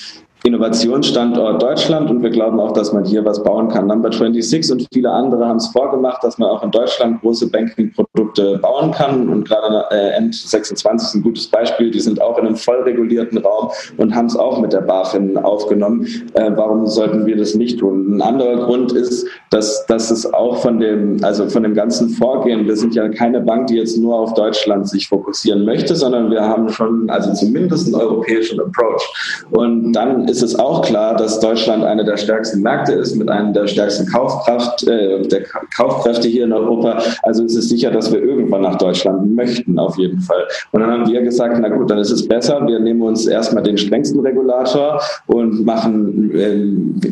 Innovationsstandort 0.47 1.61
Deutschland 1.61 2.09
und 2.09 2.23
wir 2.23 2.29
glauben 2.29 2.57
auch, 2.59 2.71
dass 2.71 2.93
man 2.93 3.03
hier 3.03 3.25
was 3.25 3.43
bauen 3.43 3.67
kann. 3.67 3.87
Number 3.87 4.11
26 4.11 4.71
und 4.71 4.87
viele 4.93 5.11
andere 5.11 5.45
haben 5.45 5.57
es 5.57 5.67
vorgemacht, 5.67 6.23
dass 6.23 6.37
man 6.37 6.49
auch 6.49 6.63
in 6.63 6.71
Deutschland 6.71 7.19
große 7.19 7.49
Banking-Produkte 7.49 8.57
bauen 8.59 8.91
kann 8.91 9.27
und 9.27 9.45
gerade 9.45 9.85
äh, 9.91 10.11
End 10.11 10.33
26 10.33 11.09
ist 11.09 11.15
ein 11.15 11.21
gutes 11.21 11.47
Beispiel. 11.47 11.91
Die 11.91 11.99
sind 11.99 12.21
auch 12.21 12.37
in 12.37 12.47
einem 12.47 12.55
voll 12.55 12.81
regulierten 12.83 13.39
Raum 13.39 13.71
und 13.97 14.15
haben 14.15 14.27
es 14.27 14.37
auch 14.37 14.61
mit 14.61 14.71
der 14.71 14.81
BaFin 14.81 15.37
aufgenommen. 15.37 16.07
Äh, 16.33 16.51
warum 16.55 16.87
sollten 16.87 17.25
wir 17.25 17.35
das 17.35 17.53
nicht 17.53 17.79
tun? 17.79 18.15
Ein 18.15 18.21
anderer 18.21 18.65
Grund 18.65 18.93
ist, 18.93 19.27
dass, 19.49 19.85
dass 19.87 20.11
es 20.11 20.33
auch 20.33 20.57
von 20.57 20.79
dem, 20.79 21.17
also 21.23 21.49
von 21.49 21.63
dem 21.63 21.73
ganzen 21.73 22.09
Vorgehen, 22.09 22.65
wir 22.65 22.77
sind 22.77 22.95
ja 22.95 23.09
keine 23.09 23.41
Bank, 23.41 23.67
die 23.67 23.75
jetzt 23.75 23.97
nur 23.97 24.17
auf 24.17 24.33
Deutschland 24.33 24.87
sich 24.87 25.09
fokussieren 25.09 25.65
möchte, 25.65 25.93
sondern 25.93 26.31
wir 26.31 26.41
haben 26.41 26.69
schon, 26.69 27.09
also 27.09 27.33
zumindest 27.33 27.87
einen 27.87 28.01
europäischen 28.01 28.61
Approach. 28.61 29.45
Und 29.51 29.91
dann 29.91 30.27
ist 30.27 30.36
es 30.41 30.57
auch 30.57 30.81
klar, 30.81 31.15
dass 31.15 31.39
Deutschland 31.39 31.83
eine 31.83 32.03
der 32.03 32.17
stärksten 32.17 32.61
Märkte 32.61 32.93
ist, 32.93 33.15
mit 33.15 33.29
einer 33.29 33.51
der 33.51 33.67
stärksten 33.67 34.05
Kaufkraft, 34.07 34.87
äh, 34.87 35.21
der 35.27 35.43
Kaufkräfte 35.75 36.27
hier 36.27 36.45
in 36.45 36.53
Europa. 36.53 37.01
Also 37.23 37.43
ist 37.43 37.55
es 37.55 37.69
sicher, 37.69 37.91
dass 37.91 38.11
wir 38.11 38.21
irgendwann 38.21 38.61
nach 38.61 38.77
Deutschland 38.77 39.35
möchten, 39.35 39.79
auf 39.79 39.97
jeden 39.97 40.19
Fall. 40.19 40.47
Und 40.71 40.81
dann 40.81 40.91
haben 40.91 41.07
wir 41.07 41.21
gesagt, 41.21 41.57
na 41.59 41.69
gut, 41.69 41.89
dann 41.89 41.99
ist 41.99 42.11
es 42.11 42.27
besser. 42.27 42.61
Wir 42.65 42.79
nehmen 42.79 43.01
uns 43.01 43.25
erstmal 43.25 43.63
den 43.63 43.77
strengsten 43.77 44.19
Regulator 44.19 45.01
und 45.27 45.65
machen, 45.65 46.31
äh, 46.35 47.07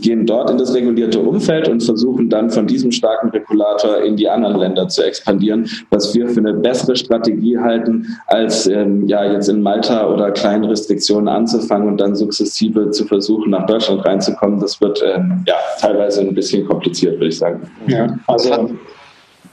gehen 0.00 0.26
dort 0.26 0.50
in 0.50 0.58
das 0.58 0.74
regulierte 0.74 1.18
Umfeld 1.20 1.68
und 1.68 1.82
versuchen 1.82 2.28
dann 2.28 2.50
von 2.50 2.66
diesem 2.66 2.92
starken 2.92 3.30
Regulator 3.30 3.98
in 3.98 4.16
die 4.16 4.28
anderen 4.28 4.58
Länder 4.58 4.88
zu 4.88 5.02
expandieren, 5.02 5.68
was 5.90 6.14
wir 6.14 6.28
für 6.28 6.40
eine 6.40 6.54
bessere 6.54 6.96
Strategie 6.96 7.58
halten, 7.58 8.06
als 8.26 8.66
ähm, 8.66 9.06
ja 9.08 9.24
jetzt 9.24 9.48
in 9.48 9.62
Malta 9.62 10.08
oder 10.08 10.30
kleinen 10.30 10.64
Restriktionen 10.64 11.28
anzufangen 11.28 11.88
und 11.88 12.00
dann 12.00 12.14
sukzessive 12.14 12.49
sukzessive 12.50 12.90
zu 12.90 13.04
versuchen, 13.06 13.50
nach 13.50 13.66
Deutschland 13.66 14.04
reinzukommen, 14.04 14.60
das 14.60 14.80
wird 14.80 15.02
ähm, 15.02 15.44
ja 15.46 15.54
teilweise 15.80 16.20
ein 16.20 16.34
bisschen 16.34 16.66
kompliziert, 16.66 17.14
würde 17.14 17.28
ich 17.28 17.38
sagen. 17.38 17.70
Ja, 17.86 18.18
also 18.26 18.70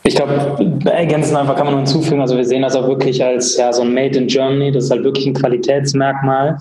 ich 0.03 0.15
glaube, 0.15 0.33
ergänzen 0.85 1.35
einfach 1.35 1.55
kann 1.55 1.65
man 1.65 1.73
nur 1.75 1.83
hinzufügen, 1.83 2.21
also 2.21 2.37
wir 2.37 2.45
sehen 2.45 2.61
das 2.61 2.75
auch 2.75 2.87
wirklich 2.87 3.23
als 3.23 3.57
ja, 3.57 3.73
so 3.73 3.81
ein 3.81 3.93
Made 3.93 4.17
in 4.17 4.27
Germany, 4.27 4.71
das 4.71 4.85
ist 4.85 4.91
halt 4.91 5.03
wirklich 5.03 5.27
ein 5.27 5.33
Qualitätsmerkmal. 5.33 6.57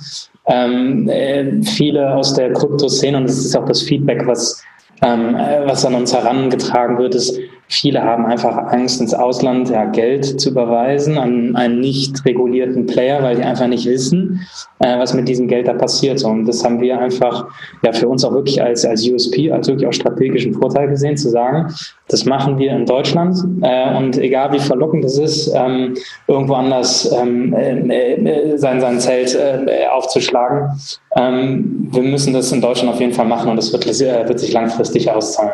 Ähm, 0.49 1.09
äh, 1.09 1.63
viele 1.63 2.13
aus 2.15 2.35
der 2.35 2.53
Krypto-Szene, 2.53 3.17
und 3.17 3.25
das 3.25 3.39
ist 3.39 3.57
auch 3.57 3.67
das 3.67 3.83
Feedback, 3.83 4.27
was, 4.27 4.63
ähm, 5.03 5.37
was 5.67 5.85
an 5.85 5.95
uns 5.95 6.13
herangetragen 6.15 6.99
wird, 6.99 7.15
ist, 7.15 7.39
viele 7.69 8.03
haben 8.03 8.27
einfach 8.27 8.57
Angst, 8.73 9.01
ins 9.01 9.15
Ausland 9.15 9.71
ja, 9.71 9.87
Geld 9.87 10.41
zu 10.41 10.51
überweisen 10.51 11.19
an 11.19 11.57
einen 11.57 11.81
nicht 11.81 12.25
regulierten 12.25 12.87
Player, 12.87 13.23
weil 13.23 13.37
die 13.37 13.43
einfach 13.43 13.67
nicht 13.67 13.87
wissen, 13.87 14.41
äh, 14.79 14.99
was 14.99 15.15
mit 15.15 15.29
diesem 15.29 15.49
Geld 15.49 15.67
da 15.67 15.73
passiert. 15.75 16.23
Und 16.25 16.47
das 16.47 16.65
haben 16.65 16.81
wir 16.81 16.99
einfach 16.99 17.47
ja 17.83 17.93
für 17.93 18.09
uns 18.09 18.25
auch 18.25 18.33
wirklich 18.33 18.63
als, 18.63 18.85
als 18.85 19.09
USP, 19.09 19.51
als 19.51 19.69
wirklich 19.69 19.89
auch 19.89 19.93
strategischen 19.93 20.55
Vorteil 20.55 20.89
gesehen, 20.89 21.17
zu 21.17 21.29
sagen, 21.31 21.73
das 22.09 22.25
machen 22.25 22.59
wir 22.59 22.71
in 22.71 22.87
Deutschland 22.87 23.37
äh, 23.63 23.97
und 23.97 24.17
egal 24.19 24.53
wie 24.53 24.61
verlockend 24.61 25.05
es 25.05 25.19
ist, 25.19 25.53
ähm, 25.55 25.95
irgendwo 26.29 26.55
anders 26.55 27.13
ähm, 27.13 27.53
äh, 27.53 28.53
äh 28.53 28.57
sein, 28.57 28.81
sein 28.81 29.01
Zelt 29.01 29.35
äh, 29.35 29.87
aufzuschlagen, 29.89 30.71
ähm, 31.17 31.89
wir 31.91 32.03
müssen 32.03 32.33
das 32.33 32.53
in 32.53 32.61
Deutschland 32.61 32.93
auf 32.93 33.01
jeden 33.01 33.13
Fall 33.13 33.27
machen 33.27 33.51
und 33.51 33.57
das 33.57 33.73
wird, 33.73 33.87
äh, 33.87 34.29
wird 34.29 34.39
sich 34.39 34.53
langfristig 34.53 35.11
auszahlen. 35.11 35.53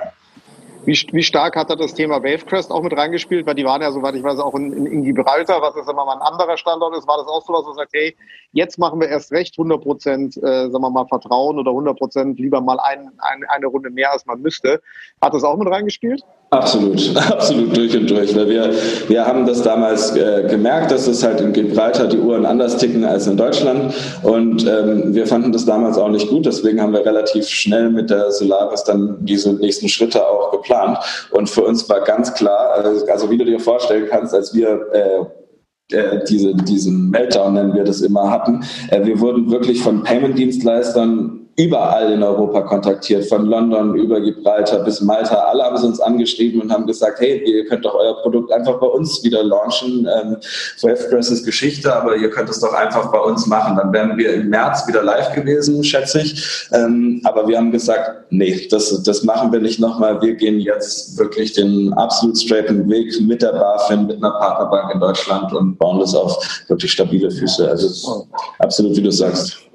Wie, 0.84 0.94
wie 1.12 1.22
stark 1.22 1.54
hat 1.54 1.70
da 1.70 1.76
das 1.76 1.94
Thema 1.94 2.22
Wavecrest 2.24 2.72
auch 2.72 2.82
mit 2.82 2.96
reingespielt? 2.96 3.46
Weil 3.46 3.54
die 3.54 3.64
waren 3.64 3.82
ja, 3.82 3.92
soweit 3.92 4.16
ich 4.16 4.22
weiß, 4.22 4.40
auch 4.40 4.54
in, 4.54 4.72
in, 4.72 4.86
in 4.86 5.02
Gibraltar, 5.04 5.62
was 5.62 5.76
jetzt 5.76 5.88
immer 5.88 6.04
mal 6.04 6.16
ein 6.16 6.22
anderer 6.22 6.56
Standort 6.56 6.96
ist. 6.96 7.06
War 7.06 7.18
das 7.18 7.28
auch 7.28 7.44
so 7.44 7.52
was, 7.52 7.64
wo 7.66 7.72
sagt, 7.72 7.92
hey, 7.94 8.16
jetzt 8.52 8.78
machen 8.78 9.00
wir 9.00 9.08
erst 9.08 9.30
recht 9.30 9.54
100 9.56 9.80
Prozent, 9.80 10.36
äh, 10.38 10.70
sagen 10.70 10.82
wir 10.82 10.90
mal, 10.90 11.06
Vertrauen 11.06 11.58
oder 11.58 11.70
100 11.70 11.96
Prozent 11.96 12.38
lieber 12.40 12.60
mal 12.60 12.80
ein, 12.80 13.12
ein, 13.18 13.44
eine 13.48 13.66
Runde 13.66 13.90
mehr, 13.90 14.12
als 14.12 14.26
man 14.26 14.40
müsste. 14.40 14.82
Hat 15.20 15.34
das 15.34 15.44
auch 15.44 15.56
mit 15.56 15.68
reingespielt? 15.68 16.24
Absolut, 16.52 17.16
absolut 17.30 17.74
durch 17.74 17.96
und 17.96 18.10
durch. 18.10 18.36
Weil 18.36 18.46
wir, 18.46 18.70
wir 19.08 19.26
haben 19.26 19.46
das 19.46 19.62
damals 19.62 20.14
äh, 20.14 20.46
gemerkt, 20.50 20.90
dass 20.90 21.06
es 21.06 21.24
halt 21.24 21.40
in 21.40 21.54
Gibraltar 21.54 22.08
die 22.08 22.18
Uhren 22.18 22.44
anders 22.44 22.76
ticken 22.76 23.06
als 23.06 23.26
in 23.26 23.38
Deutschland. 23.38 23.94
Und 24.22 24.66
ähm, 24.66 25.14
wir 25.14 25.26
fanden 25.26 25.50
das 25.52 25.64
damals 25.64 25.96
auch 25.96 26.10
nicht 26.10 26.28
gut. 26.28 26.44
Deswegen 26.44 26.78
haben 26.82 26.92
wir 26.92 27.06
relativ 27.06 27.48
schnell 27.48 27.88
mit 27.88 28.10
der 28.10 28.30
Solaris 28.30 28.84
dann 28.84 29.16
diese 29.20 29.54
nächsten 29.54 29.88
Schritte 29.88 30.28
auch 30.28 30.50
geplant. 30.50 30.98
Und 31.30 31.48
für 31.48 31.62
uns 31.62 31.88
war 31.88 32.02
ganz 32.02 32.34
klar, 32.34 32.72
also, 32.76 33.06
also 33.06 33.30
wie 33.30 33.38
du 33.38 33.46
dir 33.46 33.58
vorstellen 33.58 34.08
kannst, 34.10 34.34
als 34.34 34.54
wir 34.54 34.78
äh, 34.92 35.96
äh, 35.96 36.22
diese, 36.28 36.54
diesen 36.54 37.08
Meltdown, 37.08 37.54
nennen 37.54 37.74
wir 37.74 37.84
das 37.84 38.02
immer, 38.02 38.30
hatten. 38.30 38.62
Äh, 38.90 39.06
wir 39.06 39.18
wurden 39.20 39.50
wirklich 39.50 39.80
von 39.80 40.02
Payment-Dienstleistern 40.02 41.41
überall 41.56 42.12
in 42.12 42.22
Europa 42.22 42.62
kontaktiert, 42.62 43.26
von 43.26 43.46
London 43.46 43.94
über 43.94 44.20
Gibraltar 44.20 44.84
bis 44.84 45.02
Malta. 45.02 45.34
Alle 45.34 45.64
haben 45.64 45.76
sie 45.76 45.86
uns 45.86 46.00
angeschrieben 46.00 46.62
und 46.62 46.72
haben 46.72 46.86
gesagt, 46.86 47.20
hey, 47.20 47.42
ihr 47.44 47.66
könnt 47.66 47.84
doch 47.84 47.94
euer 47.94 48.20
Produkt 48.22 48.50
einfach 48.52 48.80
bei 48.80 48.86
uns 48.86 49.22
wieder 49.22 49.44
launchen. 49.44 50.08
Ähm, 50.08 50.36
Webpress 50.80 51.30
ist 51.30 51.44
Geschichte, 51.44 51.94
aber 51.94 52.16
ihr 52.16 52.30
könnt 52.30 52.48
es 52.48 52.60
doch 52.60 52.72
einfach 52.72 53.12
bei 53.12 53.18
uns 53.18 53.46
machen. 53.46 53.76
Dann 53.76 53.92
wären 53.92 54.16
wir 54.16 54.32
im 54.32 54.48
März 54.48 54.88
wieder 54.88 55.02
live 55.02 55.34
gewesen, 55.34 55.84
schätze 55.84 56.22
ich. 56.22 56.68
Ähm, 56.72 57.20
aber 57.24 57.46
wir 57.46 57.58
haben 57.58 57.70
gesagt, 57.70 58.26
nee, 58.30 58.66
das, 58.70 59.02
das 59.02 59.22
machen 59.22 59.52
wir 59.52 59.60
nicht 59.60 59.78
nochmal. 59.78 60.22
Wir 60.22 60.34
gehen 60.34 60.58
jetzt 60.58 61.18
wirklich 61.18 61.52
den 61.52 61.92
absolut 61.94 62.38
straighten 62.38 62.88
Weg 62.88 63.20
mit 63.20 63.42
der 63.42 63.52
BaFin, 63.52 64.06
mit 64.06 64.16
einer 64.16 64.30
Partnerbank 64.30 64.94
in 64.94 65.00
Deutschland 65.00 65.52
und 65.52 65.76
bauen 65.76 66.00
das 66.00 66.14
auf 66.14 66.64
wirklich 66.68 66.92
stabile 66.92 67.30
Füße. 67.30 67.68
Also 67.68 68.26
absolut, 68.58 68.96
wie 68.96 69.02
du 69.02 69.10
sagst. 69.10 69.71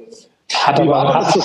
Hat 0.54 0.80
aber, 0.80 1.14
hat, 1.14 1.36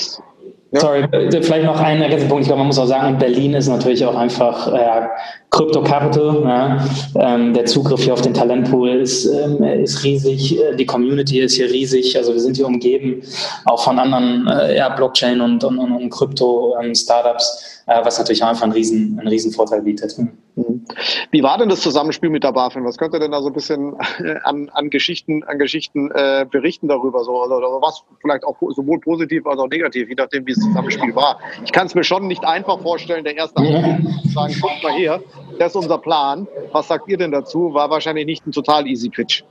ja. 0.70 0.80
Sorry, 0.80 1.07
vielleicht 1.42 1.66
noch 1.66 1.78
einen 1.78 2.03
ergänzenden 2.03 2.28
Punkt. 2.30 2.42
Ich 2.42 2.48
glaube, 2.48 2.61
man 2.61 2.68
muss 2.68 2.78
auch 2.78 2.86
sagen, 2.86 3.09
in 3.09 3.18
Berlin 3.18 3.55
ist 3.55 3.68
natürlich 3.68 4.05
auch 4.07 4.14
einfach 4.14 4.72
äh, 4.72 5.07
Crypto 5.53 5.82
Capital. 5.82 6.42
Ja. 6.44 6.86
Ähm, 7.14 7.53
der 7.53 7.66
Zugriff 7.66 8.03
hier 8.03 8.14
auf 8.14 8.22
den 8.22 8.32
Talentpool 8.32 8.88
ist, 8.88 9.26
ähm, 9.26 9.62
ist 9.62 10.03
riesig. 10.03 10.59
Die 10.78 10.86
Community 10.86 11.40
ist 11.40 11.55
hier 11.55 11.70
riesig. 11.70 12.16
Also 12.16 12.32
wir 12.32 12.40
sind 12.40 12.57
hier 12.57 12.66
umgeben 12.66 13.22
auch 13.66 13.84
von 13.84 13.98
anderen 13.98 14.48
äh, 14.48 14.76
ja, 14.76 14.88
Blockchain 14.88 15.40
und, 15.40 15.62
und, 15.62 15.78
und, 15.78 15.92
und 15.92 16.11
Krypto-Startups. 16.11 17.64
Ähm, 17.66 17.72
äh, 17.86 18.05
was 18.05 18.18
natürlich 18.18 18.42
auch 18.42 18.48
einfach 18.48 18.62
einen 18.62 18.72
riesen, 18.72 19.18
einen 19.18 19.28
riesen 19.28 19.53
Vorteil 19.53 19.82
bietet. 19.82 20.16
Mhm. 20.18 20.84
Wie 21.30 21.42
war 21.42 21.59
denn 21.59 21.68
das 21.68 21.80
Zusammenspiel 21.80 22.30
mit 22.30 22.44
der 22.44 22.53
BaFin? 22.53 22.84
Was 22.84 22.98
könnt 22.98 23.14
ihr 23.14 23.20
denn 23.20 23.32
da 23.32 23.40
so 23.40 23.48
ein 23.48 23.55
bisschen 23.55 23.96
an, 24.44 24.70
an 24.72 24.90
Geschichten, 24.90 25.42
an 25.44 25.59
Geschichten 25.59 26.11
äh, 26.11 26.46
berichten 26.48 26.88
darüber? 26.88 27.24
So, 27.24 27.32
oder, 27.42 27.57
oder 27.57 27.80
was 27.80 28.05
vielleicht 28.20 28.44
auch 28.44 28.57
sowohl 28.70 29.00
positiv 29.00 29.46
als 29.46 29.59
auch 29.59 29.68
negativ, 29.68 30.09
je 30.09 30.14
nachdem, 30.14 30.46
wie 30.46 30.53
das 30.53 30.62
Zusammenspiel 30.62 31.14
war. 31.14 31.38
Ich 31.64 31.72
kann 31.72 31.86
es 31.86 31.94
mir 31.94 32.05
schon 32.05 32.26
nicht 32.26 32.44
einfach 32.44 32.80
vorstellen, 32.80 33.24
der 33.24 33.36
erste 33.36 33.61
Aufruf 33.61 34.22
zu 34.22 34.28
sagen, 34.28 34.61
kommt 34.61 34.82
mal 34.82 34.92
her, 34.92 35.20
das 35.59 35.72
ist 35.72 35.76
unser 35.76 35.98
Plan. 35.98 36.46
Was 36.72 36.88
sagt 36.88 37.09
ihr 37.09 37.16
denn 37.16 37.30
dazu? 37.30 37.74
War 37.74 37.90
wahrscheinlich 37.90 38.26
nicht 38.26 38.46
ein 38.46 38.53
total 38.53 38.86
easy 38.86 39.09
Pitch. 39.09 39.42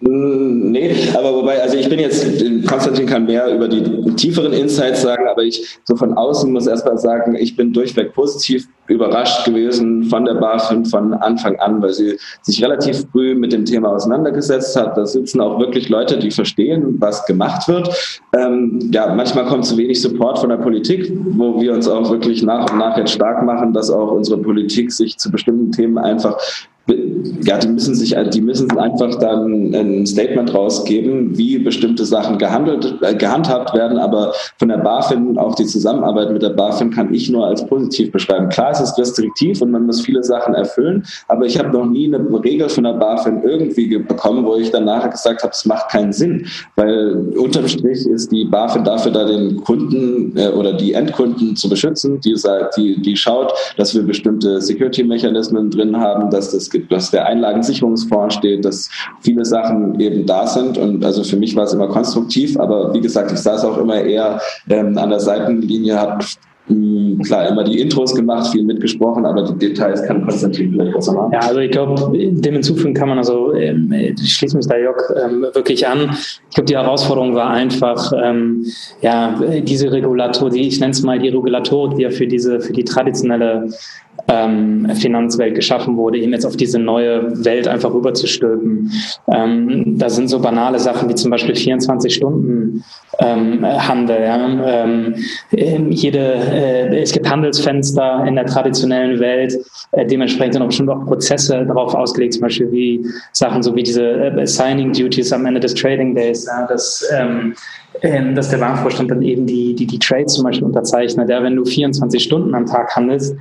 Hm, 0.00 0.72
nee, 0.72 0.94
aber 1.14 1.32
wobei, 1.32 1.62
also 1.62 1.78
ich 1.78 1.88
bin 1.88 1.98
jetzt, 1.98 2.22
Konstantin 2.66 3.06
kann 3.06 3.24
mehr 3.24 3.48
über 3.54 3.66
die 3.66 3.82
tieferen 4.16 4.52
Insights 4.52 5.00
sagen, 5.00 5.26
aber 5.26 5.42
ich 5.42 5.78
so 5.84 5.96
von 5.96 6.12
außen 6.12 6.52
muss 6.52 6.66
erstmal 6.66 6.98
sagen, 6.98 7.34
ich 7.34 7.56
bin 7.56 7.72
durchweg 7.72 8.12
positiv 8.12 8.68
überrascht 8.88 9.46
gewesen 9.46 10.04
von 10.04 10.26
der 10.26 10.34
BaFin 10.34 10.84
von 10.84 11.14
Anfang 11.14 11.56
an, 11.60 11.80
weil 11.80 11.94
sie 11.94 12.18
sich 12.42 12.62
relativ 12.62 13.06
früh 13.10 13.34
mit 13.34 13.54
dem 13.54 13.64
Thema 13.64 13.88
auseinandergesetzt 13.88 14.76
hat. 14.76 14.98
Da 14.98 15.06
sitzen 15.06 15.40
auch 15.40 15.58
wirklich 15.58 15.88
Leute, 15.88 16.18
die 16.18 16.30
verstehen, 16.30 16.96
was 16.98 17.24
gemacht 17.24 17.66
wird. 17.66 17.88
Ähm, 18.36 18.90
ja, 18.92 19.14
manchmal 19.14 19.46
kommt 19.46 19.64
zu 19.64 19.78
wenig 19.78 20.02
Support 20.02 20.40
von 20.40 20.50
der 20.50 20.58
Politik, 20.58 21.10
wo 21.30 21.58
wir 21.58 21.72
uns 21.72 21.88
auch 21.88 22.10
wirklich 22.10 22.42
nach 22.42 22.70
und 22.70 22.78
nach 22.78 22.98
jetzt 22.98 23.12
stark 23.12 23.42
machen, 23.42 23.72
dass 23.72 23.90
auch 23.90 24.12
unsere 24.12 24.38
Politik 24.42 24.92
sich 24.92 25.16
zu 25.16 25.30
bestimmten 25.30 25.72
Themen 25.72 25.96
einfach 25.96 26.38
ja, 27.42 27.58
die 27.58 27.68
müssen 27.68 27.94
sich, 27.94 28.14
die 28.32 28.40
müssen 28.40 28.70
einfach 28.78 29.14
dann 29.18 29.74
ein 29.74 30.06
Statement 30.06 30.52
rausgeben, 30.52 31.36
wie 31.36 31.58
bestimmte 31.58 32.04
Sachen 32.04 32.38
gehandelt, 32.38 32.94
äh, 33.02 33.14
gehandhabt 33.14 33.74
werden. 33.74 33.98
Aber 33.98 34.32
von 34.58 34.68
der 34.68 34.78
BaFin, 34.78 35.38
auch 35.38 35.54
die 35.54 35.66
Zusammenarbeit 35.66 36.32
mit 36.32 36.42
der 36.42 36.50
BaFin 36.50 36.90
kann 36.90 37.12
ich 37.12 37.30
nur 37.30 37.46
als 37.46 37.66
positiv 37.66 38.12
beschreiben. 38.12 38.48
Klar, 38.48 38.70
es 38.72 38.80
ist 38.80 38.98
restriktiv 38.98 39.62
und 39.62 39.70
man 39.70 39.86
muss 39.86 40.00
viele 40.00 40.22
Sachen 40.22 40.54
erfüllen. 40.54 41.04
Aber 41.28 41.44
ich 41.44 41.58
habe 41.58 41.70
noch 41.70 41.86
nie 41.86 42.06
eine 42.06 42.18
Regel 42.42 42.68
von 42.68 42.84
der 42.84 42.94
BaFin 42.94 43.42
irgendwie 43.44 43.98
bekommen, 43.98 44.44
wo 44.44 44.56
ich 44.56 44.70
dann 44.70 44.84
nachher 44.84 45.10
gesagt 45.10 45.42
habe, 45.42 45.52
es 45.52 45.64
macht 45.64 45.90
keinen 45.90 46.12
Sinn. 46.12 46.46
Weil 46.76 47.32
unterm 47.36 47.68
Strich 47.68 48.06
ist 48.06 48.30
die 48.32 48.44
BaFin 48.44 48.84
dafür 48.84 49.12
da, 49.12 49.24
den 49.24 49.56
Kunden 49.62 50.36
äh, 50.36 50.48
oder 50.48 50.72
die 50.72 50.92
Endkunden 50.92 51.56
zu 51.56 51.68
beschützen, 51.68 52.20
die, 52.20 52.34
die, 52.76 53.00
die 53.00 53.16
schaut, 53.16 53.52
dass 53.76 53.94
wir 53.94 54.02
bestimmte 54.02 54.60
Security-Mechanismen 54.60 55.70
drin 55.70 55.96
haben, 55.96 56.30
dass 56.30 56.52
das 56.52 56.70
gibt, 56.70 56.90
dass 56.92 57.12
der 57.16 57.26
Einlagensicherungsfonds 57.26 58.36
steht, 58.36 58.64
dass 58.64 58.88
viele 59.20 59.44
Sachen 59.44 59.98
eben 59.98 60.26
da 60.26 60.46
sind. 60.46 60.78
Und 60.78 61.04
also 61.04 61.24
für 61.24 61.36
mich 61.36 61.56
war 61.56 61.64
es 61.64 61.72
immer 61.72 61.88
konstruktiv, 61.88 62.58
aber 62.58 62.92
wie 62.94 63.00
gesagt, 63.00 63.32
ich 63.32 63.38
saß 63.38 63.64
auch 63.64 63.78
immer 63.78 64.00
eher 64.00 64.40
ähm, 64.68 64.96
an 64.98 65.10
der 65.10 65.20
Seitenlinie, 65.20 65.98
habe 65.98 66.24
hm, 66.68 67.20
klar 67.24 67.48
immer 67.48 67.62
die 67.62 67.80
Intros 67.80 68.14
gemacht, 68.14 68.48
viel 68.48 68.64
mitgesprochen, 68.64 69.24
aber 69.24 69.44
die 69.44 69.68
Details 69.68 70.02
kann 70.02 70.24
Konstantin 70.24 70.72
vielleicht 70.72 70.94
besser 70.94 71.12
machen. 71.12 71.32
Ja, 71.32 71.40
also 71.40 71.60
ich 71.60 71.70
glaube, 71.70 72.12
dem 72.12 72.54
hinzufügen 72.54 72.92
kann 72.92 73.08
man 73.08 73.18
also, 73.18 73.54
ähm, 73.54 73.92
ich 73.92 74.34
schließe 74.34 74.56
mich 74.56 74.66
da 74.66 74.76
Jörg 74.76 75.00
ähm, 75.24 75.46
wirklich 75.52 75.86
an. 75.86 76.10
Ich 76.50 76.54
glaube, 76.54 76.66
die 76.66 76.76
Herausforderung 76.76 77.34
war 77.36 77.50
einfach, 77.50 78.12
ähm, 78.20 78.66
ja, 79.00 79.40
diese 79.62 79.92
Regulator, 79.92 80.50
die, 80.50 80.66
ich 80.66 80.80
nenne 80.80 80.90
es 80.90 81.02
mal 81.02 81.18
die 81.20 81.28
Regulatorik, 81.28 81.96
die 81.96 82.02
ja 82.02 82.10
für 82.10 82.26
diese, 82.26 82.60
für 82.60 82.72
die 82.72 82.84
traditionelle 82.84 83.68
ähm, 84.28 84.88
Finanzwelt 84.94 85.54
geschaffen 85.54 85.96
wurde, 85.96 86.18
eben 86.18 86.32
jetzt 86.32 86.44
auf 86.44 86.56
diese 86.56 86.78
neue 86.78 87.44
Welt 87.44 87.68
einfach 87.68 87.92
rüberzustülpen. 87.92 88.90
Ähm, 89.32 89.98
da 89.98 90.08
sind 90.08 90.28
so 90.28 90.40
banale 90.40 90.78
Sachen 90.78 91.08
wie 91.08 91.14
zum 91.14 91.30
Beispiel 91.30 91.54
24 91.54 92.14
Stunden 92.14 92.84
ähm, 93.18 93.64
Handel. 93.64 94.20
Ja? 94.20 94.82
Ähm, 94.82 95.14
jede, 95.90 96.18
äh, 96.18 97.00
es 97.00 97.12
gibt 97.12 97.28
Handelsfenster 97.30 98.24
in 98.26 98.34
der 98.34 98.46
traditionellen 98.46 99.20
Welt, 99.20 99.56
äh, 99.92 100.04
dementsprechend 100.06 100.54
sind 100.54 100.62
auch 100.62 100.68
bestimmt 100.68 100.90
auch 100.90 101.04
Prozesse 101.06 101.64
darauf 101.66 101.94
ausgelegt, 101.94 102.34
zum 102.34 102.42
Beispiel 102.42 102.70
wie 102.72 103.06
Sachen 103.32 103.62
so 103.62 103.74
wie 103.74 103.82
diese 103.82 104.02
äh, 104.02 104.46
Signing 104.46 104.92
Duties 104.92 105.32
am 105.32 105.46
Ende 105.46 105.60
des 105.60 105.74
Trading 105.74 106.14
Days, 106.14 106.46
ja? 106.46 106.66
dass 106.66 107.04
ähm, 107.16 107.54
ähm, 108.02 108.34
dass 108.34 108.50
der 108.50 108.58
Bankvorstand 108.58 109.10
dann 109.10 109.22
eben 109.22 109.46
die, 109.46 109.74
die, 109.74 109.86
die 109.86 109.98
Trades 109.98 110.34
zum 110.34 110.44
Beispiel 110.44 110.64
unterzeichnet. 110.64 111.28
Ja, 111.28 111.42
wenn 111.42 111.56
du 111.56 111.64
24 111.64 112.22
Stunden 112.22 112.54
am 112.54 112.66
Tag 112.66 112.94
handelst, 112.94 113.36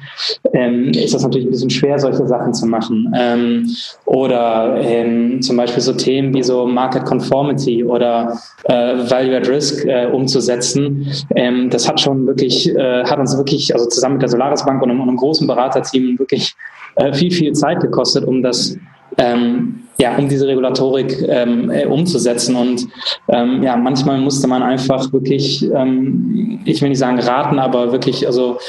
ähm, 0.53 0.89
ist 0.89 1.14
das 1.14 1.24
natürlich 1.24 1.47
ein 1.47 1.51
bisschen 1.51 1.70
schwer, 1.70 1.99
solche 1.99 2.28
Sachen 2.28 2.53
zu 2.53 2.66
machen. 2.66 3.14
Ähm, 3.18 3.70
oder 4.06 4.78
ähm, 4.82 5.41
zum 5.41 5.58
Beispiel 5.58 5.82
so 5.82 5.93
Themen 5.93 6.34
wie 6.34 6.43
so 6.43 6.66
Market 6.66 7.06
Conformity 7.06 7.84
oder 7.84 8.38
äh, 8.66 8.74
Value 9.10 9.38
at 9.38 9.47
Risk 9.47 9.86
äh, 9.86 10.08
umzusetzen. 10.08 11.08
Ähm, 11.36 11.70
das 11.70 11.88
hat 11.88 11.99
schon 11.99 12.26
wirklich, 12.28 12.70
äh, 12.76 13.03
hat 13.03 13.20
uns 13.20 13.36
wirklich, 13.38 13.74
also 13.74 13.88
zusammen 13.88 14.16
mit 14.16 14.22
der 14.22 14.30
Solaris 14.30 14.66
Bank 14.66 14.82
und 14.82 14.89
einem, 14.89 15.01
und 15.01 15.10
einem 15.10 15.18
großen 15.18 15.47
Beraterteam 15.47 16.18
wirklich 16.20 16.56
äh, 16.95 17.14
viel, 17.14 17.32
viel 17.32 17.53
Zeit 17.53 17.82
gekostet, 17.82 18.26
um 18.26 18.41
das 18.41 18.78
ähm, 19.18 19.82
ja, 19.97 20.18
um 20.18 20.28
diese 20.28 20.47
Regulatorik 20.47 21.24
ähm, 21.28 21.70
äh, 21.70 21.86
umzusetzen. 21.86 22.55
Und 22.55 22.88
ähm, 23.30 23.63
ja, 23.63 23.76
manchmal 23.78 24.18
musste 24.20 24.47
man 24.47 24.61
einfach 24.61 25.11
wirklich, 25.13 25.63
ähm, 25.72 26.59
ich 26.66 26.82
will 26.82 26.89
nicht 26.89 26.99
sagen 26.99 27.20
raten, 27.20 27.59
aber 27.59 27.91
wirklich 27.91 28.26
also 28.28 28.59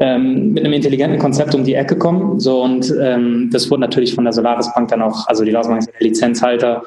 ähm, 0.00 0.52
mit 0.52 0.64
einem 0.64 0.74
intelligenten 0.74 1.18
Konzept 1.18 1.54
um 1.54 1.64
die 1.64 1.74
Ecke 1.74 1.96
kommen. 1.96 2.38
So 2.38 2.62
und 2.62 2.92
ähm, 3.00 3.48
das 3.52 3.70
wurde 3.70 3.82
natürlich 3.82 4.14
von 4.14 4.24
der 4.24 4.32
Solaris 4.32 4.72
Bank 4.74 4.88
dann 4.88 5.02
auch, 5.02 5.26
also 5.26 5.44
die 5.44 5.52
Solaris 5.52 5.86
ist 5.86 5.92
der 5.98 6.06
Lizenzhalter, 6.06 6.82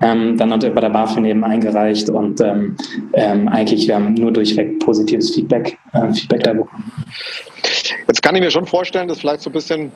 ähm, 0.00 0.36
dann 0.36 0.52
hat 0.52 0.60
bei 0.74 0.80
der 0.80 0.90
BaFin 0.90 1.24
eben 1.24 1.42
eingereicht 1.42 2.08
und 2.08 2.40
ähm, 2.40 2.76
ähm, 3.14 3.48
eigentlich 3.48 3.88
wir 3.88 3.96
haben 3.96 4.14
nur 4.14 4.30
durchweg 4.30 4.78
positives 4.78 5.34
Feedback, 5.34 5.76
äh, 5.92 6.12
Feedback 6.12 6.44
da 6.44 6.52
bekommen. 6.52 6.92
Jetzt 8.06 8.22
kann 8.22 8.36
ich 8.36 8.42
mir 8.42 8.50
schon 8.50 8.66
vorstellen, 8.66 9.08
dass 9.08 9.18
vielleicht 9.18 9.40
so 9.40 9.50
ein 9.50 9.54
bisschen 9.54 9.92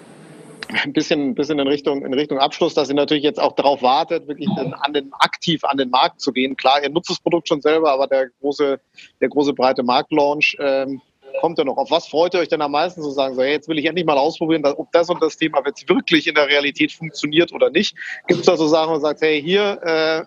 ein 0.84 0.92
bisschen, 0.92 1.30
ein 1.30 1.34
bisschen 1.34 1.58
in 1.58 1.68
Richtung, 1.68 2.04
in 2.04 2.14
Richtung 2.14 2.38
Abschluss, 2.38 2.74
dass 2.74 2.88
ihr 2.88 2.94
natürlich 2.94 3.24
jetzt 3.24 3.40
auch 3.40 3.54
darauf 3.54 3.82
wartet, 3.82 4.28
wirklich 4.28 4.48
an 4.80 4.92
den, 4.92 5.12
aktiv 5.12 5.64
an 5.64 5.76
den 5.76 5.90
Markt 5.90 6.20
zu 6.20 6.32
gehen. 6.32 6.56
Klar, 6.56 6.82
ihr 6.82 6.90
nutzt 6.90 7.10
das 7.10 7.20
Produkt 7.20 7.48
schon 7.48 7.60
selber, 7.60 7.92
aber 7.92 8.06
der 8.06 8.28
große, 8.40 8.80
der 9.20 9.28
große 9.28 9.52
breite 9.52 9.82
Marktlaunch 9.82 10.56
ähm, 10.60 11.00
kommt 11.40 11.58
ja 11.58 11.64
noch. 11.64 11.76
Auf 11.76 11.90
was 11.90 12.06
freut 12.06 12.34
ihr 12.34 12.40
euch 12.40 12.48
denn 12.48 12.62
am 12.62 12.72
meisten 12.72 13.02
zu 13.02 13.10
sagen, 13.10 13.34
so, 13.34 13.42
hey, 13.42 13.52
jetzt 13.52 13.68
will 13.68 13.78
ich 13.78 13.86
endlich 13.86 14.06
mal 14.06 14.18
ausprobieren, 14.18 14.64
ob 14.64 14.90
das 14.92 15.08
und 15.08 15.22
das 15.22 15.36
Thema 15.36 15.62
jetzt 15.64 15.88
wirklich 15.88 16.26
in 16.26 16.34
der 16.34 16.48
Realität 16.48 16.92
funktioniert 16.92 17.52
oder 17.52 17.70
nicht? 17.70 17.96
Gibt 18.26 18.40
es 18.40 18.46
da 18.46 18.56
so 18.56 18.66
Sachen, 18.68 18.88
wo 18.88 18.92
man 18.92 19.00
sagt, 19.00 19.22
hey, 19.22 19.42
hier, 19.42 19.80
äh, 19.82 20.24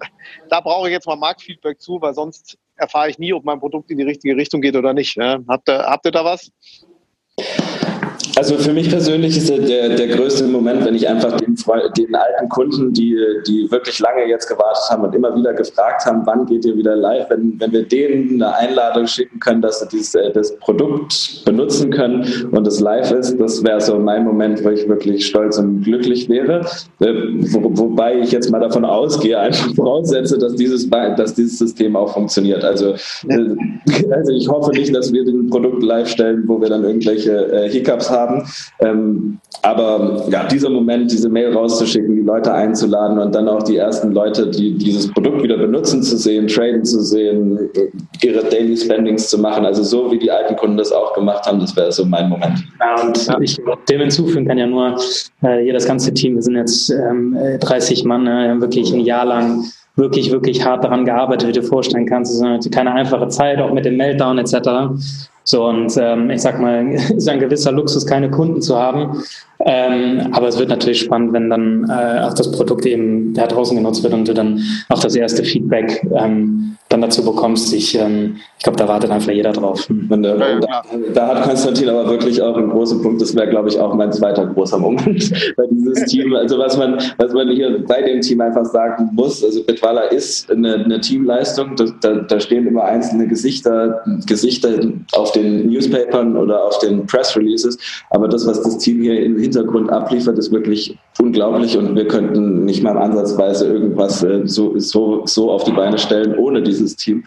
da 0.49 0.61
brauche 0.61 0.87
ich 0.87 0.93
jetzt 0.93 1.07
mal 1.07 1.15
Marktfeedback 1.15 1.79
zu, 1.81 2.01
weil 2.01 2.13
sonst 2.13 2.57
erfahre 2.75 3.09
ich 3.09 3.19
nie, 3.19 3.33
ob 3.33 3.45
mein 3.45 3.59
Produkt 3.59 3.89
in 3.91 3.97
die 3.97 4.03
richtige 4.03 4.35
Richtung 4.35 4.61
geht 4.61 4.75
oder 4.75 4.93
nicht. 4.93 5.17
Ne? 5.17 5.43
Habt, 5.47 5.69
ihr, 5.69 5.85
habt 5.85 6.05
ihr 6.05 6.11
da 6.11 6.25
was? 6.25 6.51
Also 8.37 8.57
für 8.57 8.73
mich 8.73 8.89
persönlich 8.89 9.37
ist 9.37 9.49
der, 9.49 9.95
der 9.95 10.07
größte 10.07 10.45
Moment, 10.45 10.83
wenn 10.85 10.93
ich 10.93 11.07
einfach 11.07 11.37
den, 11.37 11.55
den 11.97 12.15
alten 12.15 12.49
Kunden, 12.49 12.91
die, 12.91 13.17
die 13.47 13.71
wirklich 13.71 13.97
lange 13.99 14.27
jetzt 14.27 14.47
gewartet 14.47 14.83
haben 14.89 15.03
und 15.03 15.15
immer 15.15 15.33
wieder 15.35 15.53
gefragt 15.53 16.05
haben, 16.05 16.21
wann 16.25 16.45
geht 16.45 16.65
ihr 16.65 16.75
wieder 16.75 16.97
live, 16.97 17.29
wenn, 17.29 17.57
wenn 17.59 17.71
wir 17.71 17.83
denen 17.83 18.41
eine 18.43 18.53
Einladung 18.55 19.07
schicken 19.07 19.39
können, 19.39 19.61
dass 19.61 19.79
sie 19.79 19.87
dieses, 19.87 20.15
äh, 20.15 20.31
das 20.33 20.57
Produkt 20.57 21.43
benutzen 21.45 21.91
können 21.91 22.25
und 22.51 22.67
es 22.67 22.81
live 22.81 23.11
ist, 23.11 23.39
das 23.39 23.63
wäre 23.63 23.79
so 23.79 23.97
mein 23.99 24.25
Moment, 24.25 24.63
wo 24.65 24.69
ich 24.69 24.87
wirklich 24.87 25.25
stolz 25.25 25.57
und 25.57 25.83
glücklich 25.83 26.27
wäre. 26.27 26.65
Äh, 26.99 27.13
wo, 27.53 27.71
wobei 27.77 28.19
ich 28.19 28.33
jetzt 28.33 28.51
mal 28.51 28.59
davon 28.59 28.83
ausgehe, 28.83 29.39
einfach 29.45 29.73
voraussetze, 29.75 30.37
dass 30.37 30.55
dieses, 30.55 30.89
dass 30.89 31.35
dieses 31.35 31.57
System 31.57 31.95
auch 31.95 32.13
funktioniert. 32.13 32.65
Also, 32.65 32.95
äh, 33.29 33.55
also 34.11 34.31
ich 34.33 34.49
hoffe 34.49 34.71
nicht, 34.71 34.93
dass 34.93 35.13
wir 35.13 35.23
den 35.23 35.49
Produkt 35.49 35.83
live 35.83 36.09
stellen, 36.09 36.43
wo 36.47 36.59
wir 36.59 36.67
dann 36.67 36.83
irgendwelche 36.83 37.69
Hiccups 37.69 38.09
haben 38.09 38.24
haben. 38.27 38.43
Ähm, 38.79 39.39
aber 39.61 40.25
ja, 40.29 40.45
dieser 40.47 40.69
Moment, 40.69 41.11
diese 41.11 41.29
Mail 41.29 41.53
rauszuschicken, 41.53 42.15
die 42.15 42.21
Leute 42.21 42.53
einzuladen 42.53 43.19
und 43.19 43.33
dann 43.33 43.47
auch 43.47 43.63
die 43.63 43.77
ersten 43.77 44.11
Leute, 44.11 44.47
die 44.47 44.77
dieses 44.77 45.11
Produkt 45.11 45.43
wieder 45.43 45.57
benutzen 45.57 46.03
zu 46.03 46.17
sehen, 46.17 46.47
traden 46.47 46.83
zu 46.83 47.01
sehen, 47.01 47.59
ihre 48.21 48.43
Daily 48.43 48.75
Spendings 48.77 49.29
zu 49.29 49.39
machen, 49.39 49.65
also 49.65 49.83
so 49.83 50.11
wie 50.11 50.19
die 50.19 50.31
alten 50.31 50.55
Kunden 50.55 50.77
das 50.77 50.91
auch 50.91 51.13
gemacht 51.13 51.45
haben, 51.45 51.59
das 51.59 51.75
wäre 51.75 51.91
so 51.91 52.05
mein 52.05 52.29
Moment. 52.29 52.63
Ja, 52.79 53.05
und 53.05 53.25
ja. 53.25 53.37
ich 53.39 53.59
dem 53.89 54.01
hinzufügen 54.01 54.47
kann 54.47 54.57
ja 54.57 54.67
nur 54.67 54.97
äh, 55.41 55.63
hier 55.63 55.73
das 55.73 55.85
ganze 55.85 56.13
Team, 56.13 56.35
wir 56.35 56.41
sind 56.41 56.55
jetzt 56.55 56.89
ähm, 56.89 57.37
30 57.59 58.03
Mann, 58.05 58.27
äh, 58.27 58.59
wirklich 58.59 58.93
ein 58.93 59.01
Jahr 59.01 59.25
lang 59.25 59.63
wirklich, 59.95 60.31
wirklich 60.31 60.63
hart 60.63 60.83
daran 60.83 61.05
gearbeitet, 61.05 61.47
wie 61.47 61.53
du 61.53 61.61
dir 61.61 61.67
vorstellen 61.67 62.05
kannst. 62.05 62.33
Es 62.33 62.65
ist 62.65 62.73
keine 62.73 62.93
einfache 62.93 63.27
Zeit, 63.29 63.59
auch 63.59 63.71
mit 63.71 63.85
dem 63.85 63.97
Meltdown 63.97 64.37
etc. 64.37 64.53
So, 65.45 65.67
und 65.67 65.95
ähm, 65.97 66.31
ich 66.31 66.41
sag 66.41 66.59
mal, 66.59 66.91
ist 67.15 67.29
ein 67.29 67.39
gewisser 67.39 67.71
Luxus, 67.71 68.05
keine 68.05 68.29
Kunden 68.29 68.61
zu 68.61 68.75
haben. 68.75 69.23
Ähm, 69.59 70.27
aber 70.31 70.47
es 70.47 70.59
wird 70.59 70.69
natürlich 70.69 70.99
spannend, 70.99 71.31
wenn 71.33 71.49
dann 71.49 71.89
äh, 71.89 72.21
auch 72.23 72.33
das 72.33 72.51
Produkt 72.51 72.85
eben 72.85 73.33
da 73.33 73.47
draußen 73.47 73.77
genutzt 73.77 74.03
wird 74.03 74.13
und 74.13 74.27
du 74.27 74.33
dann 74.33 74.61
auch 74.89 74.99
das 74.99 75.15
erste 75.15 75.43
Feedback 75.43 76.05
ähm, 76.13 76.75
dann 76.89 77.01
dazu 77.01 77.23
bekommst. 77.23 77.73
Ich, 77.73 77.97
ähm, 77.97 78.37
ich 78.57 78.63
glaube, 78.63 78.77
da 78.77 78.87
wartet 78.87 79.09
einfach 79.09 79.31
jeder 79.31 79.51
drauf. 79.53 79.89
Und, 79.89 80.23
äh, 80.23 80.59
da, 80.59 80.83
da, 81.13 81.27
hat 81.27 81.43
Konstantin 81.43 81.89
aber 81.89 82.09
wirklich 82.09 82.41
auch 82.41 82.55
einen 82.55 82.69
großen 82.69 83.01
Punkt. 83.01 83.21
Das 83.21 83.35
wäre, 83.35 83.49
glaube 83.49 83.69
ich, 83.69 83.79
auch 83.79 83.93
mein 83.95 84.11
zweiter 84.11 84.45
großer 84.45 84.77
Moment 84.77 85.31
bei 85.57 85.63
dieses 85.71 86.05
Team. 86.11 86.35
Also 86.35 86.59
was 86.59 86.77
man, 86.77 86.99
was 87.17 87.33
man 87.33 87.49
hier 87.49 87.83
bei 87.87 88.01
dem 88.01 88.21
Team 88.21 88.41
einfach 88.41 88.65
sagen 88.65 89.09
muss, 89.13 89.43
also 89.43 89.63
Bitwala 89.63 90.01
ist 90.03 90.51
eine, 90.51 90.75
eine 90.75 91.01
Teamleistung. 91.01 91.75
Da, 91.75 91.85
da, 92.01 92.15
da, 92.21 92.39
stehen 92.39 92.67
immer 92.67 92.83
einzelne 92.83 93.27
Gesichter, 93.27 94.03
Gesichter 94.27 94.69
auf 95.13 95.31
den 95.35 95.67
Newspapern 95.67 96.35
oder 96.37 96.63
auf 96.63 96.79
den 96.79 97.05
Press 97.05 97.35
Releases. 97.35 97.77
Aber 98.09 98.27
das, 98.27 98.47
was 98.47 98.61
das 98.61 98.77
Team 98.77 99.01
hier 99.01 99.21
im 99.21 99.37
Hintergrund 99.37 99.91
abliefert, 99.91 100.37
ist 100.37 100.51
wirklich 100.51 100.97
unglaublich 101.19 101.77
und 101.77 101.95
wir 101.95 102.07
könnten 102.07 102.65
nicht 102.65 102.83
mal 102.83 102.97
ansatzweise 102.97 103.67
irgendwas 103.67 104.23
äh, 104.23 104.41
so, 104.45 104.77
so, 104.77 105.21
so 105.25 105.51
auf 105.51 105.63
die 105.63 105.71
Beine 105.71 105.97
stellen 105.97 106.37
ohne 106.37 106.61
dieses 106.61 106.95
Team. 106.95 107.23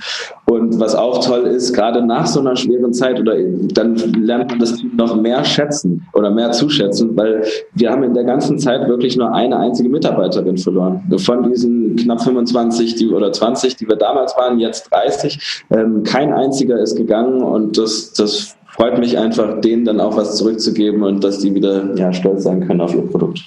Und 0.46 0.78
was 0.78 0.94
auch 0.94 1.24
toll 1.24 1.42
ist, 1.46 1.72
gerade 1.72 2.04
nach 2.04 2.26
so 2.26 2.40
einer 2.40 2.56
schweren 2.56 2.92
Zeit 2.92 3.18
oder 3.18 3.36
dann 3.72 3.96
lernt 4.14 4.50
man 4.50 4.58
das 4.58 4.74
Team 4.74 4.92
noch 4.96 5.16
mehr 5.16 5.44
schätzen 5.44 6.06
oder 6.12 6.30
mehr 6.30 6.52
zuschätzen, 6.52 7.16
weil 7.16 7.44
wir 7.74 7.90
haben 7.90 8.02
in 8.02 8.14
der 8.14 8.24
ganzen 8.24 8.58
Zeit 8.58 8.86
wirklich 8.88 9.16
nur 9.16 9.32
eine 9.34 9.58
einzige 9.58 9.88
Mitarbeiterin 9.88 10.58
verloren. 10.58 11.02
Von 11.16 11.50
diesen 11.50 11.96
knapp 11.96 12.22
25 12.22 12.94
die, 12.96 13.08
oder 13.08 13.32
20, 13.32 13.76
die 13.76 13.88
wir 13.88 13.96
damals 13.96 14.36
waren, 14.36 14.58
jetzt 14.58 14.92
30. 14.92 15.64
Ähm, 15.70 16.02
kein 16.02 16.32
einziger 16.32 16.78
ist 16.78 16.96
gegangen 16.96 17.42
und 17.42 17.78
das, 17.78 17.97
das 18.12 18.56
freut 18.66 18.98
mich 18.98 19.18
einfach, 19.18 19.60
denen 19.60 19.84
dann 19.84 20.00
auch 20.00 20.16
was 20.16 20.36
zurückzugeben 20.36 21.02
und 21.02 21.22
dass 21.24 21.38
die 21.40 21.54
wieder 21.54 21.94
ja, 21.96 22.12
stolz 22.12 22.44
sein 22.44 22.66
können 22.66 22.80
auf 22.80 22.94
ihr 22.94 23.06
Produkt. 23.06 23.40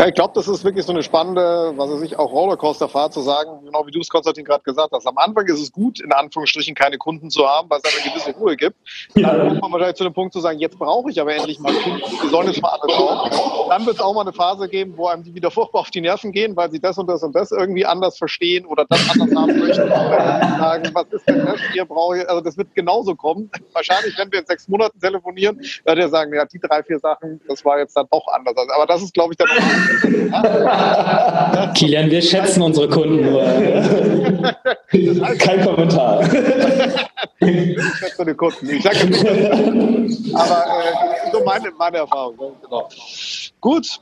Ja, 0.00 0.06
ich 0.06 0.14
glaube, 0.14 0.32
das 0.36 0.46
ist 0.46 0.62
wirklich 0.62 0.86
so 0.86 0.92
eine 0.92 1.02
spannende, 1.02 1.72
was 1.74 1.90
weiß 1.90 2.02
ich, 2.02 2.16
auch 2.16 2.30
Rollercoaster-Fahrt 2.30 3.12
zu 3.12 3.20
sagen, 3.20 3.64
genau 3.64 3.84
wie 3.84 3.90
du 3.90 3.98
es, 3.98 4.08
Konstantin, 4.08 4.44
gerade 4.44 4.62
gesagt 4.62 4.92
hast. 4.92 5.04
Am 5.08 5.18
Anfang 5.18 5.44
ist 5.46 5.60
es 5.60 5.72
gut, 5.72 5.98
in 5.98 6.12
Anführungsstrichen 6.12 6.76
keine 6.76 6.98
Kunden 6.98 7.30
zu 7.30 7.48
haben, 7.48 7.68
weil 7.68 7.80
es 7.82 7.92
eine 7.92 8.08
gewisse 8.08 8.30
Ruhe 8.38 8.56
gibt. 8.56 8.76
Dann 9.16 9.48
kommt 9.48 9.60
man 9.60 9.72
wahrscheinlich 9.72 9.96
zu 9.96 10.04
dem 10.04 10.12
Punkt 10.12 10.34
zu 10.34 10.38
sagen, 10.38 10.60
jetzt 10.60 10.78
brauche 10.78 11.10
ich 11.10 11.20
aber 11.20 11.34
endlich 11.34 11.58
mal 11.58 11.72
Kunden, 11.72 12.00
die 12.22 12.28
sollen 12.28 12.46
jetzt 12.46 12.62
mal 12.62 12.78
alle 12.80 12.92
drauf. 12.92 13.68
Dann 13.70 13.86
wird 13.86 13.96
es 13.96 14.00
auch 14.00 14.14
mal 14.14 14.20
eine 14.20 14.32
Phase 14.32 14.68
geben, 14.68 14.94
wo 14.96 15.08
einem 15.08 15.24
die 15.24 15.34
wieder 15.34 15.50
furchtbar 15.50 15.80
auf 15.80 15.90
die 15.90 16.00
Nerven 16.00 16.30
gehen, 16.30 16.54
weil 16.54 16.70
sie 16.70 16.78
das 16.78 16.96
und 16.96 17.08
das 17.08 17.24
und 17.24 17.34
das 17.34 17.50
irgendwie 17.50 17.84
anders 17.84 18.18
verstehen 18.18 18.66
oder 18.66 18.84
das 18.88 19.00
anders 19.10 19.36
haben 19.36 19.58
möchten. 19.58 19.88
sagen, 20.58 20.90
was 20.92 21.06
ist 21.10 21.28
denn 21.28 21.44
das? 21.44 21.60
Hier 21.72 21.84
brauche 21.84 22.18
ich, 22.18 22.28
also 22.28 22.40
das 22.40 22.56
wird 22.56 22.72
genauso 22.76 23.16
kommen. 23.16 23.50
Wahrscheinlich, 23.72 24.16
wenn 24.16 24.30
wir 24.30 24.38
in 24.38 24.46
sechs 24.46 24.68
Monaten 24.68 25.00
telefonieren, 25.00 25.60
werdet 25.84 26.04
ihr 26.04 26.08
sagen, 26.08 26.32
ja, 26.32 26.44
die 26.44 26.60
drei, 26.60 26.84
vier 26.84 27.00
Sachen, 27.00 27.40
das 27.48 27.64
war 27.64 27.80
jetzt 27.80 27.96
dann 27.96 28.06
doch 28.12 28.28
anders. 28.28 28.54
Aber 28.56 28.86
das 28.86 29.02
ist, 29.02 29.12
glaube 29.12 29.32
ich, 29.32 29.36
dann 29.36 29.48
auch 29.48 29.87
Kilian, 31.74 32.10
wir 32.10 32.22
schätzen 32.22 32.62
unsere 32.62 32.88
Kunden 32.88 33.22
nur. 33.22 33.42
Kein 35.38 35.64
Kommentar. 35.64 36.22
ich 37.40 37.78
schätze 37.98 38.24
die 38.24 38.34
Kunden. 38.34 38.70
Ich 38.70 38.82
sage 38.82 38.98
Aber 40.34 40.64
äh, 40.66 41.30
so 41.32 41.44
meine, 41.44 41.70
meine 41.78 41.98
Erfahrung. 41.98 42.56
Genau. 42.62 42.88
Gut. 43.60 44.00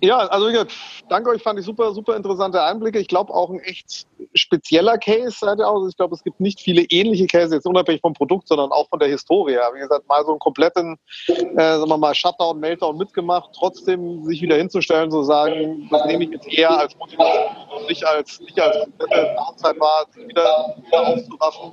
Ja, 0.00 0.18
also 0.18 0.48
wie 0.48 0.52
gesagt, 0.52 0.72
danke 1.08 1.30
euch, 1.30 1.42
fand 1.42 1.58
ich 1.58 1.64
super, 1.64 1.92
super 1.92 2.16
interessante 2.16 2.62
Einblicke. 2.62 2.98
Ich 2.98 3.08
glaube 3.08 3.32
auch 3.32 3.50
ein 3.50 3.60
echt 3.60 4.06
spezieller 4.34 4.98
Case 4.98 5.36
seid 5.38 5.58
ihr 5.58 5.68
aus. 5.68 5.88
Ich 5.88 5.96
glaube, 5.96 6.14
es 6.14 6.22
gibt 6.22 6.40
nicht 6.40 6.60
viele 6.60 6.82
ähnliche 6.82 7.26
Cases, 7.26 7.52
jetzt 7.52 7.66
unabhängig 7.66 8.00
vom 8.00 8.14
Produkt, 8.14 8.48
sondern 8.48 8.72
auch 8.72 8.88
von 8.88 8.98
der 8.98 9.08
Historie. 9.08 9.56
Wie 9.74 9.80
gesagt, 9.80 10.08
mal 10.08 10.24
so 10.24 10.30
einen 10.30 10.38
kompletten, 10.38 10.98
äh, 11.28 11.54
sagen 11.56 11.88
wir 11.88 11.98
mal, 11.98 12.14
Shutdown, 12.14 12.58
Meltdown 12.60 12.96
mitgemacht, 12.96 13.50
trotzdem 13.54 14.24
sich 14.24 14.42
wieder 14.42 14.56
hinzustellen, 14.56 15.10
zu 15.10 15.22
sagen, 15.22 15.88
das 15.90 16.04
nehme 16.06 16.24
ich 16.24 16.30
jetzt 16.30 16.48
eher 16.48 16.78
als 16.78 16.96
Motivation 16.96 17.56
und 17.76 17.88
nicht 17.88 18.04
als, 18.04 18.40
nicht 18.40 18.60
als 18.60 18.76
Downside 18.98 19.80
war, 19.80 20.06
wieder, 20.14 20.76
wieder 20.86 21.08
aufzuraffen, 21.08 21.72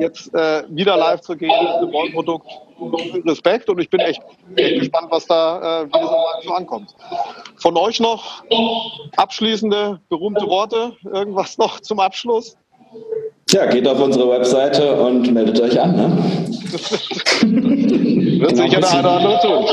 jetzt 0.00 0.34
äh, 0.34 0.64
wieder 0.68 0.96
live 0.96 1.20
zu 1.20 1.36
gehen 1.36 1.50
mit 1.50 1.68
einem 1.68 1.90
neuen 1.90 2.12
Produkt. 2.12 2.46
Respekt 3.26 3.68
und 3.68 3.78
ich 3.78 3.88
bin 3.90 4.00
echt, 4.00 4.22
echt 4.56 4.80
gespannt, 4.80 5.08
was 5.10 5.26
da, 5.26 5.82
äh, 5.82 5.86
wie 5.86 5.92
das 5.92 6.10
so 6.44 6.52
ankommt. 6.52 6.94
Von 7.56 7.76
euch 7.76 8.00
noch 8.00 8.42
abschließende, 9.16 10.00
berühmte 10.08 10.46
Worte, 10.46 10.92
irgendwas 11.04 11.58
noch 11.58 11.80
zum 11.80 12.00
Abschluss? 12.00 12.56
Ja, 13.50 13.66
geht 13.66 13.86
auf 13.86 14.00
unsere 14.00 14.30
Webseite 14.30 14.94
und 14.94 15.30
meldet 15.32 15.60
euch 15.60 15.78
an. 15.80 15.94
Ne? 15.94 16.16
Wird 18.40 18.56
sicher 18.56 18.80
der 18.80 18.90
eine 18.90 19.00
oder 19.00 19.10
andere 19.12 19.38
tun. 19.40 19.66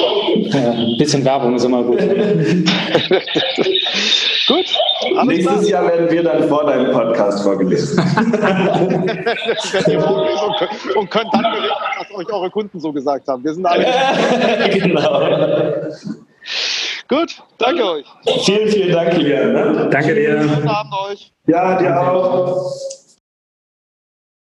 Ein 0.54 0.98
bisschen 0.98 1.24
Werbung 1.24 1.56
ist 1.56 1.64
immer 1.64 1.82
gut. 1.84 2.00
gut. 4.48 4.66
Nächstes 5.26 5.68
klar. 5.68 5.84
Jahr 5.84 5.88
werden 5.88 6.12
wir 6.12 6.24
dann 6.24 6.50
vor 6.50 6.66
deinem 6.66 6.92
Podcast 6.92 7.42
vorgelesen. 7.44 8.00
und 10.96 11.10
könnt 11.10 11.34
dann 11.34 11.44
berichten, 11.44 11.84
was 12.00 12.12
euch 12.16 12.34
eure 12.34 12.50
Kunden 12.50 12.80
so 12.82 12.92
gesagt 12.92 13.28
haben. 13.28 13.44
Wir 13.44 13.54
sind 13.54 13.66
alle. 13.66 13.86
genau. 14.74 15.22
Gut, 17.10 17.42
danke 17.58 17.84
euch. 17.84 18.06
Vielen, 18.46 18.70
vielen 18.70 18.92
Dank, 18.92 19.16
Kilian. 19.16 19.52
Ne? 19.52 19.90
Danke 19.92 20.14
dir. 20.14 20.44
Schönen 20.44 20.68
Abend 20.70 20.94
euch. 21.10 21.34
Ja, 21.48 21.76
dir 21.76 22.00
auch. 22.00 22.72